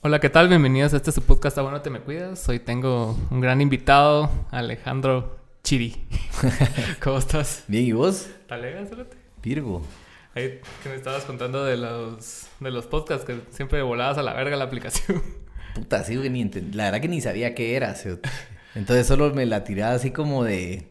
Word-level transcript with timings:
Hola, 0.00 0.20
¿qué 0.20 0.30
tal? 0.30 0.48
Bienvenidos 0.48 0.94
a 0.94 0.98
este 0.98 1.10
su 1.10 1.22
podcast 1.22 1.58
A 1.58 1.62
Bueno 1.62 1.80
Te 1.80 1.90
Me 1.90 1.98
Cuidas. 1.98 2.48
Hoy 2.48 2.60
tengo 2.60 3.18
un 3.32 3.40
gran 3.40 3.60
invitado, 3.60 4.30
Alejandro 4.52 5.40
Chiri. 5.64 6.06
¿Cómo 7.02 7.18
estás? 7.18 7.64
Bien, 7.66 7.84
¿y 7.84 7.90
vos? 7.90 8.28
¿Talega, 8.46 8.86
cerote? 8.86 9.16
Virgo. 9.42 9.82
Ahí 10.36 10.60
que 10.84 10.88
me 10.88 10.94
estabas 10.94 11.24
contando 11.24 11.64
de 11.64 11.76
los, 11.76 12.46
de 12.60 12.70
los 12.70 12.86
podcasts 12.86 13.26
que 13.26 13.40
siempre 13.50 13.82
volabas 13.82 14.18
a 14.18 14.22
la 14.22 14.34
verga 14.34 14.56
la 14.56 14.66
aplicación. 14.66 15.20
Puta, 15.74 16.04
sí, 16.04 16.14
ni 16.14 16.44
la 16.74 16.84
verdad 16.84 17.00
que 17.00 17.08
ni 17.08 17.20
sabía 17.20 17.56
qué 17.56 17.74
era. 17.74 17.96
Entonces 18.76 19.04
solo 19.04 19.34
me 19.34 19.46
la 19.46 19.64
tiraba 19.64 19.94
así 19.94 20.12
como 20.12 20.44
de... 20.44 20.86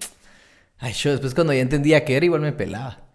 Ay, 0.80 0.92
yo 0.92 1.12
después 1.12 1.34
cuando 1.34 1.54
ya 1.54 1.62
entendía 1.62 2.04
qué 2.04 2.18
era, 2.18 2.26
igual 2.26 2.42
me 2.42 2.52
pelaba. 2.52 3.07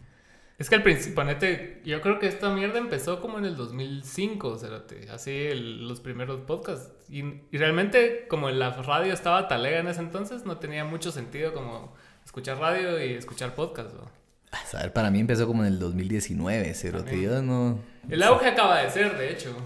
Es 0.63 0.69
que 0.71 0.77
al 0.77 0.83
principio, 0.85 1.17
ponete, 1.17 1.83
yo 1.85 2.01
creo 2.01 2.21
que 2.21 2.29
esta 2.29 2.49
mierda 2.55 2.79
empezó 2.79 3.21
como 3.21 3.39
en 3.39 3.45
el 3.47 3.57
2005, 3.57 4.59
cerote, 4.59 5.09
así 5.11 5.31
el- 5.47 5.89
los 5.89 6.01
primeros 6.01 6.41
podcasts. 6.43 6.93
Y, 7.11 7.21
y 7.51 7.59
realmente, 7.59 8.27
como 8.29 8.49
la 8.49 8.71
radio 8.71 9.13
estaba 9.13 9.49
talega 9.49 9.81
en 9.81 9.89
ese 9.89 10.01
entonces, 10.01 10.45
no 10.47 10.59
tenía 10.59 10.85
mucho 10.85 11.11
sentido 11.11 11.53
como 11.53 11.95
escuchar 12.25 12.59
radio 12.59 13.05
y 13.05 13.15
escuchar 13.15 13.57
podcast. 13.57 13.93
¿no? 13.95 14.09
A 14.53 14.59
saber, 14.65 14.93
para 14.93 15.11
mí 15.11 15.19
empezó 15.19 15.49
como 15.49 15.65
en 15.65 15.73
el 15.73 15.79
2019, 15.81 16.75
cerote. 16.75 17.11
También. 17.11 17.31
Yo 17.31 17.43
no... 17.43 17.81
El 18.09 18.23
auge 18.23 18.47
acaba 18.47 18.79
de 18.83 18.91
ser, 18.91 19.19
de 19.19 19.33
hecho. 19.33 19.57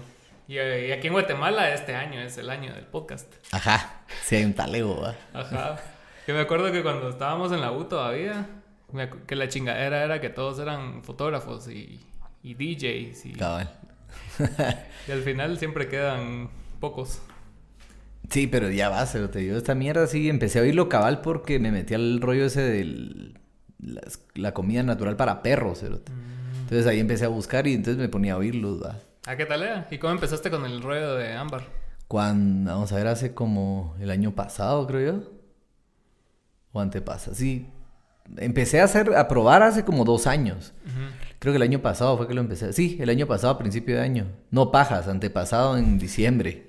Y, 0.47 0.55
y 0.55 0.91
aquí 0.91 1.07
en 1.07 1.13
Guatemala 1.13 1.71
este 1.73 1.93
año 1.93 2.19
es 2.21 2.37
el 2.39 2.49
año 2.49 2.73
del 2.73 2.85
podcast. 2.85 3.31
Ajá, 3.51 4.01
sí 4.23 4.37
hay 4.37 4.45
un 4.45 4.53
talego, 4.55 4.99
¿va? 5.01 5.15
Ajá. 5.33 5.79
Yo 6.27 6.33
me 6.33 6.39
acuerdo 6.41 6.71
que 6.71 6.81
cuando 6.81 7.09
estábamos 7.09 7.51
en 7.51 7.61
la 7.61 7.71
U 7.71 7.83
todavía, 7.85 8.47
que 9.25 9.35
la 9.35 9.47
chingadera 9.47 10.03
era 10.03 10.21
que 10.21 10.29
todos 10.29 10.59
eran 10.59 11.03
fotógrafos 11.03 11.67
y, 11.69 11.99
y 12.43 12.53
DJs. 12.53 13.25
Y, 13.25 13.33
Cabal. 13.33 13.69
y 15.07 15.11
al 15.11 15.21
final 15.23 15.57
siempre 15.57 15.87
quedan 15.87 16.49
pocos. 16.79 17.21
Sí, 18.29 18.47
pero 18.47 18.69
ya 18.69 18.89
va, 18.89 19.05
cerote. 19.05 19.45
Yo 19.45 19.57
esta 19.57 19.75
mierda 19.75 20.07
sí 20.07 20.29
empecé 20.29 20.59
a 20.59 20.61
oírlo 20.61 20.89
cabal 20.89 21.21
porque 21.21 21.59
me 21.59 21.71
metí 21.71 21.93
al 21.93 22.21
rollo 22.21 22.45
ese 22.45 22.61
de 22.61 23.33
la 24.35 24.53
comida 24.53 24.83
natural 24.83 25.15
para 25.15 25.41
perros, 25.41 25.79
cerote. 25.79 26.11
Entonces 26.61 26.85
ahí 26.87 26.99
empecé 26.99 27.25
a 27.25 27.29
buscar 27.29 27.67
y 27.67 27.73
entonces 27.73 27.97
me 27.97 28.09
ponía 28.09 28.33
a 28.33 28.37
oírlos, 28.37 28.83
¿va? 28.83 28.99
¿A 29.25 29.37
qué 29.37 29.45
tal 29.45 29.63
era? 29.63 29.87
¿Y 29.91 29.97
cómo 29.97 30.13
empezaste 30.13 30.49
con 30.49 30.65
el 30.65 30.81
rollo 30.81 31.15
de 31.15 31.33
ámbar? 31.33 31.63
Cuando, 32.07 32.71
vamos 32.71 32.91
a 32.91 32.95
ver, 32.95 33.07
hace 33.07 33.33
como 33.33 33.95
el 33.99 34.09
año 34.09 34.35
pasado, 34.35 34.85
creo 34.87 35.13
yo. 35.13 35.31
O 36.73 36.79
antepasa, 36.79 37.33
sí. 37.33 37.67
Empecé 38.37 38.81
a 38.81 38.83
hacer, 38.83 39.15
a 39.15 39.27
probar 39.27 39.63
hace 39.63 39.85
como 39.85 40.03
dos 40.03 40.27
años. 40.27 40.73
Creo 41.39 41.53
que 41.53 41.57
el 41.57 41.63
año 41.63 41.81
pasado 41.81 42.17
fue 42.17 42.27
que 42.27 42.33
lo 42.33 42.41
empecé. 42.41 42.73
Sí, 42.73 42.97
el 42.99 43.09
año 43.09 43.27
pasado, 43.27 43.53
a 43.53 43.57
principio 43.57 43.95
de 43.95 44.01
año. 44.01 44.27
No 44.51 44.71
pajas, 44.71 45.07
antepasado 45.07 45.77
en 45.77 45.99
diciembre. 45.99 46.67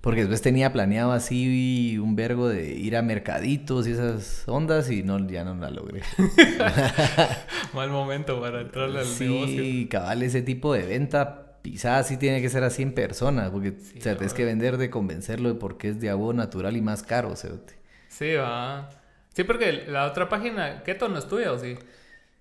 Porque 0.00 0.20
después 0.20 0.42
tenía 0.42 0.70
planeado 0.70 1.12
así 1.12 1.96
un 1.98 2.14
vergo 2.14 2.48
de 2.48 2.74
ir 2.74 2.94
a 2.94 3.00
mercaditos 3.00 3.88
y 3.88 3.92
esas 3.92 4.44
ondas 4.46 4.90
y 4.90 5.02
no, 5.02 5.26
ya 5.26 5.44
no 5.44 5.54
la 5.54 5.70
logré. 5.70 6.02
Mal 7.72 7.88
momento 7.88 8.38
para 8.38 8.60
entrarle 8.60 9.00
al 9.00 9.06
negocio. 9.06 9.46
Sí, 9.46 9.88
cabal, 9.90 10.22
ese 10.22 10.42
tipo 10.42 10.74
de 10.74 10.82
venta 10.82 11.58
pisada 11.62 12.02
sí 12.02 12.18
tiene 12.18 12.42
que 12.42 12.50
ser 12.50 12.64
así 12.64 12.82
en 12.82 12.92
persona, 12.92 13.50
porque 13.50 13.70
o 13.70 14.00
sea, 14.02 14.14
tienes 14.18 14.34
que 14.34 14.44
vender 14.44 14.76
de 14.76 14.90
convencerlo 14.90 15.48
de 15.48 15.54
por 15.54 15.78
qué 15.78 15.88
es 15.88 16.00
de 16.00 16.10
agua 16.10 16.34
natural 16.34 16.76
y 16.76 16.82
más 16.82 17.02
caro, 17.02 17.34
cerote. 17.34 17.72
Sí, 18.08 18.34
va. 18.34 18.90
Sí, 19.34 19.44
porque 19.44 19.84
la 19.88 20.06
otra 20.06 20.28
página, 20.28 20.82
Keto 20.82 21.08
no 21.08 21.18
es 21.18 21.28
tuya, 21.28 21.52
¿o 21.52 21.58
sí? 21.58 21.76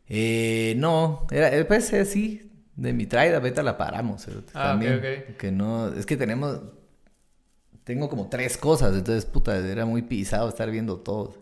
Eh, 0.07 0.75
no, 0.77 1.25
era, 1.31 1.55
eh, 1.55 1.65
pues 1.65 1.91
eh, 1.93 2.05
sí, 2.05 2.51
de 2.75 2.93
mi 2.93 3.05
traida, 3.07 3.37
ahorita 3.37 3.63
la 3.63 3.77
paramos, 3.77 4.25
cerote, 4.25 4.53
Ah, 4.53 4.75
ok, 4.75 4.83
también. 4.83 4.97
ok. 4.97 5.35
Que 5.37 5.51
no, 5.51 5.87
es 5.93 6.05
que 6.05 6.17
tenemos, 6.17 6.59
tengo 7.83 8.09
como 8.09 8.29
tres 8.29 8.57
cosas, 8.57 8.93
entonces, 8.95 9.25
puta, 9.25 9.57
era 9.57 9.85
muy 9.85 10.01
pisado 10.03 10.49
estar 10.49 10.69
viendo 10.71 10.97
todo. 10.99 11.35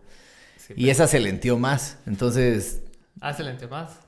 Sí, 0.56 0.76
Y 0.76 0.90
esa 0.90 1.08
se 1.08 1.20
lentió 1.20 1.58
más, 1.60 2.00
entonces, 2.08 2.84
Ah, 3.22 3.30
excelente, 3.32 3.68
más. 3.68 4.00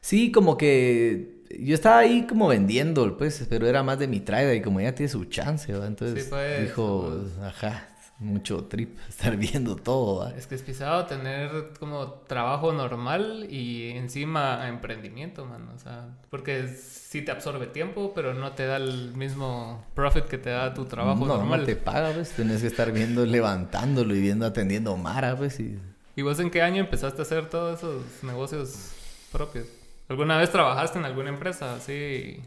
Sí, 0.00 0.30
como 0.32 0.56
que 0.56 1.42
yo 1.60 1.74
estaba 1.74 1.98
ahí 1.98 2.26
como 2.26 2.48
vendiendo, 2.48 3.16
pues, 3.18 3.46
pero 3.48 3.66
era 3.66 3.82
más 3.82 3.98
de 3.98 4.08
mi 4.08 4.20
traida 4.20 4.54
y 4.54 4.62
como 4.62 4.80
ella 4.80 4.94
tiene 4.94 5.10
su 5.10 5.24
chance, 5.26 5.72
¿va? 5.74 5.86
Entonces 5.86 6.14
Sí, 6.14 6.22
pues, 6.28 6.70
dijo, 6.70 7.24
ajá, 7.42 7.88
mucho 8.18 8.64
trip 8.64 8.98
estar 9.08 9.36
viendo 9.36 9.76
todo. 9.76 10.28
Es 10.28 10.46
que 10.46 10.54
es 10.54 10.62
pisado 10.62 11.06
tener 11.06 11.72
como 11.78 12.06
trabajo 12.26 12.72
normal 12.72 13.46
y 13.50 13.90
encima 13.90 14.68
emprendimiento, 14.68 15.44
man. 15.46 15.68
O 15.74 15.78
sea, 15.78 16.08
porque 16.30 16.68
sí 16.68 17.22
te 17.22 17.30
absorbe 17.30 17.66
tiempo, 17.66 18.12
pero 18.14 18.34
no 18.34 18.52
te 18.52 18.66
da 18.66 18.76
el 18.76 19.14
mismo 19.14 19.84
profit 19.94 20.24
que 20.24 20.38
te 20.38 20.50
da 20.50 20.74
tu 20.74 20.84
trabajo 20.84 21.26
no, 21.26 21.36
normal. 21.36 21.60
no 21.60 21.66
te 21.66 21.76
paga, 21.76 22.10
pues, 22.10 22.30
tenés 22.30 22.60
que 22.60 22.66
estar 22.66 22.92
viendo, 22.92 23.24
levantándolo 23.26 24.14
y 24.14 24.20
viendo, 24.20 24.46
atendiendo 24.46 24.96
Mara, 24.96 25.36
pues, 25.36 25.60
y... 25.60 25.78
¿Y 26.16 26.22
vos 26.22 26.40
en 26.40 26.50
qué 26.50 26.62
año 26.62 26.80
empezaste 26.80 27.20
a 27.20 27.22
hacer 27.22 27.48
todos 27.48 27.78
esos 27.78 28.02
negocios 28.24 28.90
propios? 29.30 29.66
¿Alguna 30.08 30.36
vez 30.36 30.50
trabajaste 30.50 30.98
en 30.98 31.04
alguna 31.04 31.28
empresa 31.28 31.76
así 31.76 32.42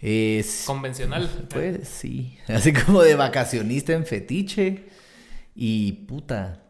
Es... 0.00 0.62
convencional? 0.66 1.28
Pues 1.50 1.88
sí, 1.88 2.38
así 2.48 2.72
como 2.72 3.02
de 3.02 3.14
vacacionista 3.16 3.92
en 3.92 4.06
fetiche 4.06 4.86
y 5.54 5.92
puta. 5.92 6.62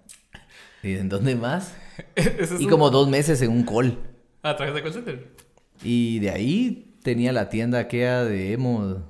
¿Y 0.83 0.95
en 0.95 1.09
dónde 1.09 1.35
más? 1.37 1.73
Es 2.15 2.53
Y 2.61 2.65
un- 2.65 2.71
como 2.71 2.91
dos 2.91 3.09
meses 3.09 3.41
en 3.43 3.51
un 3.51 3.65
call. 3.65 3.99
¿A 4.43 4.55
través 4.57 4.75
de 4.75 4.83
call 4.83 4.93
center? 4.93 5.29
Y 5.83 6.19
de 6.21 6.31
ahí 6.31 6.95
tenía 7.03 7.33
la 7.33 7.49
tienda 7.51 7.79
aquella 7.81 8.25
de 8.25 8.53
Emo, 8.53 9.05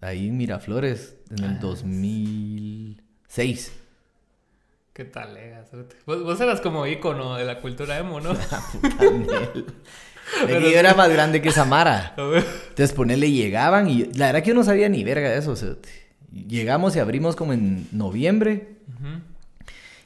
ahí 0.00 0.28
en 0.28 0.36
Miraflores, 0.36 1.16
en 1.36 1.44
el 1.44 1.58
2006. 1.60 3.72
¿Qué 4.92 5.04
tal, 5.04 5.34
lega? 5.34 5.64
Vos, 6.06 6.22
vos 6.22 6.40
eras 6.40 6.60
como 6.60 6.86
ícono 6.86 7.34
de 7.36 7.44
la 7.44 7.60
cultura 7.60 7.98
emo, 7.98 8.20
¿no? 8.20 8.34
Yo 10.48 10.78
era 10.78 10.94
más 10.94 11.08
grande 11.08 11.40
que 11.40 11.50
Samara. 11.50 12.14
Entonces 12.68 12.92
ponele, 12.92 13.30
llegaban 13.30 13.88
y 13.88 14.04
la 14.14 14.26
verdad 14.26 14.42
que 14.42 14.48
yo 14.48 14.54
no 14.54 14.64
sabía 14.64 14.88
ni 14.88 15.04
verga 15.04 15.30
de 15.30 15.38
eso. 15.38 15.52
o 15.52 15.56
sea, 15.56 15.70
llegamos 16.32 16.96
y 16.96 16.98
abrimos 16.98 17.36
como 17.36 17.52
en 17.52 17.88
noviembre. 17.92 18.76
Ujú. 18.88 19.20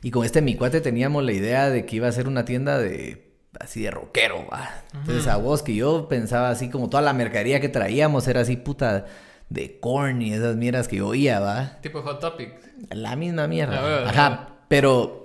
Y 0.03 0.11
con 0.11 0.25
este 0.25 0.41
mi 0.41 0.55
cuate 0.55 0.81
teníamos 0.81 1.25
la 1.25 1.33
idea 1.33 1.71
de 1.71 1.85
que 1.85 1.97
iba 1.97 2.09
a 2.09 2.13
ser 2.13 2.29
una 2.29 2.45
tienda 2.45 2.79
de 2.79 3.31
así 3.59 3.83
de 3.83 3.91
rockero, 3.91 4.47
va. 4.51 4.83
Entonces 4.95 5.27
a 5.27 5.37
vos 5.37 5.63
que 5.63 5.75
yo 5.75 6.09
pensaba 6.09 6.51
así 6.51 6.71
como 6.71 6.89
toda 6.89 7.03
la 7.03 7.13
mercadería 7.13 7.61
que 7.61 7.69
traíamos 7.69 8.27
era 8.29 8.41
así 8.41 8.57
puta 8.57 9.07
de 9.49 9.81
corn 9.81 10.23
y 10.23 10.33
esas 10.33 10.57
mierdas 10.57 10.89
que 10.89 10.97
yo 10.97 11.09
oía, 11.09 11.41
va. 11.41 11.79
Tipo 11.83 12.03
Hot 12.03 12.21
Topic. 12.21 12.55
La 12.91 13.17
misma 13.17 13.49
mierda. 13.49 14.09
Ajá, 14.09 14.49
pero 14.69 15.20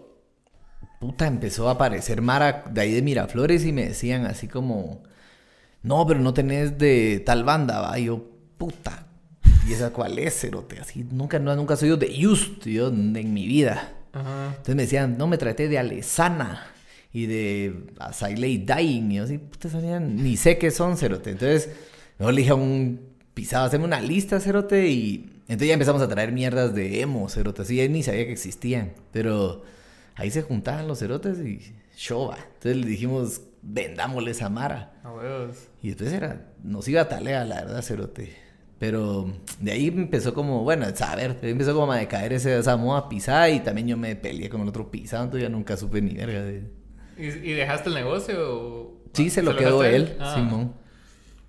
puta 1.05 1.27
empezó 1.27 1.69
a 1.69 1.73
aparecer 1.73 2.23
Mara 2.23 2.63
de 2.71 2.81
ahí 2.81 2.91
de 2.91 3.03
Miraflores 3.03 3.63
y 3.63 3.71
me 3.71 3.87
decían 3.87 4.25
así 4.25 4.47
como 4.47 5.03
no, 5.83 6.07
pero 6.07 6.19
no 6.19 6.33
tenés 6.33 6.79
de 6.79 7.21
tal 7.23 7.43
banda, 7.43 7.79
va. 7.79 7.99
Y 7.99 8.05
yo, 8.05 8.25
puta. 8.57 9.05
¿Y 9.69 9.73
esa 9.73 9.91
cuál 9.91 10.17
es, 10.17 10.39
cerote? 10.39 10.79
Así 10.79 11.05
nunca 11.11 11.37
no, 11.37 11.55
nunca 11.55 11.75
soy 11.75 11.89
yo 11.89 11.97
de 11.97 12.11
Just, 12.19 12.65
yo 12.65 12.87
en 12.87 13.33
mi 13.33 13.45
vida. 13.45 13.93
Ajá. 14.13 14.47
Entonces 14.49 14.75
me 14.75 14.81
decían, 14.81 15.15
no 15.15 15.27
me 15.27 15.37
traté 15.37 15.69
de 15.69 15.77
Alesana 15.77 16.65
y 17.13 17.27
de 17.27 17.85
Asailey 17.99 18.57
Dying. 18.57 19.11
Y 19.11 19.15
yo 19.17 19.23
así, 19.25 19.37
puta, 19.37 19.69
ni 19.99 20.37
sé 20.37 20.57
qué 20.57 20.71
son, 20.71 20.97
cerote. 20.97 21.29
Entonces, 21.29 21.69
mejor 22.17 22.33
le 22.33 22.41
dije 22.41 22.51
a 22.51 22.55
un 22.55 22.99
pisado, 23.35 23.65
haceme 23.65 23.85
una 23.85 24.01
lista, 24.01 24.39
cerote. 24.39 24.87
Y 24.87 25.29
entonces 25.41 25.67
ya 25.67 25.73
empezamos 25.75 26.01
a 26.01 26.07
traer 26.07 26.31
mierdas 26.31 26.73
de 26.73 27.01
emo, 27.01 27.29
cerote. 27.29 27.61
Así 27.61 27.75
ya 27.75 27.87
ni 27.87 28.01
sabía 28.01 28.25
que 28.25 28.31
existían. 28.31 28.93
Pero 29.11 29.74
ahí 30.15 30.31
se 30.31 30.41
juntaban 30.41 30.87
los 30.87 30.99
cerotes 30.99 31.39
y 31.39 31.75
shova. 31.95 32.37
Entonces 32.55 32.77
le 32.77 32.87
dijimos, 32.87 33.41
vendámosle 33.61 34.31
esa 34.31 34.49
mara. 34.49 34.93
A 35.03 35.11
huevos. 35.11 35.57
Y 35.81 35.89
después 35.89 36.11
era, 36.13 36.51
nos 36.63 36.87
iba 36.87 37.01
a 37.01 37.09
talea, 37.09 37.45
la 37.45 37.55
verdad, 37.63 37.81
cerote. 37.81 38.35
Pero 38.79 39.31
de 39.61 39.71
ahí 39.71 39.87
empezó 39.87 40.33
como, 40.33 40.63
bueno, 40.63 40.85
saber, 40.95 41.37
empezó 41.41 41.73
como 41.73 41.93
a 41.93 41.97
decaer 41.97 42.33
ese- 42.33 42.57
esa 42.59 42.75
moda 42.75 43.07
pisada 43.07 43.49
y 43.49 43.61
también 43.61 43.87
yo 43.87 43.95
me 43.97 44.15
peleé 44.17 44.49
con 44.49 44.61
el 44.61 44.67
otro 44.67 44.91
pisado, 44.91 45.23
entonces 45.23 45.47
ya 45.47 45.49
nunca 45.49 45.77
supe 45.77 46.01
ni 46.01 46.13
verga 46.13 46.41
de... 46.43 46.63
¿Y, 47.17 47.27
y 47.27 47.53
dejaste 47.53 47.87
el 47.89 47.95
negocio? 47.95 48.35
o- 48.37 49.01
Sí, 49.13 49.29
se 49.29 49.41
lo 49.41 49.55
quedó 49.55 49.79
a 49.81 49.89
él, 49.89 50.17
Ah, 50.19 50.33
Simón. 50.35 50.73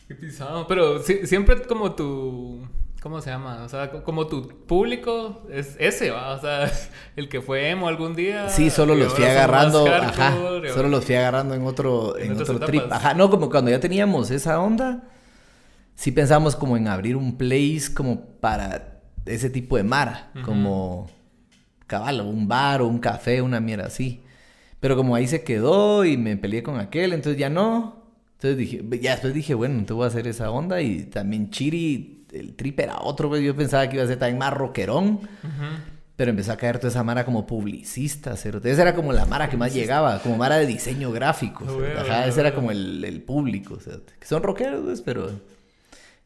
Qué 0.07 0.15
pisado. 0.15 0.69
Pero 0.69 1.01
siempre 1.03 1.61
como 1.63 1.97
tu... 1.97 2.65
¿Cómo 3.07 3.21
se 3.21 3.31
llama? 3.31 3.63
O 3.63 3.69
sea, 3.69 3.89
co- 3.93 4.03
como 4.03 4.27
tu 4.27 4.49
público 4.67 5.47
es 5.49 5.77
ese, 5.79 6.11
¿va? 6.11 6.33
O 6.35 6.41
sea, 6.41 6.69
el 7.15 7.29
que 7.29 7.41
fue 7.41 7.71
emo 7.71 7.87
algún 7.87 8.17
día. 8.17 8.49
Sí, 8.49 8.69
solo 8.69 8.97
los 8.97 9.15
fui 9.15 9.23
agarrando, 9.23 9.87
ajá, 9.87 10.37
solo 10.75 10.89
los 10.89 11.05
fui 11.05 11.15
agarrando 11.15 11.55
en 11.55 11.65
otro, 11.65 12.19
En 12.19 12.33
otro 12.33 12.59
trip. 12.59 12.83
Ajá, 12.91 13.15
no, 13.15 13.31
como 13.31 13.49
cuando 13.49 13.71
ya 13.71 13.79
teníamos 13.79 14.33
esa 14.33 14.59
onda, 14.59 15.05
sí 15.95 16.11
pensamos 16.11 16.57
como 16.57 16.77
en 16.77 16.89
abrir 16.89 17.15
un 17.15 17.39
place 17.39 17.95
como 17.95 18.23
para 18.41 19.03
ese 19.25 19.51
tipo 19.51 19.77
de 19.77 19.85
mara, 19.85 20.33
como 20.45 21.09
cabal, 21.87 22.23
un 22.23 22.49
bar 22.49 22.83
o 22.83 22.89
un 22.89 22.99
café, 22.99 23.41
una 23.41 23.61
mierda 23.61 23.87
así. 23.87 24.25
Pero 24.81 24.97
como 24.97 25.15
ahí 25.15 25.29
se 25.29 25.45
quedó 25.45 26.05
y 26.05 26.17
me 26.17 26.37
peleé 26.37 26.65
con 26.65 26.81
aquel, 26.81 27.13
entonces 27.13 27.39
ya 27.39 27.51
no. 27.51 28.03
Entonces 28.33 28.59
dije, 28.59 28.83
ya 29.01 29.13
después 29.13 29.33
dije, 29.33 29.55
bueno, 29.55 29.75
entonces 29.75 29.95
voy 29.95 30.05
a 30.07 30.09
hacer 30.09 30.27
esa 30.27 30.51
onda 30.51 30.83
y 30.83 31.05
también 31.05 31.51
Chiri 31.51 32.26
el 32.37 32.55
trip 32.55 32.81
era 32.81 32.99
otro, 33.01 33.29
pues 33.29 33.43
yo 33.43 33.55
pensaba 33.57 33.89
que 33.89 33.97
iba 33.97 34.05
a 34.05 34.09
ser 34.09 34.19
también 34.19 34.39
más 34.39 34.53
rockerón. 34.53 35.21
Pero 36.17 36.31
empezó 36.31 36.53
a 36.53 36.57
caer 36.57 36.79
toda 36.79 36.89
esa 36.89 37.05
mara 37.05 37.27
como 37.27 37.47
publicista, 37.47 38.37
cerote. 38.37 38.71
Esa 38.71 38.83
era 38.83 38.95
como 38.95 39.13
la 39.13 39.27
mara 39.27 39.51
que 39.51 39.59
más 39.59 39.75
llegaba, 39.75 40.19
como 40.21 40.39
mara 40.39 40.57
de 40.57 40.65
diseño 40.65 41.13
gráfico. 41.13 41.67
Ah, 41.95 42.01
Ajá, 42.01 42.27
ese 42.27 42.41
era 42.41 42.55
como 42.55 42.71
el, 42.71 43.05
el 43.05 43.21
público, 43.21 43.79
cerote. 43.79 44.15
Que 44.19 44.27
son 44.27 44.43
rockeros, 44.43 44.83
pues, 44.83 45.03
pero... 45.03 45.31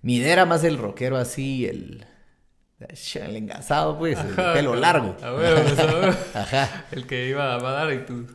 Mi 0.02 0.16
idea 0.16 0.32
era 0.32 0.46
más 0.46 0.62
el 0.64 0.78
rockero 0.78 1.16
así, 1.16 1.66
el... 1.66 2.06
El 2.78 3.36
engasado, 3.36 3.98
pues, 3.98 4.18
el 4.18 4.32
Ajá, 4.32 4.54
pelo 4.54 4.74
largo. 4.74 5.14
A 5.22 5.26
a 5.26 5.34
huevo. 5.34 6.16
Ajá. 6.34 6.86
El 6.92 7.06
que 7.06 7.28
iba 7.28 7.54
a 7.54 7.58
dar 7.58 7.92
y 7.92 8.06
tú. 8.06 8.26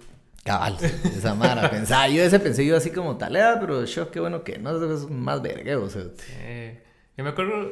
Cabal, 0.44 0.78
esa 1.18 1.34
mara. 1.34 1.72
Pensaba, 1.72 2.08
yo 2.08 2.22
ese 2.22 2.40
pensé 2.40 2.64
yo 2.64 2.78
así 2.78 2.92
como 2.92 3.18
talea, 3.18 3.58
pero 3.60 3.84
yo 3.86 4.12
qué 4.12 4.20
bueno 4.20 4.44
que 4.44 4.60
no, 4.60 4.94
es 4.94 5.10
más 5.10 5.42
vergueo, 5.42 5.90
yo 7.18 7.24
me 7.24 7.30
acuerdo 7.30 7.72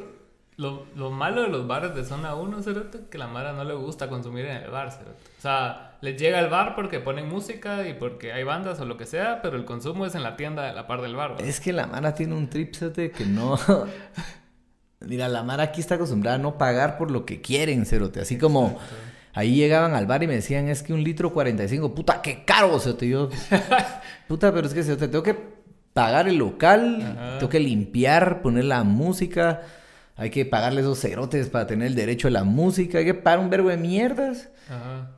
lo, 0.56 0.86
lo 0.94 1.10
malo 1.10 1.42
de 1.42 1.48
los 1.48 1.66
bares 1.66 1.94
de 1.94 2.04
zona 2.04 2.34
1, 2.34 2.62
cerote, 2.62 3.00
que 3.10 3.18
la 3.18 3.26
Mara 3.26 3.52
no 3.52 3.64
le 3.64 3.74
gusta 3.74 4.08
consumir 4.08 4.46
en 4.46 4.62
el 4.62 4.70
bar, 4.70 4.92
cerote. 4.92 5.22
O 5.38 5.40
sea, 5.40 5.96
les 6.00 6.20
llega 6.20 6.38
al 6.38 6.48
bar 6.48 6.74
porque 6.76 7.00
ponen 7.00 7.28
música 7.28 7.86
y 7.88 7.94
porque 7.94 8.32
hay 8.32 8.44
bandas 8.44 8.78
o 8.80 8.84
lo 8.84 8.96
que 8.96 9.06
sea, 9.06 9.42
pero 9.42 9.56
el 9.56 9.64
consumo 9.64 10.06
es 10.06 10.14
en 10.14 10.22
la 10.22 10.36
tienda 10.36 10.62
de 10.64 10.72
la 10.72 10.86
par 10.86 11.02
del 11.02 11.16
bar. 11.16 11.36
Es 11.40 11.60
que 11.60 11.72
la 11.72 11.86
Mara 11.86 12.14
tiene 12.14 12.34
un 12.34 12.48
trip 12.48 12.74
cerote, 12.74 13.10
que 13.10 13.26
no. 13.26 13.58
Mira, 15.00 15.28
la 15.28 15.42
Mara 15.42 15.64
aquí 15.64 15.80
está 15.80 15.96
acostumbrada 15.96 16.36
a 16.36 16.40
no 16.40 16.56
pagar 16.56 16.98
por 16.98 17.10
lo 17.10 17.26
que 17.26 17.40
quieren, 17.40 17.84
cerote. 17.84 18.20
Así 18.20 18.38
como 18.38 18.78
ahí 19.32 19.56
llegaban 19.56 19.94
al 19.94 20.06
bar 20.06 20.22
y 20.22 20.28
me 20.28 20.34
decían, 20.34 20.68
es 20.68 20.82
que 20.82 20.92
un 20.92 21.02
litro 21.02 21.32
45, 21.32 21.94
puta, 21.94 22.22
qué 22.22 22.44
caro, 22.44 22.78
cerote. 22.78 23.08
Yo, 23.08 23.28
puta, 24.28 24.52
pero 24.54 24.68
es 24.68 24.72
que 24.72 24.84
cerote, 24.84 25.08
tengo 25.08 25.24
que 25.24 25.53
pagar 25.94 26.28
el 26.28 26.36
local, 26.36 26.98
Ajá. 27.00 27.38
tengo 27.38 27.48
que 27.48 27.60
limpiar, 27.60 28.42
poner 28.42 28.64
la 28.66 28.84
música, 28.84 29.62
hay 30.16 30.28
que 30.30 30.44
pagarle 30.44 30.82
esos 30.82 31.00
cerotes 31.00 31.48
para 31.48 31.66
tener 31.66 31.86
el 31.88 31.94
derecho 31.94 32.28
a 32.28 32.30
la 32.30 32.44
música, 32.44 32.98
hay 32.98 33.06
que 33.06 33.14
pagar 33.14 33.38
un 33.38 33.48
verbo 33.48 33.70
de 33.70 33.78
mierdas. 33.78 34.50
Ajá. 34.68 35.10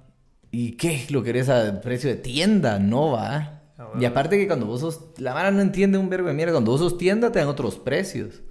¿Y 0.52 0.72
qué? 0.72 1.04
¿Lo 1.10 1.22
querés 1.22 1.48
a 1.48 1.80
precio 1.80 2.08
de 2.08 2.16
tienda? 2.16 2.78
No 2.78 3.10
va. 3.10 3.62
Ah, 3.76 3.88
Y 4.00 4.04
aparte 4.06 4.38
que 4.38 4.46
cuando 4.46 4.64
vos 4.64 4.80
sos... 4.80 5.00
La 5.18 5.34
mara 5.34 5.50
no 5.50 5.60
entiende 5.60 5.98
un 5.98 6.08
verbo 6.08 6.28
de 6.28 6.34
mierda. 6.34 6.52
Cuando 6.52 6.70
vos 6.70 6.80
sos 6.80 6.96
tienda 6.96 7.30
te 7.30 7.40
dan 7.40 7.48
otros 7.48 7.78
precios. 7.78 8.42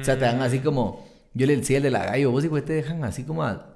O 0.00 0.04
sea, 0.04 0.14
te 0.18 0.24
dan 0.24 0.40
así 0.40 0.60
como... 0.60 1.04
Yo 1.34 1.46
le 1.46 1.56
decía 1.56 1.78
al 1.78 1.82
de 1.82 1.90
la 1.90 2.04
gallo, 2.06 2.30
vos 2.30 2.44
igual 2.44 2.62
te 2.62 2.72
dejan 2.72 3.04
así 3.04 3.24
como 3.24 3.42
a... 3.42 3.74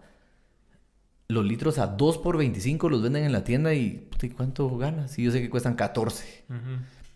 Los 1.29 1.45
litros 1.45 1.79
a 1.79 1.89
2 1.89 2.19
por 2.19 2.39
25 2.39 2.89
los 2.89 3.03
venden 3.03 3.25
en 3.25 3.33
la 3.33 3.45
tienda 3.45 3.75
y... 3.75 3.91
puta, 4.11 4.27
¿y 4.27 4.31
cuánto 4.31 4.75
ganas? 4.79 5.19
Y 5.19 5.25
yo 5.25 5.33
sé 5.33 5.43
que 5.43 5.51
cuestan 5.51 5.75
14. 5.75 6.45
Ujú. 6.49 6.59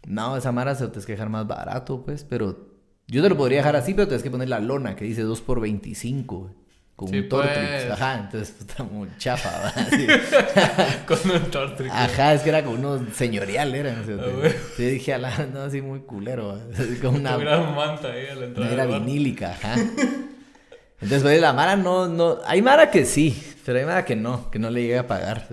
No, 0.06 0.36
esa 0.36 0.52
mara 0.52 0.74
se 0.74 0.84
lo 0.84 0.90
tienes 0.90 1.06
que 1.06 1.12
dejar 1.12 1.28
más 1.28 1.46
barato, 1.46 2.02
pues. 2.04 2.24
Pero... 2.24 2.68
Yo 3.06 3.22
te 3.24 3.28
lo 3.28 3.36
podría 3.36 3.58
dejar 3.58 3.74
así, 3.74 3.92
pero 3.92 4.06
tienes 4.06 4.22
que 4.22 4.30
poner 4.30 4.48
la 4.48 4.60
lona 4.60 4.94
que 4.94 5.04
dice 5.04 5.22
2 5.22 5.40
por 5.40 5.60
25, 5.60 6.38
güey. 6.38 6.54
Con 6.94 7.08
Sí, 7.08 7.18
un 7.18 7.28
Tortrix. 7.28 7.56
pues. 7.56 7.90
Ajá, 7.90 8.18
entonces 8.20 8.50
puta 8.52 8.84
muy 8.84 9.08
chafa. 9.18 9.68
Así. 9.68 10.06
Con 11.06 11.18
un 11.30 11.50
tortric. 11.50 11.90
Ajá, 11.90 12.34
es 12.34 12.42
que 12.42 12.50
era 12.50 12.62
como 12.62 12.76
uno 12.76 13.04
señorial, 13.12 13.74
era. 13.74 13.98
o 14.00 14.04
sea, 14.04 14.16
Ah, 14.20 14.48
te- 14.76 14.90
dije, 14.90 15.14
ala, 15.14 15.46
no, 15.52 15.62
así 15.62 15.80
muy 15.80 16.00
culero. 16.00 16.52
así 16.74 16.96
como 17.00 17.16
una, 17.18 17.36
Una 17.36 17.58
manta 17.70 18.12
ahí 18.12 18.26
a 18.28 18.34
la 18.36 18.44
entrada. 18.46 18.70
era 18.72 18.86
vinílica, 18.86 19.50
ajá. 19.52 19.74
Entonces, 19.76 21.22
pues, 21.22 21.40
la 21.40 21.52
Mara 21.54 21.76
no, 21.76 22.06
no. 22.06 22.38
Hay 22.46 22.60
Mara 22.62 22.90
que 22.90 23.04
sí, 23.06 23.42
pero 23.64 23.78
hay 23.78 23.86
Mara 23.86 24.04
que 24.04 24.14
no, 24.16 24.50
que 24.50 24.58
no 24.58 24.70
le 24.70 24.82
llega 24.82 25.00
a 25.00 25.06
pagar. 25.06 25.48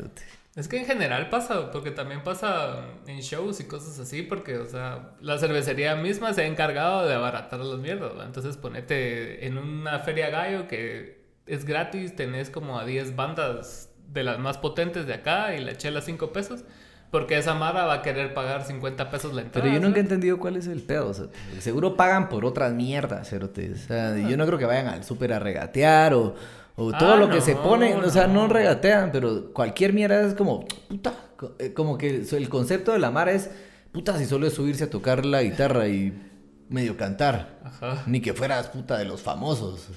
Es 0.58 0.68
que 0.68 0.80
en 0.80 0.86
general 0.86 1.30
pasa, 1.30 1.70
porque 1.72 1.92
también 1.92 2.24
pasa 2.24 2.80
en 3.06 3.20
shows 3.20 3.60
y 3.60 3.66
cosas 3.66 4.00
así, 4.00 4.24
porque, 4.24 4.58
o 4.58 4.66
sea, 4.66 5.12
la 5.22 5.38
cervecería 5.38 5.96
misma 5.96 6.34
se 6.34 6.42
ha 6.42 6.46
encargado 6.48 7.08
de 7.08 7.14
abaratar 7.14 7.60
las 7.60 7.80
mierdas, 7.80 8.18
¿va? 8.18 8.26
Entonces 8.26 8.58
ponete 8.58 9.46
en 9.46 9.60
una 9.60 10.00
feria 10.00 10.32
gallo 10.32 10.68
que 10.68 11.22
es 11.46 11.64
gratis, 11.64 12.16
tenés 12.16 12.50
como 12.50 12.80
a 12.80 12.86
10 12.86 13.16
bandas 13.16 13.92
de 14.08 14.24
las 14.24 14.40
más 14.40 14.58
potentes 14.58 15.06
de 15.06 15.14
acá 15.14 15.56
y 15.56 15.64
la 15.64 15.78
chela 15.78 16.02
5 16.02 16.34
pesos, 16.34 16.64
porque 17.12 17.38
esa 17.38 17.54
mara 17.54 17.86
va 17.86 17.94
a 17.94 18.02
querer 18.02 18.34
pagar 18.34 18.66
50 18.66 19.12
pesos 19.12 19.36
la 19.36 19.44
entrada. 19.44 19.64
Pero 19.64 19.80
yo 19.80 19.86
nunca 19.86 20.00
he 20.00 20.02
entendido 20.02 20.40
cuál 20.40 20.56
es 20.56 20.66
el 20.66 20.82
pedo. 20.82 21.10
o 21.10 21.14
sea, 21.14 21.28
seguro 21.60 21.96
pagan 21.96 22.30
por 22.30 22.46
otras 22.46 22.74
mierdas, 22.74 23.30
cerote. 23.30 23.74
O 23.74 23.78
sea, 23.78 24.18
yo 24.18 24.36
no 24.36 24.48
creo 24.48 24.58
que 24.58 24.66
vayan 24.66 24.88
al 24.88 25.04
súper 25.04 25.34
a 25.34 25.40
regatear 25.40 26.16
o, 26.16 26.34
o 26.78 26.92
todo 26.94 27.14
Ah, 27.14 27.18
lo 27.18 27.30
que 27.30 27.42
se 27.42 27.54
no, 27.56 27.64
pone. 27.64 27.94
O 27.96 28.10
sea, 28.10 28.28
no 28.28 28.48
regatean, 28.48 29.12
pero 29.12 29.52
cualquier 29.52 29.92
mierda 29.92 30.22
es 30.26 30.34
como, 30.36 30.66
puta. 30.88 31.14
co- 31.36 31.56
Como 31.76 31.98
que 31.98 32.24
el 32.32 32.48
concepto 32.50 32.94
de 32.94 33.00
la 33.00 33.12
Mara 33.12 33.34
es, 33.34 33.50
puta, 33.92 34.18
si 34.18 34.26
solo 34.26 34.48
es 34.48 34.54
subirse 34.54 34.86
a 34.86 34.90
tocar 34.90 35.26
la 35.26 35.44
guitarra 35.44 35.88
y 35.90 36.14
medio 36.70 36.96
cantar. 36.98 37.60
Ajá. 37.64 38.04
Ni 38.08 38.22
que 38.22 38.34
fueras 38.34 38.68
puta 38.68 38.98
de 38.98 39.06
los 39.06 39.22
famosos. 39.22 39.88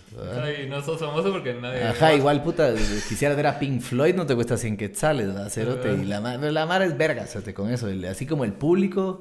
Ay, 0.43 0.69
no 0.69 0.81
sos 0.83 0.99
famoso 1.01 1.31
porque 1.33 1.53
nadie... 1.55 1.83
Ajá, 1.85 2.15
igual 2.15 2.43
puta, 2.43 2.73
quisiera 3.09 3.35
ver 3.35 3.47
a 3.49 3.59
Pink 3.59 3.81
Floyd, 3.81 4.15
no 4.15 4.25
te 4.27 4.35
cuesta 4.35 4.57
100 4.57 4.77
quetzales, 4.77 5.27
¿verdad? 5.29 5.49
Cerote. 5.51 5.93
Y 5.95 6.05
la, 6.05 6.21
la 6.21 6.67
Mara 6.67 6.85
es 6.85 6.97
verga, 6.97 7.27
con 7.55 7.71
eso. 7.71 7.89
Así 8.09 8.27
como 8.27 8.45
el 8.45 8.53
público. 8.53 9.21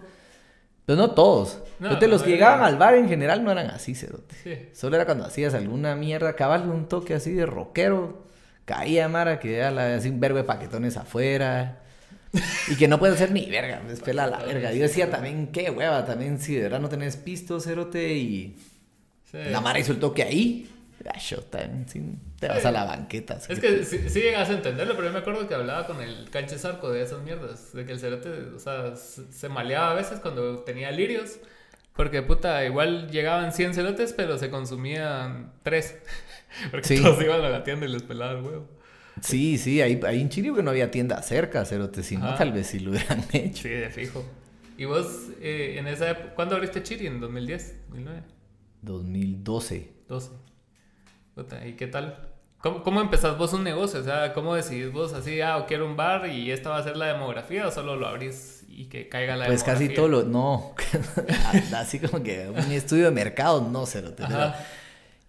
Pero 0.90 0.98
no 0.98 1.12
todos. 1.12 1.60
No, 1.78 1.90
Cerote, 1.90 2.08
los 2.08 2.24
que 2.24 2.32
llegaban 2.32 2.62
no. 2.62 2.66
al 2.66 2.76
bar 2.78 2.96
en 2.96 3.08
general 3.08 3.44
no 3.44 3.52
eran 3.52 3.68
así, 3.68 3.94
cerote. 3.94 4.34
Sí. 4.44 4.70
Solo 4.74 4.96
era 4.96 5.06
cuando 5.06 5.24
hacías 5.24 5.54
alguna 5.54 5.96
mierda, 5.96 6.36
cabal, 6.36 6.68
un 6.68 6.88
toque 6.88 7.14
así 7.14 7.32
de 7.32 7.46
rockero. 7.46 8.24
Caía 8.66 9.08
Mara, 9.08 9.40
que 9.40 9.58
era 9.58 9.70
la- 9.70 9.94
así 9.94 10.10
un 10.10 10.20
verbo 10.20 10.38
de 10.40 10.46
paquetones 10.46 10.98
afuera. 10.98 11.84
Y 12.70 12.76
que 12.76 12.88
no 12.88 12.98
puede 12.98 13.14
hacer 13.14 13.30
ni 13.32 13.48
verga, 13.52 13.82
me 13.88 13.96
pela 13.98 14.26
la 14.26 14.40
verga. 14.40 14.74
Yo 14.74 14.82
decía 14.82 15.12
también, 15.12 15.50
qué 15.52 15.70
hueva, 15.70 16.06
también 16.06 16.40
si 16.40 16.56
de 16.56 16.64
verdad 16.64 16.80
no 16.80 16.90
tenés 16.90 17.18
pisto, 17.18 17.60
cerote, 17.60 18.14
y 18.16 18.56
sí. 19.32 19.38
la 19.52 19.62
Mara 19.62 19.78
hizo 19.78 19.92
el 19.92 20.00
toque 20.00 20.24
ahí. 20.24 20.70
Sí, 21.88 22.01
te 22.40 22.48
vas 22.48 22.66
a 22.66 22.72
la 22.72 22.86
banqueta. 22.86 23.40
Es 23.48 23.60
que 23.60 23.84
sí, 23.84 24.10
sí 24.10 24.22
llegas 24.22 24.50
a 24.50 24.54
entenderlo, 24.54 24.96
pero 24.96 25.07
yo 25.07 25.13
me 25.13 25.19
acuerdo 25.19 25.48
que 25.48 25.56
hablaba 25.56 25.88
con 25.88 26.01
el 26.01 26.30
canche 26.30 26.57
Zarco 26.57 26.92
de 26.92 27.01
esas 27.04 27.22
mierdas. 27.24 27.74
De 27.74 27.86
que 27.86 27.94
el 27.94 28.00
cerote, 28.00 28.30
o 28.56 28.60
sea, 28.60 28.96
se, 28.96 29.50
maleaba 29.50 29.92
a 29.92 29.94
veces 29.96 30.19
cuando 30.19 30.60
tenía 30.60 30.92
lirios. 30.92 31.40
Porque 31.96 32.22
puta, 32.22 32.63
igual 32.66 33.10
llegaban 33.12 33.51
100 33.51 33.74
cerotes, 33.74 34.13
pero 34.13 34.38
se 34.38 34.50
consumían 34.50 35.51
3. 35.63 35.98
Porque 36.72 36.88
Sí. 36.88 37.02
todos 37.02 37.22
iban 37.22 37.42
a 37.42 37.50
la 37.50 37.63
tienda 37.63 37.86
y 37.86 37.90
les 37.90 38.04
pelaba 38.04 38.31
el 38.31 38.44
huevo. 38.44 38.68
Sí, 39.22 39.57
sí, 39.57 39.81
ahí, 39.81 40.00
ahí 40.06 40.22
en 40.22 40.30
Chile 40.30 40.54
que 40.56 40.63
no 40.63 40.69
había 40.72 40.92
tienda 40.92 41.22
cerca, 41.22 41.66
cerote, 41.66 42.04
si 42.04 42.16
no, 42.16 42.36
tal 42.36 42.54
vez 42.54 42.68
sí 42.68 42.80
lo 42.80 42.92
hubieran 42.92 43.24
hecho. 43.34 43.63
Sí, 43.63 43.69
de 43.69 43.90
fijo. 43.90 44.24
¿Y 44.78 44.86
vos 44.86 45.28
eh, 45.42 45.75
en 45.78 45.88
esa 45.88 46.12
época, 46.12 46.36
cuándo 46.36 46.56
abriste 46.56 46.81
Chiri? 46.84 47.07
¿En 47.07 47.19
2010? 47.19 47.75
¿2009? 47.92 48.24
2012. 48.81 49.92
12. 50.07 50.30
¿Y 51.68 51.74
qué 51.74 51.88
tal? 51.88 52.18
¿Cómo, 52.62 52.84
¿Cómo 52.84 53.00
empezás 53.02 53.38
vos 53.38 53.54
un 53.54 53.64
negocio? 53.64 54.02
O 54.02 54.04
sea, 54.04 54.34
¿cómo 54.34 54.54
decidís 54.56 54.92
vos 54.92 55.14
así, 55.14 55.40
ah, 55.42 55.64
quiero 55.68 55.86
un 55.86 55.96
bar 55.96 56.28
y 56.30 56.52
esta 56.52 56.69
va 56.69 56.78
a 56.78 56.84
ser 56.84 56.98
la 56.98 57.06
demografía 57.08 57.68
o 57.68 57.72
solo 57.72 57.96
lo 57.96 58.06
abrís 58.08 58.66
y 58.68 58.86
que 58.86 59.08
caiga 59.08 59.36
la 59.38 59.46
Pues 59.46 59.64
casi 59.64 59.88
demografía? 59.88 59.96
todo 59.96 60.08
lo, 60.10 60.24
no, 60.30 60.74
así 61.76 62.00
como 62.00 62.22
que 62.24 62.50
un 62.50 62.72
estudio 62.72 63.06
de 63.06 63.12
mercado, 63.12 63.62
no, 63.62 63.86
cerote. 63.86 64.24
pero 64.28 64.40
Ajá. 64.40 64.66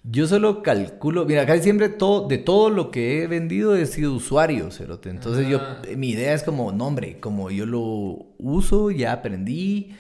Yo 0.03 0.27
solo 0.27 0.63
calculo, 0.63 1.27
mira, 1.27 1.45
casi 1.45 1.63
siempre 1.63 1.91
todo, 1.91 2.27
de 2.27 2.39
todo 2.39 2.71
lo 2.71 2.91
que 2.91 3.23
he 3.23 3.27
vendido 3.27 3.77
he 3.77 3.85
sido 3.85 4.15
usuario, 4.15 4.71
cerote. 4.71 5.11
Entonces 5.11 5.47
yo, 5.47 5.59
Ah. 5.61 5.83
mi 5.95 6.09
idea 6.11 6.33
es 6.33 6.43
como, 6.43 6.73
no 6.73 6.87
hombre, 6.87 7.21
como 7.21 7.51
yo 7.51 7.67
lo 7.67 7.81
uso, 8.39 8.91
ya 8.91 9.13
aprendí, 9.13 9.95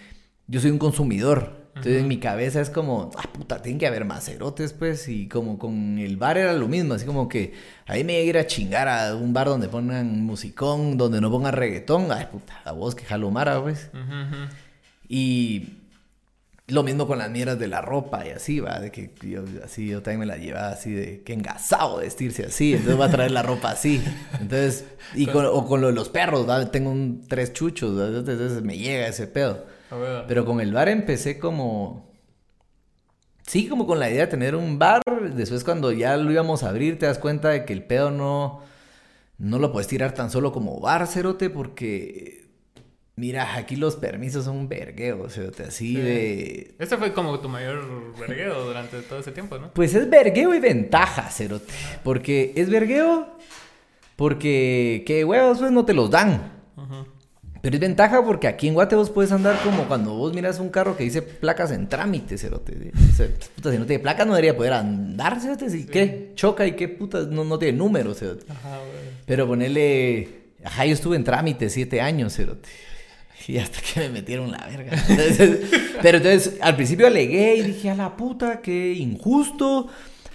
yo 0.46 0.58
soy 0.60 0.70
un 0.70 0.78
consumidor. 0.78 1.59
Entonces 1.74 2.02
en 2.02 2.08
mi 2.08 2.18
cabeza 2.18 2.60
es 2.60 2.68
como, 2.68 3.10
ah, 3.16 3.22
puta, 3.32 3.62
tienen 3.62 3.78
que 3.78 3.86
haber 3.86 4.04
más 4.04 4.24
cerotes, 4.24 4.72
pues. 4.72 5.08
Y 5.08 5.28
como 5.28 5.58
con 5.58 5.98
el 5.98 6.16
bar 6.16 6.36
era 6.36 6.52
lo 6.52 6.68
mismo, 6.68 6.94
así 6.94 7.06
como 7.06 7.28
que 7.28 7.54
ahí 7.86 8.04
me 8.04 8.14
iba 8.14 8.22
a 8.22 8.24
ir 8.24 8.38
a 8.38 8.46
chingar 8.46 8.88
a 8.88 9.14
un 9.14 9.32
bar 9.32 9.46
donde 9.46 9.68
pongan 9.68 10.24
musicón, 10.24 10.96
donde 10.96 11.20
no 11.20 11.30
pongan 11.30 11.52
reggaetón. 11.52 12.10
Ay, 12.10 12.26
puta, 12.30 12.60
a 12.64 12.72
vos 12.72 12.94
que 12.94 13.04
jalo 13.04 13.30
mara, 13.30 13.62
pues. 13.62 13.90
Y 15.08 15.80
lo 16.70 16.82
mismo 16.82 17.06
con 17.06 17.18
las 17.18 17.30
mierdas 17.30 17.58
de 17.58 17.68
la 17.68 17.80
ropa 17.80 18.26
y 18.26 18.30
así, 18.30 18.60
va, 18.60 18.78
de 18.78 18.90
que 18.90 19.12
yo 19.22 19.44
así 19.64 19.88
yo 19.88 20.02
también 20.02 20.20
me 20.20 20.26
la 20.26 20.36
llevaba 20.36 20.70
así 20.70 20.92
de 20.92 21.22
que 21.22 21.32
engasado 21.32 21.98
vestirse 21.98 22.44
así, 22.44 22.72
entonces 22.72 22.98
va 22.98 23.06
a 23.06 23.10
traer 23.10 23.30
la 23.30 23.42
ropa 23.42 23.70
así. 23.70 24.02
Entonces, 24.40 24.84
y 25.14 25.26
con, 25.26 25.46
o 25.46 25.66
con 25.66 25.80
lo 25.80 25.88
de 25.88 25.92
los 25.92 26.08
perros, 26.08 26.48
¿va? 26.48 26.70
tengo 26.70 26.90
un, 26.90 27.24
tres 27.28 27.52
chuchos, 27.52 27.98
¿va? 27.98 28.06
entonces 28.06 28.62
me 28.62 28.76
llega 28.76 29.06
ese 29.06 29.26
pedo. 29.26 29.64
Ver. 29.96 30.24
Pero 30.28 30.44
con 30.44 30.60
el 30.60 30.72
bar 30.72 30.88
empecé 30.88 31.38
como 31.38 32.08
Sí, 33.46 33.66
como 33.68 33.84
con 33.86 33.98
la 33.98 34.08
idea 34.08 34.26
de 34.26 34.30
tener 34.30 34.54
un 34.54 34.78
bar. 34.78 35.02
Después 35.34 35.64
cuando 35.64 35.90
ya 35.90 36.16
lo 36.16 36.30
íbamos 36.30 36.62
a 36.62 36.68
abrir, 36.68 36.98
te 36.98 37.06
das 37.06 37.18
cuenta 37.18 37.48
de 37.48 37.64
que 37.64 37.72
el 37.72 37.82
pedo 37.82 38.10
no, 38.12 38.62
no 39.38 39.58
lo 39.58 39.72
puedes 39.72 39.88
tirar 39.88 40.12
tan 40.14 40.30
solo 40.30 40.52
como 40.52 40.78
bar, 40.80 41.06
cerote, 41.08 41.50
porque... 41.50 42.38
Mira, 43.16 43.56
aquí 43.56 43.76
los 43.76 43.96
permisos 43.96 44.44
son 44.46 44.56
un 44.56 44.68
vergueo, 44.68 45.28
cerote, 45.28 45.64
así 45.64 45.94
Sí. 45.94 46.00
de... 46.00 46.74
Este 46.78 46.96
fue 46.96 47.12
como 47.12 47.38
tu 47.40 47.48
mayor 47.50 48.16
vergueo 48.18 48.64
durante 48.64 49.02
todo 49.02 49.18
ese 49.18 49.32
tiempo, 49.32 49.58
¿no? 49.58 49.72
Pues 49.74 49.94
es 49.94 50.08
vergueo 50.08 50.54
y 50.54 50.60
ventaja, 50.60 51.22
cerote. 51.28 51.70
Porque 52.04 52.52
es 52.56 52.70
vergueo, 52.70 53.36
porque... 54.16 55.02
Que 55.06 55.24
huevos, 55.24 55.58
pues 55.58 55.72
no 55.72 55.84
te 55.84 55.92
los 55.92 56.10
dan. 56.10 56.52
Ujú. 56.76 57.06
Pero 57.60 57.74
es 57.74 57.80
ventaja 57.80 58.24
porque 58.24 58.48
aquí 58.48 58.68
en 58.68 58.74
Guate 58.74 58.96
vos 58.96 59.10
puedes 59.10 59.32
andar 59.32 59.60
como 59.62 59.84
cuando 59.84 60.14
vos 60.14 60.32
miras 60.32 60.58
un 60.60 60.70
carro 60.70 60.96
que 60.96 61.04
dice 61.04 61.20
placas 61.20 61.70
en 61.72 61.88
trámite, 61.88 62.38
cerote. 62.38 62.92
O 62.94 63.16
sea, 63.16 63.28
puta, 63.54 63.70
si 63.70 63.78
no 63.78 63.84
tiene 63.84 64.02
placas 64.02 64.26
no 64.26 64.34
debería 64.34 64.56
poder 64.56 64.72
andar, 64.72 65.40
cerote. 65.40 65.66
¿Y 65.76 65.84
qué? 65.84 66.32
Choca 66.34 66.66
y 66.66 66.72
qué 66.72 66.88
puta, 66.88 67.26
no, 67.28 67.44
no 67.44 67.58
tiene 67.58 67.76
número, 67.76 68.14
cerote. 68.14 68.44
Ajá, 68.48 68.78
güey. 68.78 69.14
Pero 69.26 69.46
ponerle... 69.46 70.40
Ajá, 70.64 70.86
yo 70.86 70.92
estuve 70.92 71.16
en 71.16 71.24
trámite 71.24 71.68
siete 71.68 72.00
años, 72.00 72.34
cerote. 72.34 72.68
Y 73.46 73.58
hasta 73.58 73.80
que 73.80 74.00
me 74.00 74.08
metieron 74.10 74.50
la 74.50 74.66
verga. 74.66 74.92
Entonces, 75.08 75.70
pero 76.02 76.18
entonces, 76.18 76.58
al 76.60 76.76
principio 76.76 77.06
alegué 77.06 77.56
y 77.56 77.62
dije, 77.62 77.90
a 77.90 77.94
la 77.94 78.16
puta, 78.16 78.60
qué 78.60 78.92
injusto. 78.92 79.88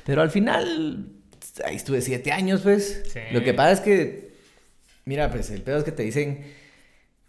Pero 0.05 0.21
al 0.21 0.31
final, 0.31 1.07
ahí 1.63 1.75
estuve 1.75 2.01
siete 2.01 2.31
años, 2.31 2.61
pues. 2.61 3.03
Sí. 3.11 3.19
Lo 3.31 3.43
que 3.43 3.53
pasa 3.53 3.71
es 3.71 3.79
que, 3.79 4.31
mira, 5.05 5.29
pues 5.31 5.49
el 5.51 5.61
pedo 5.61 5.77
es 5.77 5.83
que 5.83 5.91
te 5.91 6.03
dicen, 6.03 6.45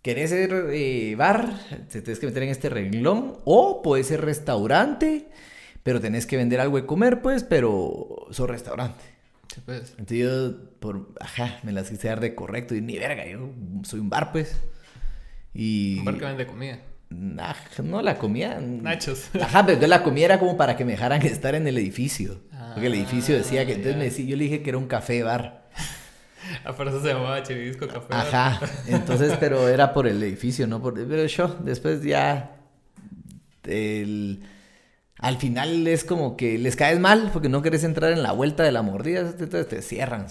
¿querés 0.07 0.31
ser 0.31 0.69
eh, 0.73 1.17
bar? 1.17 1.53
Te 1.91 2.01
tienes 2.01 2.21
que 2.21 2.27
meter 2.27 2.45
en 2.45 2.51
este 2.51 2.69
renglón. 2.69 3.41
O 3.45 3.83
puede 3.83 4.05
ser 4.05 4.21
restaurante, 4.21 5.27
pero 5.83 6.01
tenés 6.01 6.27
que 6.27 6.37
vender 6.37 6.61
algo 6.61 6.77
de 6.77 6.87
comer, 6.87 7.23
pues, 7.23 7.43
pero 7.43 8.29
sos 8.31 8.49
restaurante. 8.49 9.03
Sí, 9.53 9.61
pues. 9.67 9.95
Entonces 9.99 10.19
yo, 10.19 10.79
por, 10.79 11.13
ajá, 11.19 11.59
me 11.65 11.73
las 11.73 11.91
quise 11.91 12.07
dar 12.07 12.21
de 12.21 12.37
correcto 12.37 12.77
y 12.77 12.83
ni 12.83 12.97
verga, 12.97 13.27
yo 13.27 13.51
soy 13.83 13.99
un 13.99 14.09
bar, 14.09 14.31
pues. 14.31 14.57
Y... 15.53 15.99
Un 15.99 16.05
bar 16.05 16.19
que 16.19 16.25
vende 16.25 16.47
comida. 16.47 16.79
Nah, 17.09 17.55
no, 17.83 18.01
la 18.01 18.17
comida... 18.17 18.61
Nachos. 18.61 19.31
Ajá, 19.41 19.63
pero 19.63 19.73
entonces 19.73 19.89
la 19.89 20.05
comida 20.05 20.27
era 20.27 20.39
como 20.39 20.57
para 20.57 20.77
que 20.77 20.85
me 20.85 20.93
dejaran 20.93 21.21
estar 21.23 21.57
en 21.57 21.67
el 21.67 21.79
edificio. 21.79 22.43
Porque 22.75 22.87
el 22.87 22.95
edificio 22.95 23.37
decía 23.37 23.67
que... 23.67 23.73
Ah, 23.73 23.77
Entonces 23.77 23.97
me 23.97 24.05
decía, 24.05 24.25
yo 24.25 24.37
le 24.37 24.45
dije 24.45 24.63
que 24.63 24.71
era 24.71 24.79
un 24.79 24.87
café 24.87 25.25
bar. 25.25 25.67
Por 26.77 26.89
eso 26.89 27.01
se 27.01 27.09
llamaba 27.09 27.43
Chivisco 27.43 27.87
Café. 27.89 28.07
Ajá, 28.11 28.61
entonces, 28.87 29.37
pero 29.39 29.69
era 29.69 29.93
por 29.93 30.07
el 30.07 30.23
edificio, 30.23 30.67
no 30.67 30.81
por... 30.81 30.95
Pero 30.95 31.27
yo, 31.27 31.57
después 31.61 32.03
ya... 32.03 32.57
El... 33.65 34.43
Al 35.19 35.39
final 35.39 35.87
es 35.87 36.05
como 36.05 36.37
que 36.37 36.59
les 36.59 36.77
caes 36.77 37.01
mal 37.01 37.31
porque 37.33 37.49
no 37.49 37.63
querés 37.63 37.85
entrar 37.85 38.13
en 38.13 38.23
la 38.23 38.33
vuelta 38.33 38.63
de 38.63 38.71
la 38.71 38.83
mordida, 38.83 39.21
entonces 39.21 39.67
te 39.67 39.81
cierran. 39.81 40.27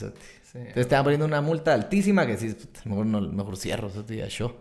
Entonces 0.54 0.88
te 0.88 0.96
van 0.96 1.04
poniendo 1.04 1.26
una 1.26 1.42
multa 1.42 1.74
altísima 1.74 2.26
que 2.28 2.38
sí, 2.38 2.50
puta, 2.54 2.82
mejor, 2.86 3.06
no, 3.08 3.20
mejor 3.22 3.58
cierro, 3.58 3.92
ya 4.08 4.28
yo. 4.28 4.56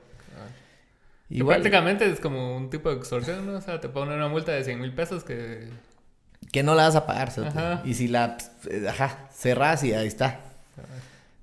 Que 1.28 1.44
prácticamente 1.44 2.10
es 2.10 2.20
como 2.20 2.56
un 2.56 2.70
tipo 2.70 2.88
de 2.88 2.96
extorsión, 2.96 3.46
¿no? 3.46 3.58
O 3.58 3.60
sea, 3.60 3.80
te 3.80 3.88
ponen 3.88 4.16
una 4.16 4.28
multa 4.28 4.52
de 4.52 4.64
100 4.64 4.80
mil 4.80 4.94
pesos 4.94 5.24
que... 5.24 5.68
que 6.50 6.62
no 6.62 6.74
la 6.74 6.84
vas 6.84 6.96
a 6.96 7.06
pagar, 7.06 7.30
¿sí? 7.30 7.42
Ajá. 7.44 7.82
Y 7.84 7.94
si 7.94 8.08
la, 8.08 8.36
ajá, 8.88 9.28
cerras 9.32 9.84
y 9.84 9.92
ahí 9.92 10.06
está. 10.06 10.40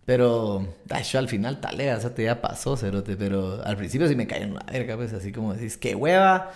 Pero, 0.05 0.67
ay, 0.89 1.03
yo 1.03 1.19
al 1.19 1.29
final 1.29 1.61
talega, 1.61 1.97
o 1.97 2.01
sea, 2.01 2.13
te 2.13 2.23
ya 2.23 2.41
pasó, 2.41 2.75
cerote, 2.77 3.15
pero 3.17 3.63
al 3.63 3.77
principio 3.77 4.07
sí 4.07 4.15
me 4.15 4.27
caí 4.27 4.43
en 4.43 4.53
la 4.55 4.63
verga, 4.71 4.95
pues, 4.97 5.13
así 5.13 5.31
como 5.31 5.53
decís, 5.53 5.77
qué 5.77 5.95
hueva. 5.95 6.51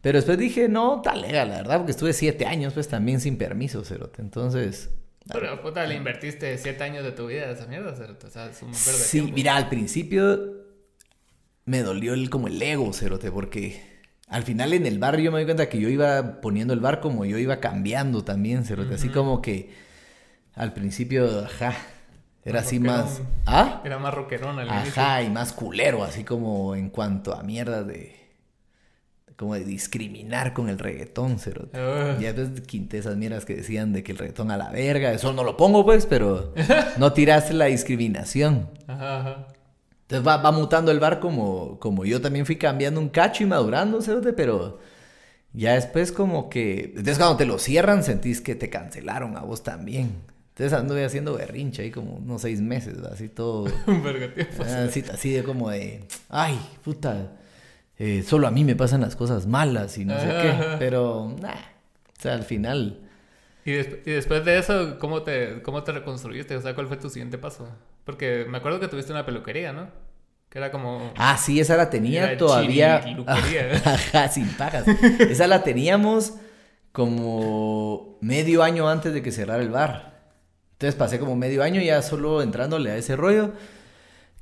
Pero 0.00 0.18
después 0.18 0.38
dije, 0.38 0.68
no, 0.68 1.02
talega, 1.02 1.44
la 1.44 1.56
verdad, 1.56 1.78
porque 1.78 1.92
estuve 1.92 2.12
siete 2.12 2.46
años, 2.46 2.74
pues, 2.74 2.88
también 2.88 3.20
sin 3.20 3.36
permiso, 3.38 3.84
cerote. 3.84 4.22
Entonces, 4.22 4.90
Pero, 5.32 5.60
puta, 5.62 5.86
le 5.86 5.94
invertiste 5.96 6.56
7 6.58 6.84
años 6.84 7.04
de 7.04 7.12
tu 7.12 7.26
vida 7.26 7.46
a 7.46 7.50
esa 7.52 7.66
mierda, 7.66 7.94
¿cierto? 7.96 8.26
O 8.26 8.30
sea, 8.30 8.46
es 8.50 8.62
un 8.62 8.84
verde 8.84 9.08
sí, 9.08 9.10
tiempo. 9.10 9.32
mira, 9.32 9.56
al 9.56 9.68
principio 9.68 10.38
me 11.64 11.82
dolió 11.82 12.14
el, 12.14 12.30
como 12.30 12.48
el 12.48 12.60
ego, 12.62 12.92
cerote, 12.92 13.30
porque 13.30 13.82
al 14.28 14.42
final 14.44 14.72
en 14.72 14.86
el 14.86 14.98
bar 14.98 15.18
yo 15.18 15.32
me 15.32 15.38
di 15.40 15.44
cuenta 15.44 15.68
que 15.68 15.80
yo 15.80 15.88
iba 15.88 16.40
poniendo 16.40 16.74
el 16.74 16.80
bar 16.80 17.00
como 17.00 17.24
yo 17.24 17.38
iba 17.38 17.60
cambiando 17.60 18.24
también, 18.24 18.64
cerote, 18.64 18.94
así 18.94 19.08
como 19.10 19.40
que 19.42 19.70
al 20.54 20.72
principio, 20.74 21.40
ajá, 21.44 21.76
era 22.44 22.60
así 22.60 22.78
más... 22.78 23.22
¿Ah? 23.46 23.80
Era 23.84 23.98
más 23.98 24.12
rockerón 24.12 24.58
al 24.58 24.68
inicio. 24.68 25.02
Ajá, 25.02 25.22
y 25.22 25.30
más 25.30 25.52
culero, 25.52 26.04
así 26.04 26.24
como 26.24 26.74
en 26.74 26.90
cuanto 26.90 27.34
a 27.34 27.42
mierda 27.42 27.82
de. 27.84 28.16
como 29.36 29.54
de 29.54 29.64
discriminar 29.64 30.52
con 30.52 30.68
el 30.68 30.78
reggaetón, 30.78 31.38
cerote. 31.38 31.78
Ah. 31.78 32.16
Ya 32.20 32.32
después 32.32 32.60
quinté 32.62 32.98
esas 32.98 33.16
mierdas 33.16 33.44
que 33.44 33.54
decían 33.56 33.92
de 33.92 34.02
que 34.02 34.12
el 34.12 34.18
reggaetón 34.18 34.50
a 34.50 34.58
la 34.58 34.70
verga, 34.70 35.12
eso 35.12 35.32
no 35.32 35.42
lo 35.42 35.56
pongo, 35.56 35.84
pues, 35.84 36.06
pero 36.06 36.52
no 36.98 37.12
tiraste 37.12 37.54
la 37.54 37.66
discriminación. 37.66 38.68
Ajá, 38.86 39.20
ajá. 39.20 39.46
Entonces 40.02 40.28
va, 40.28 40.36
va 40.36 40.52
mutando 40.52 40.90
el 40.90 41.00
bar 41.00 41.18
como, 41.18 41.78
como 41.78 42.04
yo 42.04 42.20
también 42.20 42.44
fui 42.44 42.56
cambiando 42.56 43.00
un 43.00 43.08
cacho 43.08 43.42
y 43.42 43.46
madurando, 43.46 44.02
cerote, 44.02 44.34
pero 44.34 44.80
ya 45.54 45.74
después 45.74 46.12
como 46.12 46.50
que. 46.50 46.92
Entonces 46.96 47.16
cuando 47.16 47.38
te 47.38 47.46
lo 47.46 47.58
cierran 47.58 48.04
sentís 48.04 48.42
que 48.42 48.54
te 48.54 48.68
cancelaron 48.68 49.36
a 49.38 49.40
vos 49.40 49.62
también. 49.62 50.33
Entonces 50.56 50.72
anduve 50.78 51.04
haciendo 51.04 51.34
berrinche 51.34 51.82
ahí 51.82 51.90
como 51.90 52.14
unos 52.14 52.42
seis 52.42 52.60
meses, 52.60 52.98
así 53.10 53.28
todo. 53.28 53.64
Un. 53.86 54.02
Ah, 54.60 54.84
Así, 54.88 55.04
así 55.12 55.32
de 55.32 55.42
como 55.42 55.70
de, 55.70 56.04
ay, 56.28 56.58
puta, 56.84 57.32
eh, 57.98 58.22
solo 58.26 58.46
a 58.46 58.50
mí 58.52 58.62
me 58.64 58.76
pasan 58.76 59.00
las 59.00 59.16
cosas 59.16 59.46
malas 59.46 59.98
y 59.98 60.04
no 60.04 60.18
sé 60.18 60.26
qué. 60.26 60.48
Ajá. 60.50 60.76
Pero, 60.78 61.34
nah, 61.40 61.50
o 61.54 62.20
sea, 62.22 62.34
al 62.34 62.44
final, 62.44 63.00
Y, 63.64 63.72
des- 63.72 63.98
y 64.06 64.10
después 64.12 64.44
de 64.44 64.58
eso, 64.58 64.98
¿cómo 65.00 65.22
te, 65.22 65.60
¿cómo 65.62 65.82
te 65.82 65.90
reconstruiste? 65.92 66.56
O 66.56 66.62
sea, 66.62 66.74
¿cuál 66.74 66.86
fue 66.86 66.98
tu 66.98 67.10
siguiente 67.10 67.36
paso? 67.38 67.68
Porque 68.04 68.46
me 68.48 68.58
acuerdo 68.58 68.78
que 68.78 68.86
tuviste 68.88 69.10
una 69.12 69.26
peluquería, 69.26 69.72
¿no? 69.72 69.88
Que 70.50 70.58
era 70.58 70.70
como... 70.70 71.12
ah, 71.16 71.36
sí, 71.36 71.58
esa 71.58 71.76
la 71.76 71.90
tenía 71.90 72.26
Era 72.30 72.36
todavía. 72.38 73.02
Ajá, 73.84 74.28
sin 74.28 74.46
pagas. 74.50 74.86
Esa 75.18 75.48
la 75.48 75.64
teníamos 75.64 76.34
como 76.92 78.18
medio 78.20 78.62
año 78.62 78.88
antes 78.88 79.12
de 79.12 79.20
que 79.22 79.32
cerrara 79.32 79.60
el 79.62 79.70
bar. 79.70 80.13
Entonces 80.84 80.98
pasé 80.98 81.18
como 81.18 81.34
medio 81.36 81.62
año 81.62 81.80
ya 81.80 82.02
solo 82.02 82.42
entrándole 82.42 82.90
a 82.90 82.96
ese 82.96 83.16
rollo. 83.16 83.52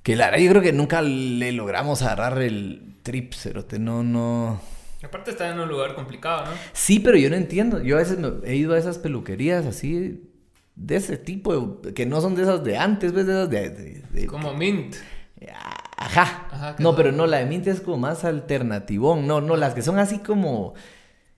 Que 0.02 0.16
la 0.16 0.26
verdad 0.26 0.40
yo 0.44 0.50
creo 0.50 0.62
que 0.62 0.72
nunca 0.72 1.00
le 1.02 1.52
logramos 1.52 2.02
agarrar 2.02 2.42
el 2.42 2.96
trip, 3.04 3.34
cerote. 3.34 3.78
No, 3.78 4.02
no. 4.02 4.60
Aparte 5.04 5.30
está 5.30 5.48
en 5.50 5.58
un 5.60 5.68
lugar 5.68 5.94
complicado, 5.94 6.46
¿no? 6.46 6.50
Sí, 6.72 6.98
pero 6.98 7.16
yo 7.16 7.30
no 7.30 7.36
entiendo. 7.36 7.80
Yo 7.82 7.96
a 7.96 8.00
veces 8.00 8.18
me- 8.18 8.32
he 8.48 8.56
ido 8.56 8.74
a 8.74 8.78
esas 8.78 8.98
peluquerías 8.98 9.64
así, 9.66 10.28
de 10.74 10.96
ese 10.96 11.16
tipo, 11.18 11.80
que 11.94 12.06
no 12.06 12.20
son 12.20 12.34
de 12.34 12.42
esas 12.42 12.64
de 12.64 12.76
antes, 12.78 13.12
¿ves? 13.12 13.26
De 13.26 13.32
esas 13.32 13.50
de... 13.50 13.70
de- 13.70 14.02
de- 14.12 14.26
Como 14.26 14.52
Mint. 14.54 14.96
Ajá. 15.96 16.46
Ajá, 16.50 16.76
no, 16.78 16.88
son- 16.90 16.96
pero 16.96 17.12
no, 17.12 17.26
la 17.26 17.38
de 17.38 17.46
Mint 17.46 17.66
es 17.68 17.80
como 17.80 17.98
más 17.98 18.24
alternativón. 18.24 19.26
No, 19.26 19.40
no, 19.40 19.56
las 19.56 19.74
que 19.74 19.82
son 19.82 19.98
así 19.98 20.18
como... 20.18 20.74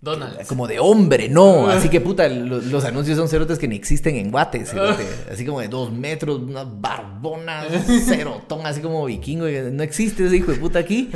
Donald. 0.05 0.47
Como 0.47 0.69
de 0.69 0.79
hombre, 0.79 1.29
no. 1.29 1.67
Así 1.69 1.89
que 1.89 2.01
puta, 2.01 2.29
lo- 2.29 2.61
los, 2.61 2.85
anuncios 2.85 3.17
son 3.17 3.29
cerotes 3.29 3.59
que 3.59 3.67
ni 3.67 3.75
existen 3.77 4.17
en 4.17 4.31
Guate, 4.31 4.65
cerote. 4.67 5.05
Así 5.33 5.45
como 5.45 5.61
de 5.61 5.69
dos 5.69 5.91
metros, 5.91 6.41
unas 6.41 6.67
barbonas, 6.81 7.67
cerotón, 8.07 8.67
así 8.67 8.81
como 8.81 9.05
vikingo. 9.07 9.47
No 9.73 9.83
existe 9.83 10.27
ese 10.27 10.37
hijo 10.37 10.53
de 10.53 10.59
puta 10.59 10.79
aquí. 10.79 11.11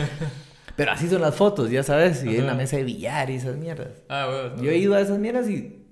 Pero 0.75 0.93
así 0.93 1.09
son 1.09 1.21
las 1.21 1.35
fotos, 1.35 1.71
ya 1.71 1.83
sabes. 1.83 2.25
Y 2.25 2.37
en 2.37 2.47
la 2.47 2.55
mesa 2.55 2.77
de 2.77 2.85
billar 2.85 3.31
y 3.31 3.35
esas 3.35 3.57
mierdas. 3.57 3.89
Ah, 4.09 4.27
bueno. 4.31 4.63
Yo 4.63 4.71
he 4.71 4.79
ido 4.79 4.95
a 4.95 5.01
esas 5.01 5.19
mierdas 5.19 5.49
y 5.51 5.85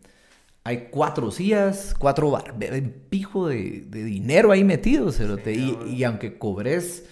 hay 0.64 0.88
cuatro 0.90 1.30
sillas, 1.30 1.94
cuatro 1.98 2.30
bar, 2.30 2.54
un 2.54 2.94
pijo 3.10 3.48
de, 3.48 3.84
de 3.88 4.04
dinero 4.04 4.50
ahí 4.52 4.64
metido, 4.64 5.12
cerote. 5.12 5.54
Sí, 5.54 5.60
y, 5.60 5.72
cabrón. 5.72 5.94
y 5.94 6.04
aunque 6.04 6.38
cobres, 6.38 7.04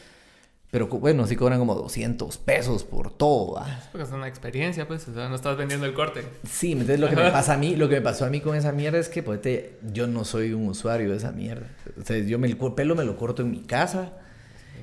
pero 0.75 0.89
bueno, 0.89 1.25
sí 1.29 1.37
cobran 1.37 1.61
como 1.61 1.77
200 1.77 2.37
pesos 2.39 2.83
por 2.83 3.13
todo, 3.13 3.53
¿va? 3.55 3.81
Porque 3.93 4.03
es 4.09 4.11
una 4.13 4.27
experiencia, 4.27 4.89
pues. 4.89 5.07
O 5.07 5.15
sea, 5.15 5.29
no 5.29 5.37
estás 5.37 5.57
vendiendo 5.57 5.87
el 5.87 5.95
corte. 5.95 6.25
Sí, 6.51 6.73
entonces 6.73 6.99
lo 6.99 7.09
que 7.09 7.15
me 7.15 7.31
pasa 7.31 7.55
a 7.55 7.57
mí, 7.57 7.77
lo 7.77 7.89
que 7.89 7.95
me 7.95 8.01
pasó 8.01 8.25
a 8.25 8.29
mí 8.29 8.41
con 8.41 8.57
esa 8.57 8.73
mierda 8.73 8.99
es 8.99 9.09
que, 9.09 9.23
pues, 9.23 9.41
te- 9.41 9.79
yo 9.93 10.09
no 10.09 10.25
soy 10.25 10.53
un 10.53 10.67
usuario 10.67 11.13
de 11.13 11.19
esa 11.19 11.31
mierda. 11.31 11.69
O 11.97 12.05
sea, 12.05 12.19
yo 12.19 12.41
me, 12.41 12.49
el 12.49 12.57
pelo 12.57 12.97
me 12.97 13.05
lo 13.05 13.17
corto 13.17 13.43
en 13.43 13.53
mi 13.53 13.61
casa 13.61 14.15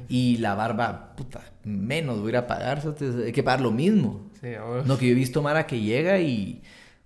y 0.07 0.37
la 0.37 0.55
barba, 0.55 1.13
puta, 1.17 1.41
menos 1.65 2.19
voy 2.21 2.27
a 2.27 2.29
ir 2.29 2.37
a 2.37 2.47
pagar, 2.47 2.81
hay 3.25 3.33
que 3.33 3.43
pagar 3.43 3.59
lo 3.59 3.71
mismo. 3.71 4.29
Sí. 4.39 4.47
No, 4.85 4.97
que 4.97 5.07
yo 5.07 5.11
he 5.11 5.15
visto 5.15 5.41
Mara 5.41 5.67
que 5.67 5.81
llega 5.81 6.19
y. 6.21 6.61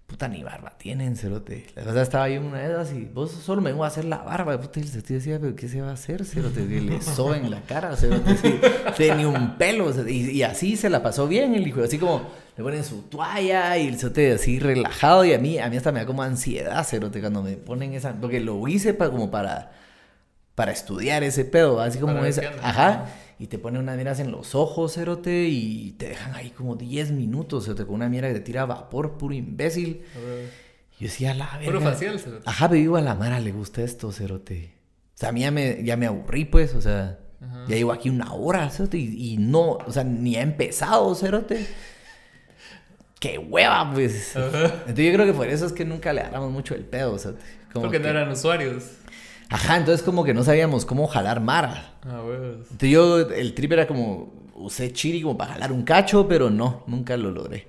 Puta, 0.08 0.28
ni 0.28 0.44
barba 0.44 0.74
tienen, 0.78 1.16
cerote. 1.16 1.66
La 1.76 1.84
verdad 1.84 2.04
estaba 2.04 2.30
yo 2.30 2.40
una 2.40 2.60
de 2.60 2.68
esas 2.72 2.94
y 2.94 3.06
vos 3.06 3.32
solo 3.32 3.60
me 3.62 3.72
vengo 3.72 3.84
a 3.84 3.88
hacer 3.88 4.06
la 4.06 4.18
barba. 4.20 4.54
Y 4.76 4.80
el 4.80 4.88
cerote 4.88 5.16
decía, 5.16 5.40
pero 5.42 5.56
¿qué 5.56 5.68
se 5.68 5.82
va 5.82 5.90
a 5.90 5.94
hacer, 5.94 6.24
cerote? 6.26 6.68
Que 6.68 6.80
le 6.80 7.02
soben 7.02 7.50
la 7.50 7.62
cara, 7.62 7.96
cerote. 7.98 8.36
Sí, 8.96 9.10
ni 9.18 9.26
un 9.26 9.58
pelo. 9.58 9.92
Y, 10.08 10.30
y 10.30 10.44
así 10.44 10.78
se 10.78 10.92
la 10.92 11.02
pasó 11.02 11.28
bien 11.28 11.56
el 11.56 11.68
hijo. 11.68 11.82
Así 11.84 11.98
como 11.98 12.22
le 12.56 12.64
ponen 12.64 12.84
su 12.84 13.02
toalla 13.04 13.78
y 13.80 13.88
el 13.88 13.98
cerote 13.98 14.34
así 14.34 14.60
relajado. 14.60 15.26
Y 15.26 15.34
a 15.34 15.40
mí, 15.40 15.58
a 15.58 15.70
mí 15.72 15.78
hasta 15.78 15.92
me 15.92 16.02
da 16.02 16.06
como 16.06 16.22
ansiedad, 16.22 16.84
cerote, 16.86 17.20
cuando 17.20 17.42
me 17.42 17.54
ponen 17.54 17.94
esa. 17.94 18.14
Porque 18.14 18.40
lo 18.40 18.68
hice 18.68 18.94
pa- 18.94 19.10
como 19.10 19.32
para. 19.32 19.72
Para 20.56 20.72
estudiar 20.72 21.24
ese 21.24 21.46
pedo, 21.46 21.82
así 21.82 22.00
como 22.00 22.14
Para 22.14 22.28
onda. 22.30 22.60
Ajá. 22.62 23.06
Y 23.38 23.48
te 23.48 23.60
ponen 23.60 23.82
unas 23.82 23.98
miras 23.98 24.20
en 24.22 24.32
los 24.32 24.56
ojos, 24.56 24.94
cerote, 24.94 25.48
y 25.50 25.92
te 25.98 26.08
dejan 26.10 26.34
ahí 26.36 26.52
como 26.52 26.78
10 26.78 27.12
minutos, 27.12 27.66
cerote, 27.66 27.86
con 27.86 27.96
una 27.96 28.08
mierda 28.08 28.30
que 28.30 28.36
te 28.36 28.40
tira 28.40 28.66
vapor, 28.66 29.18
puro 29.18 29.34
imbécil. 29.34 30.04
Y 30.98 31.04
yo 31.04 31.08
decía, 31.10 31.34
la 31.34 31.58
verga. 31.58 31.66
Puro 31.66 31.82
facial, 31.82 32.18
cerote. 32.18 32.44
Ajá, 32.50 32.70
digo, 32.70 32.96
a 32.96 33.02
la 33.02 33.16
Mara 33.16 33.42
le 33.42 33.52
gusta 33.52 33.82
esto, 33.82 34.14
cerote. 34.14 34.74
O 35.14 35.18
sea, 35.18 35.30
a 35.30 35.32
mí 35.34 35.42
ya 35.42 35.52
me, 35.52 35.84
ya 35.84 35.98
me 35.98 36.06
aburrí, 36.06 36.46
pues, 36.46 36.74
o 36.76 36.82
sea, 36.82 37.20
Ajá. 37.42 37.66
ya 37.68 37.76
llevo 37.76 37.92
aquí 37.92 38.10
una 38.10 38.34
hora, 38.34 38.70
cerote, 38.70 38.98
y, 38.98 39.34
y 39.34 39.38
no, 39.38 39.72
o 39.72 39.92
sea, 39.92 40.06
ni 40.06 40.38
ha 40.38 40.42
empezado, 40.42 41.14
cerote. 41.16 41.68
¡Qué 43.20 43.38
hueva, 43.38 43.92
pues! 43.94 44.36
Ajá. 44.38 44.66
Entonces 44.88 45.06
yo 45.06 45.14
creo 45.14 45.26
que 45.26 45.34
por 45.34 45.48
eso 45.50 45.66
es 45.66 45.74
que 45.74 45.84
nunca 45.84 46.14
le 46.14 46.22
agarramos 46.22 46.52
mucho 46.52 46.74
el 46.76 46.86
pedo, 46.86 47.18
cerote. 47.18 47.44
Como 47.74 47.88
Porque 47.88 48.00
no 48.00 48.08
eran 48.08 48.32
usuarios. 48.32 48.92
Ajá, 49.50 49.78
entonces 49.78 50.04
como 50.04 50.24
que 50.24 50.34
no 50.34 50.44
sabíamos 50.44 50.86
cómo 50.86 51.08
jalar 51.08 51.40
Mara. 51.40 51.94
Ah, 52.04 52.22
bueno. 52.22 52.54
Entonces 52.54 52.90
yo, 52.90 53.20
el 53.20 53.54
trip 53.54 53.72
era 53.74 53.88
como, 53.88 54.34
usé 54.56 54.92
Chiri 54.92 55.22
como 55.22 55.38
para 55.38 55.54
jalar 55.54 55.72
un 55.72 55.84
cacho, 55.84 56.28
pero 56.28 56.50
no, 56.50 56.84
nunca 56.88 57.16
lo 57.18 57.32
logré. 57.32 57.68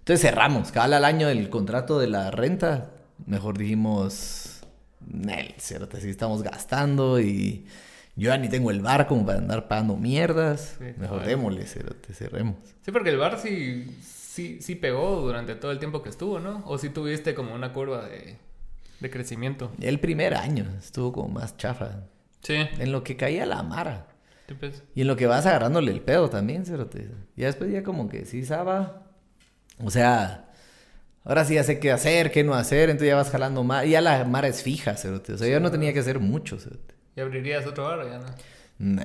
Entonces 0.00 0.22
cerramos, 0.22 0.72
cada 0.72 0.96
al 0.96 1.04
año 1.04 1.28
del 1.28 1.50
contrato 1.50 1.98
de 1.98 2.08
la 2.08 2.30
renta, 2.30 2.90
mejor 3.26 3.58
dijimos, 3.58 4.60
Nel, 5.06 5.54
cierto, 5.58 5.96
así 5.96 6.08
estamos 6.08 6.42
gastando 6.42 7.20
y 7.20 7.66
yo 8.16 8.30
ya 8.30 8.38
ni 8.38 8.48
tengo 8.48 8.70
el 8.70 8.80
bar 8.80 9.06
como 9.06 9.24
para 9.24 9.38
andar 9.38 9.68
pagando 9.68 9.96
mierdas. 9.96 10.76
Sí, 10.78 10.86
mejor 10.98 11.24
démosle, 11.24 11.64
cerote, 11.66 12.12
cerremos. 12.14 12.56
Sí, 12.82 12.90
porque 12.90 13.10
el 13.10 13.16
bar 13.16 13.38
sí, 13.38 13.96
sí, 14.02 14.58
sí 14.60 14.74
pegó 14.74 15.20
durante 15.20 15.54
todo 15.54 15.70
el 15.70 15.78
tiempo 15.78 16.02
que 16.02 16.08
estuvo, 16.08 16.40
¿no? 16.40 16.62
O 16.66 16.78
sí 16.78 16.88
tuviste 16.88 17.34
como 17.34 17.54
una 17.54 17.72
curva 17.72 18.08
de, 18.08 18.36
de 19.00 19.10
crecimiento. 19.10 19.72
El 19.80 20.00
primer 20.00 20.34
año 20.34 20.66
estuvo 20.78 21.12
como 21.12 21.28
más 21.28 21.56
chafa. 21.56 22.04
Sí. 22.42 22.54
En 22.78 22.92
lo 22.92 23.02
que 23.04 23.16
caía 23.16 23.46
la 23.46 23.62
mara. 23.62 24.06
Sí, 24.48 24.54
pues. 24.58 24.82
Y 24.94 25.02
en 25.02 25.08
lo 25.08 25.16
que 25.16 25.26
vas 25.26 25.46
agarrándole 25.46 25.92
el 25.92 26.00
pedo 26.00 26.30
también, 26.30 26.64
cerote. 26.64 27.10
Ya 27.36 27.46
después 27.46 27.70
ya 27.70 27.82
como 27.82 28.08
que 28.08 28.24
sí 28.24 28.44
saba. 28.44 29.06
O 29.82 29.90
sea, 29.90 30.50
ahora 31.24 31.44
sí 31.44 31.54
ya 31.54 31.64
sé 31.64 31.78
qué 31.78 31.92
hacer, 31.92 32.30
qué 32.30 32.44
no 32.44 32.54
hacer, 32.54 32.90
entonces 32.90 33.08
ya 33.08 33.16
vas 33.16 33.30
jalando 33.30 33.62
más. 33.64 33.86
Ya 33.86 34.00
la 34.00 34.24
mara 34.24 34.48
es 34.48 34.62
fija, 34.62 34.96
cerote. 34.96 35.34
O 35.34 35.38
sea, 35.38 35.48
yo 35.48 35.60
no 35.60 35.70
tenía 35.70 35.92
que 35.92 36.00
hacer 36.00 36.18
mucho, 36.18 36.58
cerote. 36.58 36.94
¿Y 37.16 37.20
abrirías 37.20 37.66
otro 37.66 37.84
bar 37.84 38.00
o 38.00 38.08
ya 38.08 38.18
no? 38.18 38.26
Nah. 38.78 39.04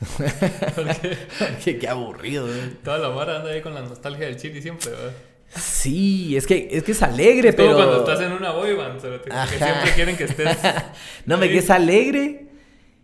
Porque 0.76 1.18
qué, 1.64 1.78
qué 1.78 1.88
aburrido, 1.88 2.48
eh. 2.48 2.76
toda 2.82 2.98
la 2.98 3.08
vara 3.08 3.36
anda 3.36 3.50
ahí 3.50 3.60
con 3.60 3.74
la 3.74 3.82
nostalgia 3.82 4.26
del 4.26 4.36
chili 4.36 4.62
siempre, 4.62 4.90
¿verdad? 4.90 5.12
Sí, 5.56 6.36
es 6.36 6.46
que 6.46 6.68
es 6.70 6.84
que 6.84 6.92
es 6.92 7.02
alegre, 7.02 7.48
Es 7.48 7.56
como 7.56 7.68
pero 7.68 7.76
cuando 7.76 7.98
estás 7.98 8.20
en 8.20 8.32
una 8.32 8.52
boy 8.52 8.74
band, 8.74 9.00
cerote, 9.00 9.30
que 9.30 9.56
siempre 9.56 9.92
quieren 9.94 10.16
que 10.16 10.24
estés... 10.24 10.56
no 11.26 11.38
me 11.38 11.48
que 11.48 11.58
es 11.58 11.70
alegre 11.70 12.46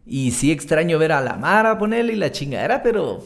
y 0.07 0.31
sí 0.31 0.53
extraño 0.53 0.99
ver 0.99 1.13
a 1.13 1.21
la 1.21 1.35
Mara 1.35 1.77
ponerle 1.77 2.13
y 2.13 2.17
la 2.17 2.31
chingadera, 2.31 2.83
pero 2.83 3.25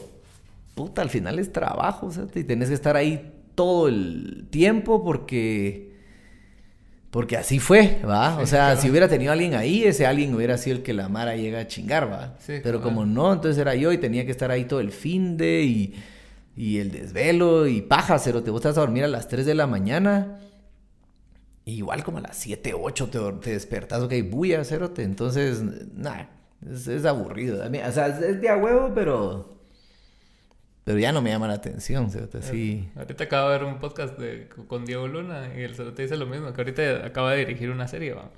puta, 0.73 1.03
al 1.03 1.09
final 1.09 1.37
es 1.37 1.53
trabajo, 1.53 2.07
o 2.07 2.11
sea, 2.11 2.25
y 2.33 2.43
tenés 2.43 2.69
que 2.69 2.75
estar 2.75 2.97
ahí 2.97 3.31
todo 3.53 3.87
el 3.87 4.47
tiempo 4.49 5.03
porque 5.03 5.91
porque 7.11 7.35
así 7.35 7.59
fue, 7.59 7.99
¿va? 8.09 8.37
o 8.37 8.47
sea, 8.47 8.67
claro. 8.67 8.81
si 8.81 8.89
hubiera 8.89 9.09
tenido 9.09 9.33
alguien 9.33 9.53
ahí, 9.53 9.83
ese 9.83 10.07
alguien 10.07 10.33
hubiera 10.33 10.57
sido 10.57 10.77
el 10.77 10.81
que 10.81 10.93
la 10.93 11.09
Mara 11.09 11.35
llega 11.35 11.59
a 11.59 11.67
chingar, 11.67 12.09
¿va? 12.09 12.37
Sí, 12.39 12.53
pero 12.63 12.81
como 12.81 13.05
no, 13.05 13.33
entonces 13.33 13.59
era 13.59 13.75
yo 13.75 13.91
y 13.91 13.97
tenía 13.97 14.25
que 14.25 14.31
estar 14.31 14.49
ahí 14.49 14.63
todo 14.63 14.79
el 14.79 14.91
fin 14.91 15.35
de 15.35 15.61
y, 15.61 15.93
y 16.55 16.79
el 16.79 16.91
desvelo 16.91 17.67
y 17.67 17.81
paja, 17.81 18.19
cero, 18.19 18.43
te 18.43 18.51
vas 18.51 18.65
a 18.65 18.71
dormir 18.73 19.03
a 19.03 19.07
las 19.07 19.27
3 19.27 19.45
de 19.45 19.55
la 19.55 19.67
mañana. 19.67 20.39
y 21.65 21.75
Igual 21.75 22.03
como 22.03 22.17
a 22.17 22.21
las 22.21 22.37
7, 22.37 22.73
8 22.79 23.07
te, 23.09 23.19
te 23.43 23.51
despertas, 23.51 24.01
ok, 24.03 24.13
bulla, 24.29 24.63
cerote. 24.63 25.03
Entonces, 25.03 25.61
nada, 25.95 26.29
es, 26.69 26.87
es 26.87 27.05
aburrido. 27.05 27.67
Mí- 27.69 27.79
o 27.79 27.91
sea, 27.91 28.07
es, 28.07 28.41
de 28.41 28.49
a 28.49 28.57
huevo, 28.57 28.91
pero. 28.93 29.57
Pero 30.83 30.97
ya 30.97 31.11
no 31.11 31.21
me 31.21 31.29
llama 31.29 31.47
la 31.47 31.53
atención, 31.53 32.09
cerote. 32.09 32.39
Así. 32.39 32.89
Ahorita 32.95 33.23
acabo 33.25 33.49
de 33.51 33.57
ver 33.59 33.67
un 33.67 33.79
podcast 33.79 34.17
de, 34.17 34.49
con 34.67 34.83
Diego 34.83 35.07
Luna 35.07 35.49
y 35.55 35.61
el 35.61 35.75
cerote 35.75 36.01
dice 36.01 36.17
lo 36.17 36.25
mismo, 36.25 36.51
que 36.53 36.61
ahorita 36.61 37.05
acaba 37.05 37.31
de 37.33 37.45
dirigir 37.45 37.69
una 37.69 37.87
serie, 37.87 38.13
¿va? 38.13 38.31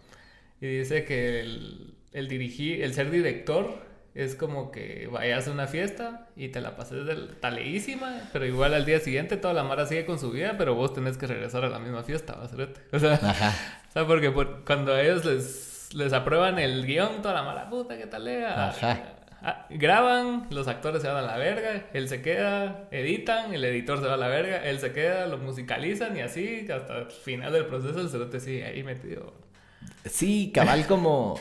Y 0.59 0.67
dice 0.79 1.05
que 1.05 1.39
el, 1.39 1.95
el 2.11 2.27
dirigir, 2.27 2.83
el 2.83 2.93
ser 2.93 3.09
director 3.11 3.81
es 4.15 4.35
como 4.35 4.71
que 4.71 5.07
vayas 5.11 5.47
a 5.47 5.51
una 5.51 5.65
fiesta 5.67 6.27
y 6.35 6.49
te 6.49 6.61
la 6.61 6.75
pases 6.75 7.05
del 7.05 7.35
taleísima, 7.37 8.21
pero 8.31 8.45
igual 8.45 8.73
al 8.73 8.85
día 8.85 8.99
siguiente 8.99 9.37
toda 9.37 9.53
la 9.53 9.63
mara 9.63 9.85
sigue 9.87 10.05
con 10.05 10.19
su 10.19 10.31
vida, 10.31 10.55
pero 10.57 10.75
vos 10.75 10.93
tenés 10.93 11.17
que 11.17 11.25
regresar 11.27 11.65
a 11.65 11.69
la 11.69 11.79
misma 11.79 12.03
fiesta, 12.03 12.33
¿va? 12.35 12.47
cerote? 12.47 12.81
O 12.91 12.99
sea, 12.99 13.13
Ajá. 13.13 13.53
o 13.89 13.91
sea, 13.91 14.05
porque 14.07 14.29
por- 14.31 14.63
cuando 14.65 14.93
a 14.93 15.01
ellos 15.01 15.25
les, 15.25 15.89
les 15.95 16.13
aprueban 16.13 16.59
el 16.59 16.85
guion, 16.85 17.21
toda 17.21 17.33
la 17.33 17.43
mala 17.43 17.69
puta, 17.69 17.97
¿qué 17.97 18.05
tal? 18.05 18.27
eh? 18.27 18.45
Ah, 18.45 18.69
Ajá. 18.69 18.99
ah, 19.41 19.65
graban, 19.71 20.45
los 20.51 20.67
actores 20.67 21.01
se 21.01 21.07
van 21.07 21.17
a 21.17 21.21
la 21.23 21.37
verga, 21.37 21.85
él 21.93 22.07
se 22.07 22.21
queda, 22.21 22.87
editan, 22.91 23.51
el 23.53 23.65
editor 23.65 23.99
se 23.99 24.05
va 24.07 24.13
a 24.13 24.17
la 24.17 24.27
verga, 24.27 24.57
él 24.63 24.79
se 24.79 24.91
queda, 24.91 25.25
lo 25.25 25.39
musicalizan 25.39 26.15
y 26.15 26.21
así, 26.21 26.67
hasta 26.71 26.99
el 26.99 27.05
final 27.11 27.51
del 27.51 27.65
proceso 27.65 27.99
el 27.99 28.09
cerote 28.09 28.39
sigue 28.39 28.63
ahí 28.65 28.83
metido. 28.83 29.33
Sí, 30.05 30.51
cabal 30.53 30.85
como... 30.85 31.39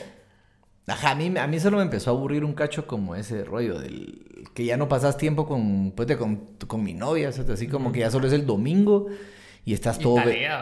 Ajá, 0.87 1.11
a 1.11 1.15
mí, 1.15 1.33
a 1.37 1.47
mí 1.47 1.59
solo 1.59 1.77
me 1.77 1.83
empezó 1.83 2.11
a 2.11 2.13
aburrir 2.13 2.43
un 2.43 2.53
cacho 2.53 2.85
como 2.87 3.15
ese 3.15 3.43
rollo 3.45 3.79
del... 3.79 4.25
Que 4.53 4.65
ya 4.65 4.75
no 4.77 4.87
pasas 4.89 5.17
tiempo 5.17 5.47
con, 5.47 5.91
pues, 5.95 6.07
de- 6.07 6.17
con, 6.17 6.41
con 6.67 6.83
mi 6.83 6.93
novia, 6.93 7.31
¿sabes? 7.31 7.51
así 7.51 7.67
como 7.67 7.91
que 7.93 7.99
ya 8.01 8.11
solo 8.11 8.27
es 8.27 8.33
el 8.33 8.45
domingo 8.45 9.07
y 9.65 9.73
estás 9.73 9.97
todo... 9.99 10.17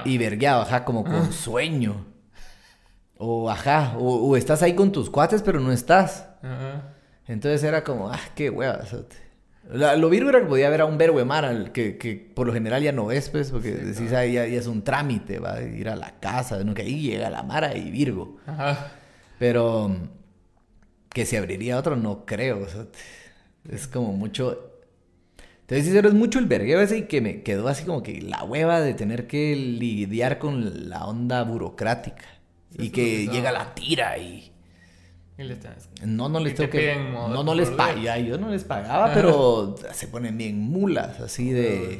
Y 0.05 0.17
vergueado, 0.19 0.61
ajá, 0.61 0.85
como 0.85 1.03
con 1.03 1.33
sueño. 1.33 2.05
O 3.17 3.49
ajá, 3.49 3.95
o, 3.99 4.15
o 4.29 4.37
estás 4.37 4.63
ahí 4.63 4.73
con 4.73 4.91
tus 4.91 5.09
cuates 5.09 5.41
pero 5.43 5.59
no 5.59 5.71
estás. 5.71 6.27
Ajá. 6.41 6.93
Entonces 7.27 7.63
era 7.63 7.83
como, 7.83 8.09
ah, 8.09 8.19
qué 8.35 8.49
hueva. 8.49 8.81
La- 9.71 9.95
lo 9.95 10.09
virgo 10.09 10.29
era 10.29 10.39
que 10.41 10.47
podía 10.47 10.69
ver 10.69 10.81
a 10.81 10.85
un 10.85 10.97
verbo 10.97 11.19
de 11.19 11.25
mar, 11.25 11.45
al 11.45 11.71
que, 11.71 11.97
que 11.97 12.15
por 12.15 12.47
lo 12.47 12.53
general 12.53 12.81
ya 12.81 12.91
no 12.91 13.05
ves, 13.07 13.29
pues, 13.29 13.51
porque 13.51 13.71
decís, 13.71 14.11
ah, 14.13 14.25
ya, 14.25 14.45
ya 14.47 14.59
es 14.59 14.67
un 14.67 14.83
trámite, 14.83 15.39
va 15.39 15.53
a 15.55 15.61
ir 15.61 15.87
a 15.89 15.95
la 15.95 16.19
casa, 16.19 16.63
¿no? 16.63 16.73
que 16.73 16.81
ahí 16.83 16.99
llega 17.01 17.29
la 17.29 17.43
Mara 17.43 17.75
y 17.77 17.89
Virgo. 17.91 18.37
Ajá. 18.47 18.91
Pero 19.41 19.89
que 21.09 21.25
se 21.25 21.35
abriría 21.39 21.79
otro, 21.79 21.95
no 21.95 22.27
creo. 22.27 22.59
o 22.61 22.67
sea, 22.69 22.85
te- 22.85 23.75
es 23.75 23.87
como 23.87 24.13
mucho. 24.13 24.69
Te 25.65 25.73
voy 25.73 25.81
a 25.81 25.83
decir, 25.83 26.05
es 26.05 26.13
mucho 26.13 26.37
el 26.37 26.45
vergueo 26.45 26.79
ese 26.79 26.99
y 26.99 27.01
que 27.07 27.21
me 27.21 27.41
quedó 27.41 27.67
así 27.67 27.83
como 27.83 28.03
que 28.03 28.21
la 28.21 28.43
hueva 28.43 28.81
de 28.81 28.93
tener 28.93 29.25
que 29.25 29.55
lidiar 29.55 30.37
con 30.37 30.89
la 30.89 31.07
onda 31.07 31.43
burocrática. 31.43 32.25
Sí, 32.69 32.83
y 32.85 32.89
que 32.91 33.25
llega 33.31 33.51
la 33.51 33.73
tira 33.73 34.15
y. 34.19 34.51
No, 36.05 36.29
no 36.29 36.39
les 36.39 36.53
te 36.53 36.67
tengo 36.67 36.71
que. 36.71 36.93
No, 37.29 37.43
no 37.43 37.55
les 37.55 37.69
pagaba. 37.71 38.19
Yo 38.19 38.37
no 38.37 38.49
les 38.49 38.63
pagaba, 38.63 39.11
pero 39.15 39.75
se 39.91 40.07
ponen 40.07 40.37
bien 40.37 40.59
mulas, 40.59 41.19
así 41.19 41.49
de. 41.49 41.99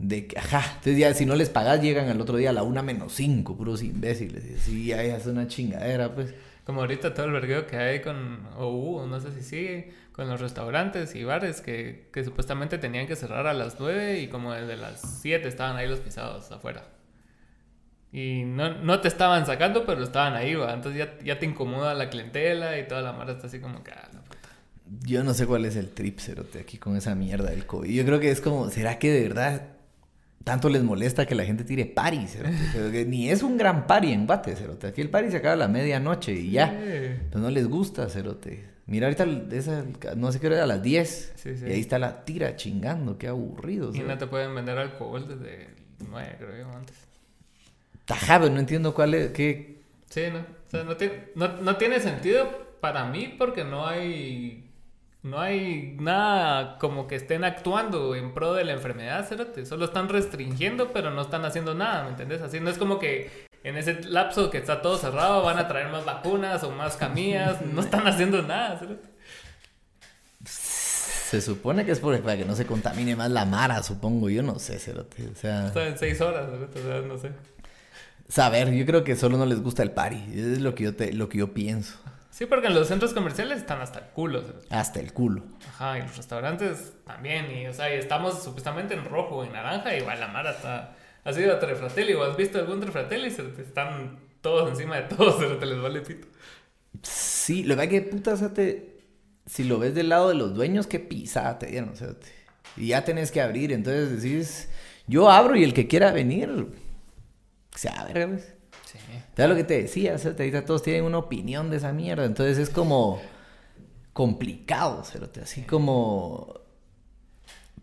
De 0.00 0.26
que, 0.26 0.38
ajá, 0.38 0.64
entonces 0.76 0.96
ya 0.96 1.12
si 1.12 1.26
no 1.26 1.36
les 1.36 1.50
pagas 1.50 1.82
llegan 1.82 2.08
al 2.08 2.18
otro 2.22 2.38
día 2.38 2.50
a 2.50 2.52
la 2.54 2.62
una 2.62 2.82
menos 2.82 3.12
cinco, 3.12 3.54
puros 3.54 3.82
imbéciles. 3.82 4.50
Y 4.50 4.54
así 4.54 4.86
ya 4.86 5.02
es 5.02 5.26
una 5.26 5.46
chingadera, 5.46 6.14
pues. 6.14 6.34
Como 6.64 6.80
ahorita 6.80 7.12
todo 7.12 7.26
el 7.26 7.32
vergueo 7.32 7.66
que 7.66 7.76
hay 7.76 8.00
con, 8.00 8.48
o 8.56 9.04
no 9.06 9.20
sé 9.20 9.30
si 9.32 9.42
sigue, 9.42 9.92
con 10.12 10.26
los 10.28 10.40
restaurantes 10.40 11.14
y 11.14 11.24
bares 11.24 11.60
que, 11.60 12.08
que 12.12 12.24
supuestamente 12.24 12.78
tenían 12.78 13.06
que 13.06 13.14
cerrar 13.14 13.46
a 13.46 13.52
las 13.52 13.78
9 13.78 14.20
y 14.20 14.28
como 14.28 14.54
desde 14.54 14.78
las 14.78 15.20
7 15.20 15.46
estaban 15.46 15.76
ahí 15.76 15.86
los 15.86 16.00
pisados 16.00 16.50
afuera. 16.50 16.84
Y 18.10 18.44
no, 18.44 18.82
no 18.82 19.00
te 19.00 19.08
estaban 19.08 19.44
sacando, 19.44 19.84
pero 19.84 20.02
estaban 20.02 20.34
ahí, 20.34 20.54
va. 20.54 20.72
Entonces 20.72 20.98
ya, 20.98 21.22
ya 21.22 21.38
te 21.38 21.44
incomoda 21.44 21.92
la 21.92 22.08
clientela 22.08 22.78
y 22.78 22.88
toda 22.88 23.02
la 23.02 23.12
mara 23.12 23.32
está 23.32 23.48
así 23.48 23.60
como 23.60 23.84
que, 23.84 23.90
ah. 23.90 24.08
Yo 25.02 25.22
no 25.22 25.34
sé 25.34 25.46
cuál 25.46 25.66
es 25.66 25.76
el 25.76 25.90
trip, 25.90 26.20
cerote, 26.20 26.60
aquí 26.60 26.78
con 26.78 26.96
esa 26.96 27.14
mierda 27.14 27.50
del 27.50 27.66
COVID. 27.66 27.90
Yo 27.90 28.04
creo 28.06 28.18
que 28.18 28.30
es 28.30 28.40
como, 28.40 28.70
¿será 28.70 28.98
que 28.98 29.12
de 29.12 29.28
verdad 29.28 29.79
tanto 30.44 30.68
les 30.68 30.82
molesta 30.82 31.26
que 31.26 31.34
la 31.34 31.44
gente 31.44 31.64
tire 31.64 31.94
cerote? 31.94 32.56
Pero 32.72 32.90
que 32.90 33.04
ni 33.04 33.30
es 33.30 33.42
un 33.42 33.56
gran 33.56 33.86
party 33.86 34.12
en 34.12 34.26
Guate, 34.26 34.56
cerote. 34.56 34.86
Aquí 34.88 35.00
el 35.00 35.10
party 35.10 35.30
se 35.30 35.36
acaba 35.38 35.54
a 35.54 35.56
la 35.56 35.68
medianoche 35.68 36.32
y 36.32 36.52
ya. 36.52 36.70
Sí. 36.70 37.20
Pues 37.30 37.42
no 37.42 37.50
les 37.50 37.66
gusta, 37.68 38.08
cerote. 38.08 38.68
Mira, 38.86 39.06
ahorita 39.06 39.24
esa, 39.54 39.84
no 40.16 40.32
sé 40.32 40.40
qué 40.40 40.48
hora 40.48 40.56
era, 40.56 40.64
a 40.64 40.68
las 40.68 40.82
10. 40.82 41.32
Sí, 41.36 41.56
sí. 41.56 41.64
Y 41.66 41.72
ahí 41.72 41.80
está 41.80 41.98
la 41.98 42.24
tira 42.24 42.56
chingando, 42.56 43.18
qué 43.18 43.28
aburrido. 43.28 43.90
Y 43.90 43.98
no 43.98 44.06
cerote. 44.06 44.16
te 44.16 44.26
pueden 44.26 44.54
vender 44.54 44.78
alcohol 44.78 45.28
desde 45.28 45.68
9, 46.08 46.36
creo 46.38 46.56
yo, 46.58 46.76
antes. 46.76 46.96
Pero 48.04 48.50
no 48.50 48.58
entiendo 48.58 48.94
cuál 48.94 49.14
es, 49.14 49.30
qué... 49.30 49.80
Sí, 50.08 50.22
¿no? 50.32 50.38
O 50.40 50.70
sea, 50.70 50.82
no 50.82 50.96
tiene, 50.96 51.28
no, 51.36 51.48
no 51.58 51.76
tiene 51.76 52.00
sentido 52.00 52.48
para 52.80 53.04
mí 53.04 53.34
porque 53.38 53.64
no 53.64 53.86
hay... 53.86 54.69
No 55.22 55.38
hay 55.38 55.96
nada 56.00 56.78
como 56.78 57.06
que 57.06 57.14
estén 57.16 57.44
actuando 57.44 58.14
en 58.14 58.32
pro 58.32 58.54
de 58.54 58.64
la 58.64 58.72
enfermedad, 58.72 59.26
cerote. 59.28 59.66
Solo 59.66 59.84
están 59.84 60.08
restringiendo, 60.08 60.92
pero 60.92 61.10
no 61.10 61.20
están 61.22 61.44
haciendo 61.44 61.74
nada, 61.74 62.04
¿me 62.04 62.10
entendés? 62.10 62.40
Así 62.40 62.58
no 62.58 62.70
es 62.70 62.78
como 62.78 62.98
que 62.98 63.30
en 63.62 63.76
ese 63.76 64.02
lapso 64.04 64.48
que 64.48 64.56
está 64.56 64.80
todo 64.80 64.96
cerrado 64.96 65.42
van 65.42 65.58
a 65.58 65.68
traer 65.68 65.90
más 65.90 66.06
vacunas 66.06 66.64
o 66.64 66.70
más 66.70 66.96
camillas. 66.96 67.60
No 67.74 67.82
están 67.82 68.06
haciendo 68.06 68.40
nada. 68.42 68.80
Se 70.44 71.40
supone 71.40 71.84
que 71.84 71.92
es 71.92 72.00
por- 72.00 72.18
para 72.22 72.36
que 72.36 72.44
no 72.44 72.56
se 72.56 72.66
contamine 72.66 73.14
más 73.14 73.30
la 73.30 73.44
mara, 73.44 73.82
supongo. 73.82 74.30
Yo 74.30 74.42
no 74.42 74.58
sé, 74.58 74.78
cerote. 74.78 75.28
O 75.28 75.34
sea... 75.36 75.66
Está 75.66 75.86
en 75.86 75.98
seis 75.98 76.20
horas, 76.20 76.48
cerote. 76.50 76.80
O 76.80 76.82
sea, 76.82 77.00
no 77.02 77.18
sé. 77.18 77.30
Saber, 78.28 78.72
yo 78.72 78.86
creo 78.86 79.04
que 79.04 79.16
solo 79.16 79.36
no 79.36 79.44
les 79.46 79.60
gusta 79.62 79.82
el 79.82 79.90
party. 79.90 80.24
Es 80.34 80.60
lo 80.60 80.74
que 80.74 80.84
yo, 80.84 80.96
te, 80.96 81.12
lo 81.12 81.28
que 81.28 81.38
yo 81.38 81.52
pienso. 81.52 81.98
Sí, 82.40 82.46
porque 82.46 82.68
en 82.68 82.74
los 82.74 82.88
centros 82.88 83.12
comerciales 83.12 83.58
están 83.58 83.82
hasta 83.82 83.98
el 83.98 84.06
culo, 84.06 84.40
cerote. 84.40 84.66
Hasta 84.70 84.98
el 84.98 85.12
culo. 85.12 85.42
Ajá, 85.68 85.98
y 85.98 86.02
los 86.04 86.16
restaurantes 86.16 86.94
también. 87.06 87.50
Y, 87.54 87.66
o 87.66 87.74
sea, 87.74 87.94
y 87.94 87.98
estamos 87.98 88.42
supuestamente 88.42 88.94
en 88.94 89.04
rojo 89.04 89.36
o 89.36 89.44
en 89.44 89.52
naranja. 89.52 89.94
Igual 89.94 90.18
la 90.20 90.28
Mara 90.28 90.52
está. 90.52 90.96
¿Has 91.22 91.36
ido 91.36 91.52
a 91.54 91.58
Trefratelli 91.58 92.14
o 92.14 92.24
has 92.24 92.38
visto 92.38 92.58
algún 92.58 92.80
Trefratelli? 92.80 93.30
Se 93.30 93.42
te 93.42 93.60
están 93.60 94.18
todos 94.40 94.70
encima 94.70 94.96
de 94.96 95.02
todos, 95.14 95.38
se 95.50 95.54
te 95.56 95.66
les 95.66 95.82
vale 95.82 96.00
pito. 96.00 96.28
Sí, 97.02 97.62
lo 97.64 97.74
que 97.74 97.76
pasa 97.76 97.84
es 97.84 97.90
que, 97.90 98.00
puta, 98.08 98.32
o 98.32 98.36
sea, 98.38 98.54
te- 98.54 99.02
si 99.44 99.64
lo 99.64 99.78
ves 99.78 99.94
del 99.94 100.08
lado 100.08 100.30
de 100.30 100.34
los 100.36 100.54
dueños, 100.54 100.86
qué 100.86 100.98
pisada 100.98 101.58
te 101.58 101.66
dieron, 101.66 101.90
o 101.90 101.94
sea, 101.94 102.18
te- 102.18 102.26
y 102.78 102.86
ya 102.86 103.04
tenés 103.04 103.30
que 103.32 103.42
abrir, 103.42 103.70
entonces 103.70 104.22
decís, 104.22 104.70
yo 105.06 105.30
abro 105.30 105.56
y 105.56 105.62
el 105.64 105.74
que 105.74 105.86
quiera 105.88 106.10
venir, 106.10 106.68
se 107.74 107.90
abra, 107.90 108.28
pues. 108.28 108.54
Sí. 108.90 108.98
¿Sabes 109.36 109.50
lo 109.50 109.56
que 109.56 109.64
te 109.64 109.82
decía? 109.82 110.14
O 110.14 110.18
sea, 110.18 110.32
ahorita 110.32 110.64
todos 110.64 110.82
tienen 110.82 111.04
una 111.04 111.18
opinión 111.18 111.70
de 111.70 111.76
esa 111.76 111.92
mierda, 111.92 112.24
entonces 112.24 112.58
es 112.58 112.70
como 112.70 113.20
complicado, 114.12 115.04
cerote, 115.04 115.40
así 115.42 115.62
como 115.62 116.60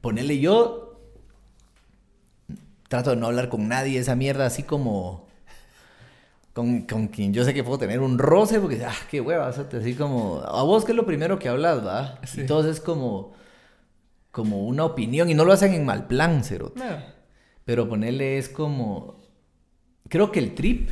ponerle 0.01 0.39
yo. 0.39 0.83
Trato 2.87 3.09
de 3.09 3.17
no 3.17 3.27
hablar 3.27 3.49
con 3.49 3.67
nadie 3.67 3.99
esa 3.99 4.15
mierda 4.15 4.45
así 4.45 4.63
como. 4.63 5.27
Con, 6.53 6.83
con 6.83 7.09
quien 7.09 7.33
yo 7.33 7.43
sé 7.43 7.53
que 7.53 7.63
puedo 7.63 7.77
tener 7.77 7.99
un 7.99 8.17
roce, 8.17 8.59
porque, 8.59 8.83
ah, 8.83 8.95
qué 9.11 9.21
hueva, 9.21 9.47
así 9.47 9.93
como. 9.95 10.41
A 10.41 10.63
vos, 10.63 10.85
que 10.85 10.91
es 10.93 10.95
lo 10.95 11.05
primero 11.05 11.37
que 11.37 11.49
hablas, 11.49 11.85
va? 11.85 12.19
Entonces 12.35 12.77
es 12.77 12.81
como. 12.81 13.33
Como 14.31 14.65
una 14.65 14.85
opinión, 14.85 15.29
y 15.29 15.33
no 15.33 15.45
lo 15.45 15.53
hacen 15.53 15.73
en 15.73 15.85
mal 15.85 16.07
plan, 16.07 16.43
cero. 16.43 16.73
Pero 17.65 17.89
ponerle 17.89 18.37
es 18.37 18.49
como. 18.49 19.26
Creo 20.09 20.31
que 20.31 20.39
el 20.39 20.55
trip 20.55 20.89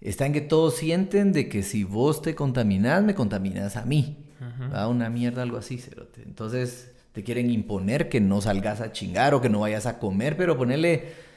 está 0.00 0.26
en 0.26 0.32
que 0.32 0.40
todos 0.40 0.76
sienten 0.76 1.32
de 1.32 1.48
que 1.48 1.62
si 1.62 1.84
vos 1.84 2.22
te 2.22 2.34
contaminas, 2.34 3.02
me 3.02 3.14
contaminas 3.14 3.76
a 3.76 3.84
mí. 3.84 4.24
¿va? 4.72 4.88
Una 4.88 5.10
mierda, 5.10 5.42
algo 5.42 5.56
así, 5.56 5.78
cerote. 5.78 6.22
Entonces 6.22 6.92
te 7.12 7.24
quieren 7.24 7.50
imponer 7.50 8.08
que 8.08 8.20
no 8.20 8.40
salgas 8.40 8.80
a 8.80 8.92
chingar 8.92 9.34
o 9.34 9.40
que 9.40 9.48
no 9.48 9.60
vayas 9.60 9.86
a 9.86 9.98
comer, 9.98 10.36
pero 10.36 10.56
ponerle... 10.56 11.28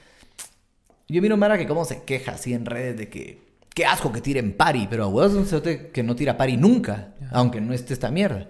Yo 1.08 1.22
miro 1.22 1.36
Mara 1.36 1.58
que 1.58 1.68
cómo 1.68 1.84
se 1.86 2.04
queja 2.04 2.34
así 2.34 2.54
en 2.54 2.66
redes 2.66 2.98
de 2.98 3.10
que... 3.10 3.51
Qué 3.74 3.86
asco 3.86 4.12
que 4.12 4.20
tiren 4.20 4.52
pari, 4.52 4.88
pero 4.90 5.06
a 5.06 5.08
vos 5.08 5.32
un 5.32 5.46
cerote 5.46 5.92
que 5.92 6.04
no 6.04 6.14
tira 6.14 6.36
pari 6.36 6.58
nunca, 6.58 7.14
aunque 7.32 7.62
no 7.62 7.74
esté 7.74 7.94
esta 7.94 8.12
mierda. 8.12 8.50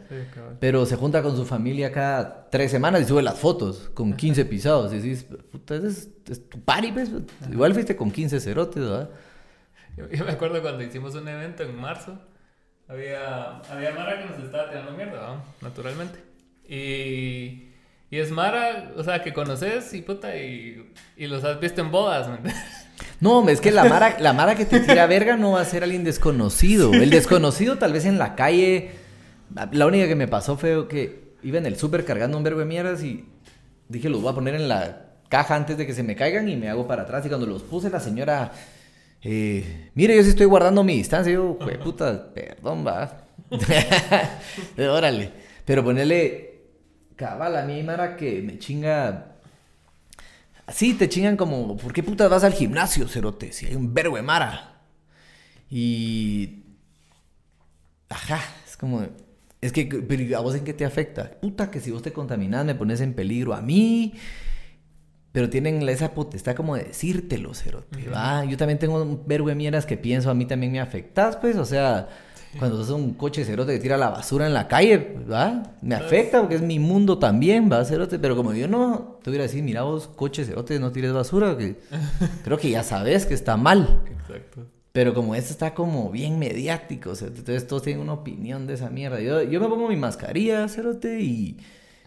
pero 0.59 0.85
se 0.87 0.95
junta 0.95 1.21
con 1.21 1.35
su 1.35 1.45
familia 1.45 1.91
cada 1.91 2.49
tres 2.49 2.71
semanas 2.71 3.01
y 3.01 3.05
sube 3.05 3.21
las 3.21 3.37
fotos 3.37 3.91
con 3.93 4.13
15 4.13 4.45
pisados. 4.45 4.91
Y 4.93 4.99
dices, 4.99 5.27
puta, 5.51 5.75
es, 5.75 6.09
tu 6.49 6.59
pari, 6.61 6.91
pues. 6.91 7.11
Igual 7.51 7.73
fuiste 7.73 7.95
con 7.95 8.09
15 8.09 8.39
cerotes, 8.39 8.81
¿verdad? 8.81 9.09
Yo, 9.95 10.25
me 10.25 10.31
acuerdo 10.31 10.59
cuando 10.61 10.83
hicimos 10.83 11.13
un 11.13 11.27
evento 11.27 11.61
en 11.63 11.75
marzo, 11.75 12.17
había, 12.87 13.57
había 13.59 13.91
Mara 13.91 14.19
que 14.19 14.25
nos 14.25 14.43
estaba 14.43 14.69
tirando 14.69 14.91
mierda, 14.93 15.43
naturalmente. 15.61 16.17
Y, 16.67 17.69
y 18.09 18.17
es 18.17 18.31
Mara, 18.31 18.91
o 18.95 19.03
sea, 19.03 19.21
que 19.21 19.33
conoces 19.33 19.93
y 19.93 20.01
puta, 20.01 20.35
y, 20.35 20.91
y 21.15 21.27
los 21.27 21.43
has 21.43 21.59
visto 21.59 21.81
en 21.81 21.91
bodas, 21.91 22.27
No, 23.19 23.47
es 23.47 23.61
que 23.61 23.71
la 23.71 23.85
Mara, 23.85 24.17
la 24.19 24.33
Mara 24.33 24.55
que 24.55 24.65
te 24.65 24.79
tira 24.79 25.05
verga 25.07 25.37
no 25.37 25.51
va 25.51 25.61
a 25.61 25.65
ser 25.65 25.83
alguien 25.83 26.03
desconocido. 26.03 26.93
El 26.93 27.09
desconocido 27.09 27.77
tal 27.77 27.93
vez 27.93 28.05
en 28.05 28.17
la 28.17 28.35
calle. 28.35 28.91
La 29.71 29.85
única 29.85 30.07
que 30.07 30.15
me 30.15 30.27
pasó 30.27 30.57
fue 30.57 30.87
que 30.87 31.35
iba 31.43 31.57
en 31.57 31.65
el 31.65 31.77
súper 31.77 32.05
cargando 32.05 32.37
un 32.37 32.43
verbo 32.43 32.59
de 32.59 32.65
mierdas 32.65 33.03
y 33.03 33.25
dije, 33.89 34.09
los 34.09 34.21
voy 34.21 34.31
a 34.31 34.35
poner 34.35 34.55
en 34.55 34.67
la 34.69 35.07
caja 35.29 35.55
antes 35.55 35.77
de 35.77 35.85
que 35.85 35.93
se 35.93 36.03
me 36.03 36.15
caigan 36.15 36.47
y 36.49 36.55
me 36.55 36.69
hago 36.69 36.87
para 36.87 37.03
atrás. 37.03 37.25
Y 37.25 37.29
cuando 37.29 37.47
los 37.47 37.63
puse, 37.63 37.89
la 37.89 37.99
señora 37.99 38.51
eh, 39.23 39.91
mire, 39.93 40.15
yo 40.15 40.23
sí 40.23 40.29
estoy 40.29 40.47
guardando 40.47 40.83
mi 40.83 40.95
distancia. 40.95 41.31
Yo, 41.31 41.57
puta, 41.83 42.33
perdón, 42.33 42.85
va. 42.85 43.25
Órale. 44.77 45.31
Pero 45.65 45.83
ponerle 45.83 46.63
cabal 47.15 47.55
a 47.55 47.63
mi 47.63 47.83
Mara 47.83 48.15
que 48.15 48.41
me 48.41 48.57
chinga. 48.57 49.27
Así 50.71 50.93
te 50.93 51.09
chingan 51.09 51.35
como, 51.35 51.75
¿por 51.75 51.91
qué 51.91 52.01
putas 52.01 52.29
vas 52.29 52.45
al 52.45 52.53
gimnasio, 52.53 53.05
cerote? 53.05 53.51
Si 53.51 53.65
hay 53.65 53.75
un 53.75 53.93
verbo 53.93 54.15
de 54.15 54.21
Mara. 54.21 54.79
Y. 55.69 56.63
Ajá, 58.07 58.39
es 58.65 58.77
como. 58.77 59.05
Es 59.59 59.73
que, 59.73 60.33
¿a 60.33 60.39
vos 60.39 60.55
en 60.55 60.63
qué 60.63 60.73
te 60.73 60.85
afecta? 60.85 61.29
Puta, 61.41 61.69
que 61.69 61.81
si 61.81 61.91
vos 61.91 62.01
te 62.01 62.13
contaminas 62.13 62.63
me 62.63 62.73
pones 62.73 63.01
en 63.01 63.13
peligro 63.13 63.53
a 63.53 63.61
mí. 63.61 64.13
Pero 65.33 65.49
tienen 65.49 65.87
esa 65.89 66.13
potestad 66.13 66.55
como 66.55 66.77
de 66.77 66.85
decírtelo, 66.85 67.53
cerote, 67.53 68.07
¿va? 68.07 68.45
Yo 68.45 68.55
también 68.55 68.79
tengo 68.79 69.01
un 69.01 69.23
verbo 69.27 69.49
de 69.49 69.55
mierdas 69.55 69.85
que 69.85 69.97
pienso, 69.97 70.29
a 70.29 70.33
mí 70.33 70.45
también 70.45 70.71
me 70.71 70.79
afectas, 70.79 71.35
pues, 71.35 71.57
o 71.57 71.65
sea, 71.65 72.07
cuando 72.59 72.77
sos 72.77 72.89
un 72.91 73.13
coche 73.13 73.45
cerote 73.45 73.73
que 73.73 73.79
tira 73.79 73.97
la 73.97 74.09
basura 74.09 74.45
en 74.45 74.53
la 74.53 74.67
calle, 74.67 75.15
¿va? 75.31 75.63
Me 75.81 75.95
afecta 75.95 76.41
porque 76.41 76.55
es 76.55 76.61
mi 76.61 76.79
mundo 76.79 77.17
también, 77.17 77.71
¿va, 77.71 77.85
cerote? 77.85 78.19
Pero 78.19 78.35
como 78.35 78.53
yo 78.53 78.67
no 78.67 79.19
te 79.23 79.29
hubiera 79.29 79.43
decir, 79.43 79.63
mira 79.63 79.83
vos, 79.83 80.07
coche 80.07 80.43
cerote, 80.45 80.79
no 80.79 80.91
tires 80.91 81.13
basura, 81.13 81.57
que 81.57 81.77
creo 82.43 82.57
que 82.57 82.69
ya 82.69 82.83
sabes 82.83 83.25
que 83.25 83.33
está 83.33 83.57
mal. 83.57 84.01
Exacto. 84.11 84.67
Pero 84.91 85.13
como 85.13 85.35
esto 85.35 85.51
está 85.51 85.73
como 85.73 86.11
bien 86.11 86.37
mediático, 86.37 87.11
entonces 87.11 87.65
todos 87.65 87.83
tienen 87.83 88.01
una 88.03 88.13
opinión 88.13 88.67
de 88.67 88.73
esa 88.73 88.89
mierda. 88.89 89.21
Yo, 89.21 89.41
yo 89.41 89.61
me 89.61 89.67
pongo 89.67 89.87
mi 89.87 89.95
mascarilla, 89.95 90.67
cerote, 90.67 91.21
y 91.21 91.57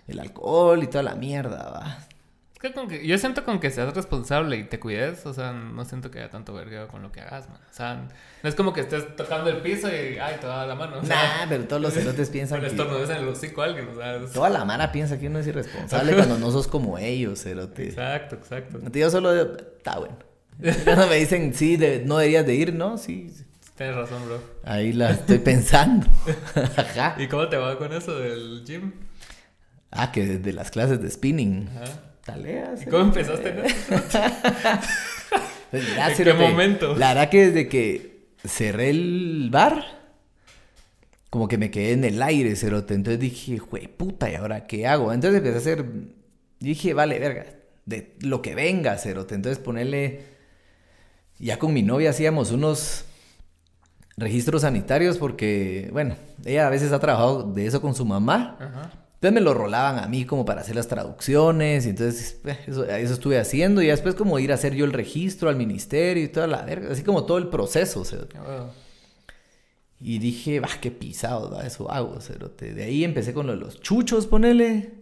el 0.06 0.20
alcohol 0.20 0.82
y 0.82 0.88
toda 0.88 1.02
la 1.02 1.14
mierda, 1.14 1.70
¿va? 1.70 1.98
Yo 3.02 3.18
siento 3.18 3.44
con 3.44 3.60
que 3.60 3.70
seas 3.70 3.94
responsable 3.94 4.56
y 4.56 4.64
te 4.64 4.80
cuides, 4.80 5.26
o 5.26 5.34
sea, 5.34 5.52
no 5.52 5.84
siento 5.84 6.10
que 6.10 6.20
haya 6.20 6.30
tanto 6.30 6.54
vergueo 6.54 6.88
con 6.88 7.02
lo 7.02 7.12
que 7.12 7.20
hagas, 7.20 7.48
man. 7.48 7.58
O 7.70 7.74
sea, 7.74 8.08
no 8.42 8.48
es 8.48 8.54
como 8.54 8.72
que 8.72 8.80
estés 8.80 9.16
tocando 9.16 9.50
el 9.50 9.58
piso 9.58 9.88
y, 9.88 10.18
ay, 10.18 10.36
te 10.40 10.46
va 10.46 10.66
la 10.66 10.74
mano. 10.74 11.02
nah, 11.02 11.46
pero 11.48 11.64
todos 11.64 11.82
los 11.82 11.94
cerotes 11.94 12.30
piensan 12.30 12.60
que... 12.60 12.68
estornudes 12.68 13.10
en 13.10 13.16
el 13.16 13.28
hocico 13.28 13.62
a 13.62 13.66
alguien, 13.66 13.88
o 13.88 13.94
sea... 13.94 14.20
Toda 14.32 14.50
la 14.50 14.64
mara 14.64 14.92
piensa 14.92 15.18
que 15.18 15.26
uno 15.26 15.40
es 15.40 15.46
irresponsable 15.46 16.14
cuando 16.14 16.38
no 16.38 16.50
sos 16.50 16.66
como 16.66 16.98
ellos, 16.98 17.42
cerote. 17.42 17.88
Exacto, 17.88 18.36
exacto. 18.36 18.80
Yo 18.92 19.10
solo... 19.10 19.56
Está 19.56 19.98
bueno. 19.98 20.16
Cuando 20.84 21.06
me 21.08 21.16
dicen, 21.16 21.52
sí, 21.52 21.76
no 22.04 22.18
deberías 22.18 22.46
de 22.46 22.54
ir, 22.54 22.72
¿no? 22.72 22.96
Sí. 22.96 23.32
Tienes 23.76 23.96
razón, 23.96 24.24
bro. 24.24 24.40
Ahí 24.62 24.92
la 24.92 25.10
estoy 25.10 25.38
pensando. 25.38 26.06
Ajá. 26.76 27.16
¿Y 27.18 27.26
cómo 27.26 27.48
te 27.48 27.56
va 27.56 27.76
con 27.76 27.92
eso 27.92 28.16
del 28.16 28.64
gym? 28.64 28.92
Ah, 29.90 30.12
que 30.12 30.38
de 30.38 30.52
las 30.52 30.70
clases 30.70 31.02
de 31.02 31.10
spinning. 31.10 31.68
Ajá. 31.76 32.13
Taleas. 32.24 32.82
¿Y 32.82 32.86
cómo 32.86 33.04
empezaste 33.04 33.48
en 33.50 33.56
pues 35.70 36.18
¿En 36.18 36.24
qué 36.24 36.32
momento? 36.32 36.96
La 36.96 37.14
verdad 37.14 37.30
que 37.30 37.46
desde 37.46 37.68
que 37.68 38.28
cerré 38.44 38.90
el 38.90 39.48
bar, 39.50 39.84
como 41.30 41.48
que 41.48 41.58
me 41.58 41.70
quedé 41.70 41.92
en 41.92 42.04
el 42.04 42.22
aire, 42.22 42.56
cerote. 42.56 42.94
Entonces 42.94 43.20
dije, 43.20 43.58
güey, 43.58 43.88
puta, 43.88 44.30
¿y 44.30 44.36
ahora 44.36 44.66
qué 44.66 44.86
hago? 44.86 45.12
Entonces 45.12 45.38
empecé 45.38 45.56
a 45.56 45.58
hacer, 45.58 45.84
dije, 46.60 46.94
vale, 46.94 47.18
verga, 47.18 47.46
de 47.84 48.16
lo 48.20 48.40
que 48.40 48.54
venga, 48.54 48.96
cerote. 48.98 49.34
Entonces 49.34 49.62
ponerle, 49.62 50.22
ya 51.38 51.58
con 51.58 51.72
mi 51.74 51.82
novia 51.82 52.10
hacíamos 52.10 52.52
unos 52.52 53.04
registros 54.16 54.62
sanitarios 54.62 55.18
porque, 55.18 55.90
bueno, 55.92 56.16
ella 56.44 56.68
a 56.68 56.70
veces 56.70 56.92
ha 56.92 57.00
trabajado 57.00 57.52
de 57.52 57.66
eso 57.66 57.80
con 57.82 57.94
su 57.94 58.04
mamá. 58.04 58.56
Ajá. 58.60 59.03
Entonces 59.24 59.40
me 59.40 59.50
lo 59.50 59.54
rolaban 59.54 60.04
a 60.04 60.06
mí 60.06 60.26
como 60.26 60.44
para 60.44 60.60
hacer 60.60 60.76
las 60.76 60.86
traducciones 60.86 61.86
y 61.86 61.90
entonces 61.90 62.40
eh, 62.44 62.58
eso, 62.66 62.84
estuve 62.84 63.38
haciendo 63.38 63.80
y 63.80 63.86
después 63.86 64.14
como 64.14 64.38
ir 64.38 64.52
a 64.52 64.56
hacer 64.56 64.74
yo 64.74 64.84
el 64.84 64.92
registro 64.92 65.48
al 65.48 65.56
ministerio 65.56 66.22
y 66.22 66.28
toda 66.28 66.46
la 66.46 66.60
verga, 66.60 66.92
así 66.92 67.02
como 67.02 67.24
todo 67.24 67.38
el 67.38 67.48
proceso. 67.48 68.02
O 68.02 68.04
sea. 68.04 68.18
Ah, 68.36 68.66
y 69.98 70.18
dije, 70.18 70.60
va, 70.60 70.68
qué 70.78 70.90
pisado, 70.90 71.58
eso 71.62 71.90
hago. 71.90 72.18
De 72.58 72.84
ahí 72.84 73.02
empecé 73.02 73.32
con 73.32 73.46
los 73.58 73.80
chuchos, 73.80 74.26
ponele. 74.26 74.92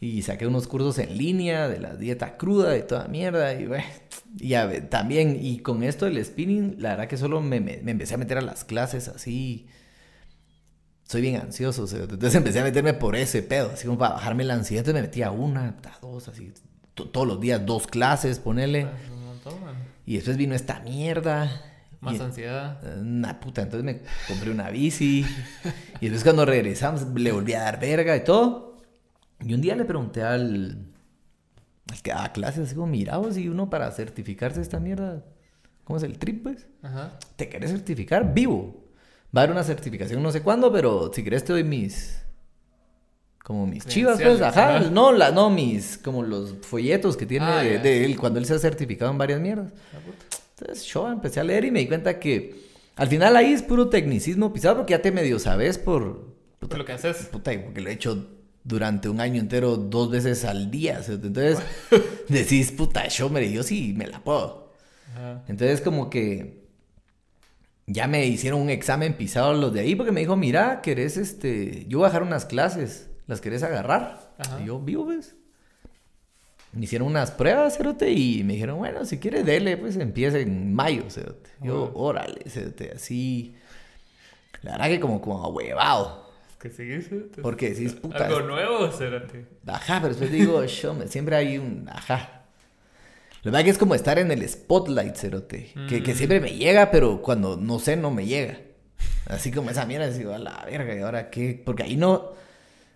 Y 0.00 0.22
saqué 0.22 0.48
unos 0.48 0.66
cursos 0.66 0.98
en 0.98 1.16
línea 1.16 1.68
de 1.68 1.78
la 1.78 1.94
dieta 1.94 2.36
cruda 2.36 2.76
y 2.76 2.82
toda 2.82 3.06
mierda. 3.06 3.54
Y 3.54 3.66
bueno, 3.66 3.84
ya 4.34 4.88
también, 4.88 5.38
y 5.40 5.60
con 5.60 5.84
esto 5.84 6.06
del 6.06 6.24
spinning, 6.24 6.74
la 6.78 6.90
verdad 6.90 7.06
que 7.06 7.16
solo 7.16 7.40
me, 7.40 7.60
me 7.60 7.88
empecé 7.88 8.14
a 8.14 8.18
meter 8.18 8.38
a 8.38 8.40
las 8.40 8.64
clases 8.64 9.06
así 9.06 9.68
soy 11.10 11.22
bien 11.22 11.40
ansioso. 11.40 11.88
entonces 11.92 12.36
empecé 12.36 12.60
a 12.60 12.62
meterme 12.62 12.94
por 12.94 13.16
ese 13.16 13.42
pedo, 13.42 13.72
así 13.72 13.84
como 13.84 13.98
para 13.98 14.14
bajarme 14.14 14.44
la 14.44 14.54
ansiedad. 14.54 14.82
Entonces 14.82 15.02
me 15.02 15.08
metía 15.08 15.32
una, 15.32 15.74
dos, 16.00 16.28
así, 16.28 16.52
todos 16.94 17.26
los 17.26 17.40
días, 17.40 17.66
dos 17.66 17.88
clases, 17.88 18.38
ponele. 18.38 18.84
Ah, 18.84 19.72
y 20.06 20.14
después 20.14 20.36
vino 20.36 20.54
esta 20.54 20.78
mierda. 20.78 21.50
Más 22.00 22.20
ansiedad. 22.20 22.80
Una 23.00 23.40
puta, 23.40 23.62
entonces 23.62 23.84
me 23.84 24.02
compré 24.28 24.52
una 24.52 24.70
bici. 24.70 25.26
y 26.00 26.04
después 26.04 26.22
cuando 26.22 26.44
regresamos 26.44 27.04
le 27.08 27.32
volví 27.32 27.54
a 27.54 27.62
dar 27.62 27.80
verga 27.80 28.16
y 28.16 28.22
todo. 28.22 28.76
Y 29.40 29.52
un 29.52 29.60
día 29.60 29.74
le 29.74 29.84
pregunté 29.84 30.22
al, 30.22 30.92
al 31.90 32.02
que 32.02 32.12
daba 32.12 32.30
clases, 32.30 32.68
así 32.68 32.76
como, 32.76 32.86
mira, 32.86 33.20
y 33.34 33.48
uno 33.48 33.68
para 33.68 33.90
certificarse 33.90 34.60
esta 34.60 34.78
mierda, 34.78 35.24
¿cómo 35.82 35.96
es 35.96 36.04
el 36.04 36.20
trip, 36.20 36.44
pues? 36.44 36.68
Ajá. 36.84 37.18
¿Te 37.34 37.48
querés 37.48 37.72
certificar 37.72 38.32
vivo? 38.32 38.89
Va 39.34 39.42
a 39.42 39.44
haber 39.44 39.52
una 39.52 39.64
certificación 39.64 40.22
no 40.22 40.32
sé 40.32 40.42
cuándo, 40.42 40.72
pero 40.72 41.12
si 41.14 41.22
querés 41.22 41.44
te 41.44 41.52
doy 41.52 41.64
mis... 41.64 42.18
Como 43.44 43.66
mis 43.66 43.84
chivas, 43.86 44.20
pues, 44.20 44.40
ajá. 44.40 44.80
No, 44.90 45.12
la, 45.12 45.30
no, 45.30 45.50
mis... 45.50 45.98
Como 45.98 46.22
los 46.22 46.54
folletos 46.62 47.16
que 47.16 47.26
tiene 47.26 47.46
ah, 47.46 47.62
de, 47.62 48.04
él 48.04 48.16
cuando 48.16 48.38
él 48.38 48.46
se 48.46 48.54
ha 48.54 48.58
certificado 48.58 49.10
en 49.10 49.18
varias 49.18 49.40
mierdas. 49.40 49.72
Entonces 50.58 50.84
yo 50.86 51.10
empecé 51.10 51.40
a 51.40 51.44
leer 51.44 51.64
y 51.64 51.70
me 51.70 51.80
di 51.80 51.88
cuenta 51.88 52.18
que... 52.18 52.68
Al 52.96 53.08
final 53.08 53.36
ahí 53.36 53.52
es 53.52 53.62
puro 53.62 53.88
tecnicismo 53.88 54.52
pisado 54.52 54.76
porque 54.76 54.92
ya 54.92 55.02
te 55.02 55.12
medio 55.12 55.38
sabes 55.38 55.78
por... 55.78 56.34
Puta, 56.58 56.76
lo 56.76 56.84
que 56.84 56.92
haces. 56.92 57.16
Puta, 57.26 57.52
porque 57.64 57.80
lo 57.80 57.88
he 57.88 57.92
hecho 57.92 58.26
durante 58.62 59.08
un 59.08 59.20
año 59.20 59.40
entero 59.40 59.76
dos 59.76 60.10
veces 60.10 60.44
al 60.44 60.70
día. 60.70 61.00
Entonces 61.08 61.58
decís, 62.28 62.72
puta, 62.72 63.08
yo, 63.08 63.30
me 63.30 63.50
yo 63.50 63.62
sí 63.62 63.94
me 63.96 64.06
la 64.06 64.22
puedo. 64.22 64.72
Entonces 65.48 65.80
como 65.80 66.10
que 66.10 66.59
ya 67.92 68.06
me 68.06 68.26
hicieron 68.26 68.60
un 68.60 68.70
examen 68.70 69.14
pisado 69.14 69.52
los 69.54 69.72
de 69.72 69.80
ahí 69.80 69.94
porque 69.94 70.12
me 70.12 70.20
dijo, 70.20 70.36
mira, 70.36 70.80
querés 70.82 71.16
este, 71.16 71.86
yo 71.86 71.98
voy 71.98 72.06
a 72.06 72.08
dejar 72.08 72.22
unas 72.22 72.44
clases, 72.46 73.10
¿las 73.26 73.40
querés 73.40 73.62
agarrar? 73.62 74.32
Y 74.62 74.66
yo, 74.66 74.78
vivo, 74.78 75.04
pues. 75.06 75.34
Me 76.72 76.84
hicieron 76.84 77.08
unas 77.08 77.32
pruebas, 77.32 77.76
cerote, 77.76 78.12
y 78.12 78.44
me 78.44 78.52
dijeron, 78.54 78.78
bueno, 78.78 79.04
si 79.04 79.18
quieres, 79.18 79.44
dele, 79.44 79.76
pues 79.76 79.96
empieza 79.96 80.38
en 80.38 80.72
mayo, 80.72 81.10
cerote. 81.10 81.50
Yo, 81.60 81.90
órale, 81.94 82.48
cerote, 82.48 82.92
así. 82.94 83.56
La 84.62 84.72
verdad 84.72 84.86
que 84.86 85.00
como, 85.00 85.20
como 85.20 85.48
huevado. 85.48 86.30
Que 86.60 86.70
sí. 86.70 86.84
Porque 87.42 87.70
decís, 87.70 87.94
puta. 88.02 88.26
Algo 88.26 88.42
nuevo, 88.42 88.92
Cerote. 88.92 89.46
Ajá, 89.66 89.96
pero 90.00 90.08
después 90.10 90.30
digo, 90.30 90.62
yo, 90.66 90.94
me- 90.94 91.08
siempre 91.08 91.34
hay 91.36 91.58
un. 91.58 91.88
Ajá. 91.88 92.39
Lo 93.42 93.50
verdad 93.50 93.64
que 93.64 93.70
es 93.70 93.78
como 93.78 93.94
estar 93.94 94.18
en 94.18 94.30
el 94.30 94.46
spotlight, 94.48 95.16
cerote. 95.16 95.72
Que, 95.88 96.02
que 96.02 96.12
Mm. 96.12 96.16
siempre 96.16 96.40
me 96.40 96.50
llega, 96.52 96.90
pero 96.90 97.22
cuando 97.22 97.56
no 97.56 97.78
sé, 97.78 97.96
no 97.96 98.10
me 98.10 98.26
llega. 98.26 98.58
Así 99.26 99.50
como 99.50 99.70
esa 99.70 99.86
mierda, 99.86 100.08
digo, 100.10 100.32
a 100.34 100.38
la 100.38 100.62
verga, 100.66 100.94
¿y 100.94 101.00
ahora 101.00 101.30
qué? 101.30 101.60
Porque 101.64 101.84
ahí 101.84 101.96
no. 101.96 102.32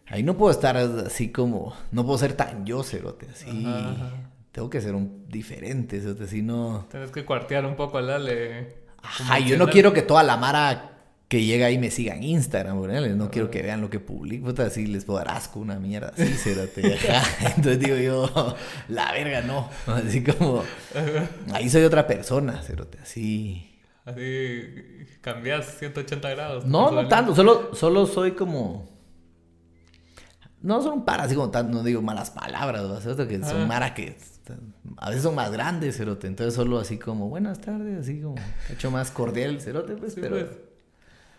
Ahí 0.07 0.23
no 0.23 0.37
puedo 0.37 0.51
estar 0.51 0.77
así 0.77 1.31
como. 1.33 1.75
No 1.93 2.05
puedo 2.05 2.19
ser 2.19 2.35
tan 2.35 2.67
yo, 2.67 2.83
cerote. 2.83 3.27
Así. 3.33 3.65
Ajá, 3.67 3.91
ajá. 3.93 4.11
Tengo 4.53 4.69
que 4.69 4.81
ser 4.81 4.95
un 4.95 5.27
diferente, 5.29 6.01
cerote. 6.01 6.27
Si 6.29 6.43
no. 6.43 6.87
Tienes 6.91 7.11
que 7.11 7.25
cuartear 7.25 7.65
un 7.65 7.75
poco 7.77 7.99
al 7.99 8.07
dale. 8.09 8.85
Ajá, 9.03 9.39
yo 9.39 9.57
no 9.57 9.69
quiero 9.69 9.93
que 9.93 10.03
toda 10.03 10.23
la 10.23 10.37
mara 10.37 10.94
que 11.35 11.45
llega 11.45 11.67
ahí 11.67 11.79
me 11.79 11.91
siga 11.91 12.15
en 12.15 12.23
Instagram, 12.23 12.81
¿verdad? 12.81 13.09
No 13.17 13.29
quiero 13.29 13.51
que 13.51 13.61
vean 13.61 13.81
lo 13.81 13.91
que 13.91 13.99
publico. 13.99 14.47
Puta, 14.47 14.67
así 14.67 14.87
les 14.87 15.05
puedo 15.05 15.19
dar 15.19 15.31
asco 15.31 15.59
una 15.59 15.81
mierda 15.81 16.13
así, 16.17 16.27
cerote. 16.35 16.95
Ajá. 17.09 17.25
Entonces 17.57 17.81
digo 17.81 17.97
yo, 17.97 18.55
la 18.89 19.11
verga 19.11 19.41
no. 19.41 19.69
Así 19.89 20.23
como, 20.23 20.63
ahí 21.53 21.69
soy 21.69 21.83
otra 21.83 22.07
persona, 22.07 22.63
cerote. 22.63 22.99
Así. 23.03 23.69
Así 24.05 24.63
cambias 25.23 25.77
180 25.79 26.31
grados. 26.31 26.67
No, 26.67 26.93
no 26.93 27.09
tanto. 27.09 27.35
Solo, 27.35 27.75
solo 27.75 28.07
soy 28.07 28.33
como. 28.33 28.89
No 30.63 30.81
son 30.83 30.93
un 31.01 31.05
par 31.05 31.21
así 31.21 31.35
como 31.35 31.51
tanto, 31.51 31.77
no 31.77 31.83
digo 31.83 32.01
malas 32.01 32.31
palabras, 32.31 32.83
que 33.27 33.39
son 33.43 33.63
Ah. 33.63 33.67
mara 33.67 33.93
que 33.93 34.17
a 34.99 35.09
veces 35.09 35.25
son 35.25 35.35
más 35.35 35.51
grandes, 35.51 35.97
cerote. 35.97 36.29
Entonces 36.29 36.55
solo 36.55 36.79
así 36.79 36.97
como, 36.97 37.29
buenas 37.29 37.61
tardes, 37.61 38.03
así 38.03 38.21
como, 38.21 38.37
hecho 38.71 38.91
más 38.93 39.11
cordial, 39.11 39.61
cerote, 39.61 39.95
pues, 39.97 40.15
Sí, 40.15 40.21
pero. 40.23 40.37
pues. 40.37 40.47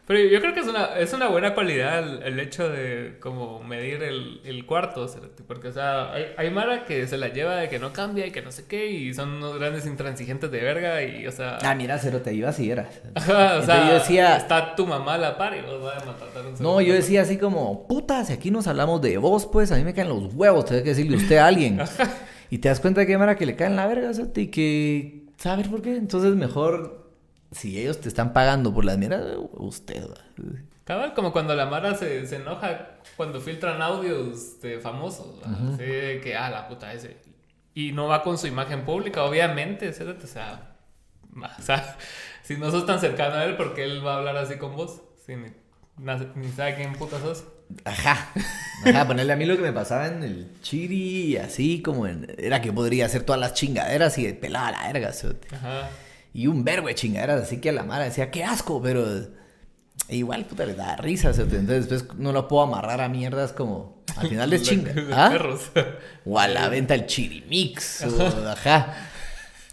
Pero 0.08 0.20
yo 0.20 0.40
creo 0.40 0.54
que 0.54 0.60
es 0.60 0.68
una, 0.68 0.86
es 1.00 1.14
una 1.14 1.30
buena 1.30 1.56
cualidad 1.56 1.98
el, 1.98 2.22
el 2.22 2.40
hecho 2.40 2.70
de 2.70 3.18
como 3.20 3.64
medir 3.64 4.04
el, 4.04 4.40
el 4.46 4.64
cuarto, 4.68 5.08
porque 5.48 5.70
o 5.70 5.74
sea, 5.74 6.14
hay, 6.14 6.26
hay 6.38 6.52
Mara 6.52 6.86
que 6.86 7.08
se 7.08 7.18
la 7.18 7.30
lleva 7.30 7.56
de 7.56 7.70
que 7.70 7.80
no 7.80 7.92
cambia 7.92 8.28
y 8.28 8.32
que 8.32 8.44
no 8.44 8.52
sé 8.52 8.66
qué, 8.68 8.88
y 8.92 9.16
son 9.16 9.30
unos 9.34 9.58
grandes 9.58 9.88
intransigentes 9.88 10.52
de 10.52 10.62
verga, 10.62 11.02
y 11.02 11.26
o 11.26 11.32
sea... 11.32 11.58
Ah, 11.64 11.74
mira, 11.74 11.98
cerote, 11.98 12.34
iba 12.36 12.50
así 12.50 12.70
era. 12.70 12.88
O 13.16 13.20
sea, 13.64 13.88
yo 13.88 13.94
decía- 13.96 14.38
está 14.38 14.76
tu 14.76 14.86
mamá 14.86 15.16
a 15.16 15.18
la 15.18 15.38
par 15.38 15.56
y 15.58 15.62
vos 15.62 15.82
vas 15.82 16.04
a 16.04 16.06
matar 16.06 16.46
un 16.46 16.54
No, 16.64 16.82
yo 16.82 16.94
decía 16.94 17.24
así 17.24 17.38
como, 17.38 17.88
puta, 17.88 18.24
si 18.26 18.34
aquí 18.34 18.52
nos 18.52 18.68
hablamos 18.68 19.02
de 19.02 19.18
vos, 19.18 19.48
pues 19.48 19.72
a 19.72 19.76
mí 19.78 19.84
me 19.84 19.94
caen 19.96 20.10
los 20.10 20.34
huevos, 20.36 20.66
tengo 20.66 20.84
que 20.84 20.90
decirle 20.90 21.18
usted 21.18 21.38
a 21.38 21.48
alguien. 21.48 21.80
y 22.52 22.60
te 22.60 22.70
das 22.70 22.80
cuenta 22.80 23.02
de 23.02 23.08
que 23.08 23.18
Mara 23.18 23.36
que 23.36 23.48
le 23.48 23.56
caen 23.56 23.76
la 23.76 23.88
verga, 23.88 24.14
cerote, 24.14 24.42
y 24.42 24.48
que, 24.50 25.24
¿sabes 25.38 25.68
por 25.68 25.82
qué? 25.82 25.96
Entonces 25.96 26.36
mejor, 26.36 27.05
si 27.56 27.80
ellos 27.80 28.00
te 28.02 28.08
están 28.10 28.34
pagando 28.34 28.74
por 28.74 28.86
las 28.86 28.98
mierdas, 28.98 29.24
usted. 29.54 30.04
Cabal, 30.84 31.14
como 31.14 31.32
cuando 31.32 31.56
la 31.56 31.66
Mara 31.66 31.96
se, 31.96 32.28
se 32.28 32.36
enoja 32.36 32.98
cuando 33.18 33.42
filtran 33.42 33.82
audios 33.82 34.62
de 34.62 34.80
famosos. 34.80 35.42
Así 35.74 35.84
de 35.84 36.22
que, 36.24 36.36
ah, 36.36 36.50
la 36.50 36.68
puta 36.68 36.94
ese. 36.94 37.18
Y 37.74 37.92
no 37.92 38.08
va 38.08 38.22
con 38.24 38.38
su 38.38 38.48
imagen 38.48 38.86
pública, 38.86 39.24
obviamente, 39.24 39.92
cerote, 39.94 40.26
o 40.26 40.28
sea, 40.28 40.76
ma- 41.32 41.56
o 41.58 41.62
sea, 41.62 41.98
si 42.44 42.56
no 42.58 42.70
sos 42.72 42.86
tan 42.86 43.00
cercano 43.00 43.36
a 43.36 43.46
él, 43.46 43.56
porque 43.58 43.84
él 43.84 44.06
va 44.06 44.14
a 44.14 44.18
hablar 44.18 44.38
así 44.38 44.58
con 44.58 44.76
vos? 44.76 45.02
Si 45.26 45.36
ni, 45.36 45.48
ni 46.36 46.52
sabe 46.52 46.76
quién 46.76 46.94
puta 46.94 47.20
sos. 47.20 47.44
Ajá. 47.84 48.30
Ajá, 48.86 49.08
ponerle 49.08 49.34
a 49.34 49.36
mí 49.36 49.46
lo 49.46 49.56
que 49.56 49.64
me 49.64 49.74
pasaba 49.74 50.06
en 50.08 50.22
el 50.22 50.52
chiri, 50.62 51.38
así 51.38 51.82
como 51.82 52.06
en, 52.06 52.28
era 52.38 52.62
que 52.62 52.72
podría 52.72 53.08
hacer 53.08 53.24
todas 53.24 53.40
las 53.42 53.56
chingaderas 53.56 54.18
y 54.20 54.32
pelaba 54.34 54.72
la 54.72 54.84
verga, 54.94 55.12
cerote. 55.12 55.48
Ajá. 55.56 55.90
Y 56.36 56.48
un 56.48 56.66
verbo 56.66 56.90
de 56.90 56.96
chingaderas, 56.96 57.44
así 57.44 57.62
que 57.62 57.70
a 57.70 57.72
la 57.72 57.84
Mara 57.84 58.04
decía, 58.04 58.30
qué 58.30 58.44
asco, 58.44 58.82
pero 58.82 59.06
igual, 60.10 60.44
puta, 60.44 60.66
le 60.66 60.76
da 60.76 60.98
risa, 60.98 61.34
cerote. 61.34 61.56
Entonces 61.56 61.88
después 61.88 62.20
no 62.20 62.34
lo 62.34 62.50
puedo 62.50 62.64
amarrar 62.64 63.00
a 63.00 63.08
mierdas 63.08 63.54
como, 63.54 64.04
al 64.18 64.28
final 64.28 64.52
es 64.52 64.64
chinga. 64.64 64.94
¿Ah? 65.14 65.30
perros. 65.32 65.72
O 66.26 66.38
a 66.38 66.50
la 66.50 66.68
venta 66.68 66.94
el 66.94 67.06
chirimix, 67.06 68.04
o, 68.04 68.50
ajá. 68.50 68.98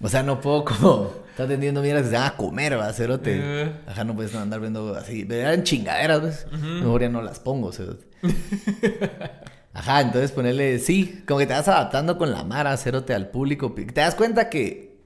O 0.01 0.09
sea, 0.09 0.23
no 0.23 0.41
puedo 0.41 0.65
como, 0.65 1.13
está 1.31 1.43
atendiendo 1.43 1.83
mierdas 1.83 2.05
que 2.05 2.11
se 2.11 2.15
van 2.15 2.29
a 2.29 2.37
comer, 2.37 2.79
va, 2.79 2.93
cerote. 2.93 3.41
Eh. 3.43 3.73
Ajá, 3.89 4.05
no 4.05 4.15
puedes 4.15 4.33
andar 4.37 4.61
viendo 4.61 4.95
así, 4.95 5.25
pero 5.25 5.41
eran 5.41 5.65
chingaderas, 5.65 6.23
¿ves? 6.23 6.47
Mejor 6.53 7.01
ya 7.01 7.09
no 7.09 7.23
las 7.23 7.41
pongo, 7.41 7.73
cerote. 7.73 8.07
Ajá, 9.75 10.01
entonces 10.01 10.31
ponerle, 10.31 10.79
sí, 10.79 11.25
como 11.27 11.41
que 11.41 11.47
te 11.47 11.55
vas 11.55 11.67
adaptando 11.67 12.17
con 12.19 12.31
la 12.31 12.45
mara, 12.45 12.77
cerote, 12.77 13.15
al 13.15 13.31
público. 13.31 13.75
Te 13.75 14.01
das 14.01 14.15
cuenta 14.15 14.49
que, 14.49 15.01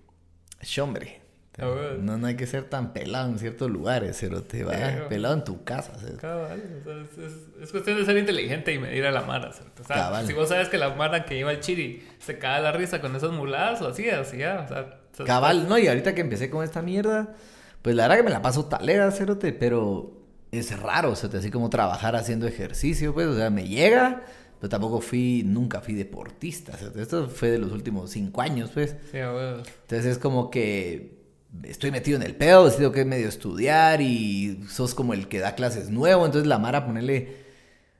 hombre. 0.83 1.25
No, 1.59 2.19
no 2.19 2.27
hay 2.27 2.37
que 2.37 2.47
ser 2.47 2.65
tan 2.65 2.93
pelado 2.93 3.29
en 3.31 3.39
ciertos 3.39 3.71
lugares, 3.71 4.19
cerote, 4.19 4.63
va. 4.65 4.75
Sí, 4.75 4.79
bueno. 4.83 5.09
pelado 5.09 5.35
en 5.35 5.45
tu 5.45 5.65
casa. 5.65 5.93
Cabal, 6.21 6.63
o 6.81 6.85
sea, 6.85 6.95
es, 7.03 7.19
es- 7.33 7.63
es 7.63 7.71
cuestión 7.71 7.99
de 7.99 8.05
ser 8.05 8.19
inteligente 8.19 8.75
y 8.75 8.79
medir 8.79 9.07
a 9.07 9.11
la 9.11 9.23
Mara. 9.23 9.49
O 9.81 9.85
sea, 9.85 10.23
si 10.27 10.33
vos 10.35 10.49
sabes 10.51 10.69
que 10.69 10.77
la 10.77 10.95
Mara 10.95 11.25
que 11.25 11.39
iba 11.39 11.49
al 11.51 11.61
chiri 11.61 12.07
se 12.19 12.39
caga 12.39 12.61
la 12.61 12.73
risa 12.73 13.01
con 13.01 13.17
esas 13.17 13.31
muladas 13.33 13.81
o 13.83 13.89
así, 13.89 14.09
así 14.11 14.39
ya. 14.39 14.63
O 14.65 14.69
sea, 14.69 14.99
o 15.13 15.17
sea, 15.17 15.25
Cabal, 15.27 15.67
no, 15.69 15.79
y 15.79 15.89
ahorita 15.89 16.15
que 16.15 16.21
empecé 16.21 16.51
con 16.51 16.63
esta 16.63 16.83
mierda, 16.83 17.35
pues 17.81 17.97
la 17.97 18.03
verdad 18.05 18.17
que 18.19 18.23
me 18.25 18.31
la 18.31 18.43
paso 18.43 18.67
talega, 18.67 19.11
cerote, 19.11 19.53
pero 19.55 20.13
es 20.53 20.79
raro, 20.79 21.17
cerote, 21.17 21.39
así 21.39 21.51
como 21.51 21.71
trabajar 21.71 22.17
haciendo 22.17 22.47
ejercicio, 22.47 23.15
pues, 23.15 23.27
o 23.29 23.35
sea, 23.37 23.49
me 23.49 23.67
llega, 23.67 24.25
pero 24.61 24.69
tampoco 24.69 25.01
fui, 25.01 25.43
nunca 25.47 25.81
fui 25.81 25.95
deportista, 25.95 26.73
cerote. 26.77 27.01
esto 27.01 27.29
fue 27.31 27.49
de 27.51 27.59
los 27.59 27.73
últimos 27.73 28.11
cinco 28.11 28.43
años, 28.43 28.71
pues, 28.75 28.95
Sí, 29.11 29.17
entonces 29.19 30.05
es 30.07 30.19
como 30.19 30.51
que 30.51 31.16
estoy 31.65 31.91
metido 31.91 32.17
en 32.17 32.23
el 32.23 32.35
pedo, 32.35 32.71
tengo 32.71 32.93
que 32.93 33.05
medio 33.05 33.29
estudiar 33.29 34.01
y 34.01 34.65
sos 34.69 34.95
como 34.95 35.15
el 35.15 35.29
que 35.29 35.39
da 35.41 35.55
clases 35.55 35.91
nuevo, 35.91 36.25
entonces 36.27 36.47
la 36.49 36.59
Mara 36.59 36.85
ponerle... 36.87 37.47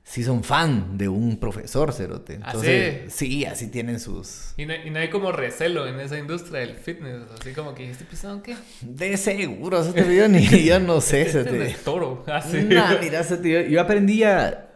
Sí 0.09 0.23
son 0.23 0.45
fan 0.45 0.97
de 0.97 1.09
un 1.09 1.41
profesor, 1.41 1.93
cerote. 1.93 2.39
¿Ah, 2.41 2.51
Entonces, 2.53 3.13
sí, 3.13 3.45
así 3.45 3.67
tienen 3.67 3.99
sus... 3.99 4.53
Y 4.57 4.65
no, 4.65 4.73
y 4.73 4.89
no 4.91 5.01
hay 5.01 5.11
como 5.11 5.33
recelo 5.33 5.85
en 5.89 5.99
esa 5.99 6.17
industria 6.17 6.61
del 6.61 6.77
fitness. 6.77 7.23
Así 7.41 7.51
como 7.53 7.75
que, 7.75 7.91
¿este 7.91 8.05
pisado 8.05 8.41
qué? 8.41 8.55
De 8.83 9.17
seguro, 9.17 9.81
eso 9.81 9.93
te 9.93 10.15
yo 10.17 10.29
ni 10.29 10.47
yo 10.65 10.79
no 10.79 11.01
sé, 11.01 11.23
Este 11.23 11.43
cerote. 11.43 11.67
es 11.67 11.75
el 11.79 11.81
toro. 11.81 12.23
Así. 12.29 12.63
Nah, 12.63 13.01
mira, 13.03 13.19
ese 13.19 13.37
tío, 13.39 13.63
yo 13.63 13.81
aprendí 13.81 14.23
a, 14.23 14.69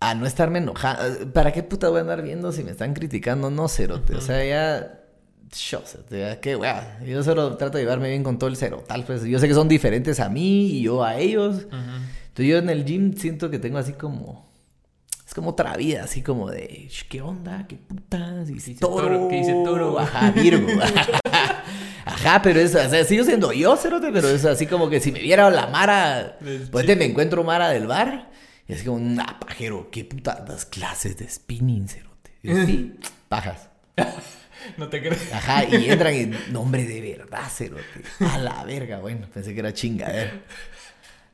a 0.00 0.14
no 0.16 0.26
estarme 0.26 0.58
enojando. 0.58 1.32
¿Para 1.32 1.52
qué 1.52 1.62
puta 1.62 1.90
voy 1.90 1.98
a 1.98 2.00
andar 2.00 2.22
viendo 2.22 2.50
si 2.50 2.64
me 2.64 2.72
están 2.72 2.92
criticando? 2.92 3.50
No, 3.52 3.68
cerote. 3.68 4.16
O 4.16 4.20
sea, 4.20 4.44
ya. 4.44 4.97
Yo, 5.70 5.82
ya, 6.10 6.40
qué 6.40 6.56
wea. 6.56 7.00
Yo 7.06 7.22
solo 7.22 7.56
trato 7.56 7.78
de 7.78 7.84
llevarme 7.84 8.08
bien 8.10 8.22
con 8.22 8.38
todo 8.38 8.50
el 8.50 8.56
cero. 8.56 8.84
Tal 8.86 9.04
pues. 9.04 9.22
Yo 9.24 9.38
sé 9.38 9.48
que 9.48 9.54
son 9.54 9.68
diferentes 9.68 10.20
a 10.20 10.28
mí 10.28 10.66
y 10.72 10.82
yo 10.82 11.02
a 11.04 11.16
ellos. 11.16 11.64
Ujú. 11.66 11.76
Entonces 12.28 12.46
yo 12.46 12.58
en 12.58 12.70
el 12.70 12.84
gym 12.84 13.14
siento 13.16 13.50
que 13.50 13.58
tengo 13.58 13.78
así 13.78 13.92
como. 13.92 14.46
Es 15.26 15.34
como 15.34 15.50
otra 15.50 15.76
vida, 15.76 16.04
así 16.04 16.22
como 16.22 16.50
de. 16.50 16.86
"Sh, 16.90 17.02
¿Qué 17.08 17.20
onda? 17.22 17.66
¿Qué 17.68 17.76
putas? 17.76 18.48
Dice 18.48 18.74
toro. 18.74 19.28
¿Qué 19.28 19.36
dice 19.36 19.52
toro? 19.64 19.98
Ajá, 19.98 20.30
Virgo. 20.32 20.66
Ajá, 22.04 22.40
pero 22.42 22.58
es, 22.60 22.74
o 22.74 22.88
sea, 22.88 23.04
sigo 23.04 23.22
siendo 23.24 23.52
yo, 23.52 23.76
cerote, 23.76 24.10
pero 24.10 24.28
es 24.28 24.44
así 24.46 24.66
como 24.66 24.88
que 24.88 24.98
si 24.98 25.12
me 25.12 25.20
viera 25.20 25.50
la 25.50 25.66
Mara, 25.66 26.38
pues 26.72 26.86
te 26.86 26.96
me 26.96 27.04
encuentro 27.04 27.44
Mara 27.44 27.68
del 27.68 27.86
bar, 27.86 28.30
y 28.66 28.72
así 28.72 28.84
como, 28.84 28.98
nah, 28.98 29.38
pajero, 29.38 29.90
qué 29.90 30.04
puta, 30.06 30.42
das 30.48 30.64
clases 30.64 31.18
de 31.18 31.28
spinning, 31.28 31.86
cerote. 31.86 32.30
Y 32.42 32.48
yo, 32.48 32.64
sí, 32.64 32.94
pajas. 33.28 33.68
No 34.76 34.88
te 34.88 35.00
crees. 35.00 35.32
Ajá, 35.32 35.64
y 35.64 35.90
entran 35.90 36.14
y, 36.14 36.26
no, 36.52 36.60
hombre, 36.62 36.84
de 36.84 37.16
verdad, 37.16 37.48
cerote. 37.50 37.82
A 38.20 38.38
la 38.38 38.64
verga, 38.64 38.98
bueno, 38.98 39.26
pensé 39.32 39.54
que 39.54 39.60
era 39.60 39.72
chingadera. 39.72 40.32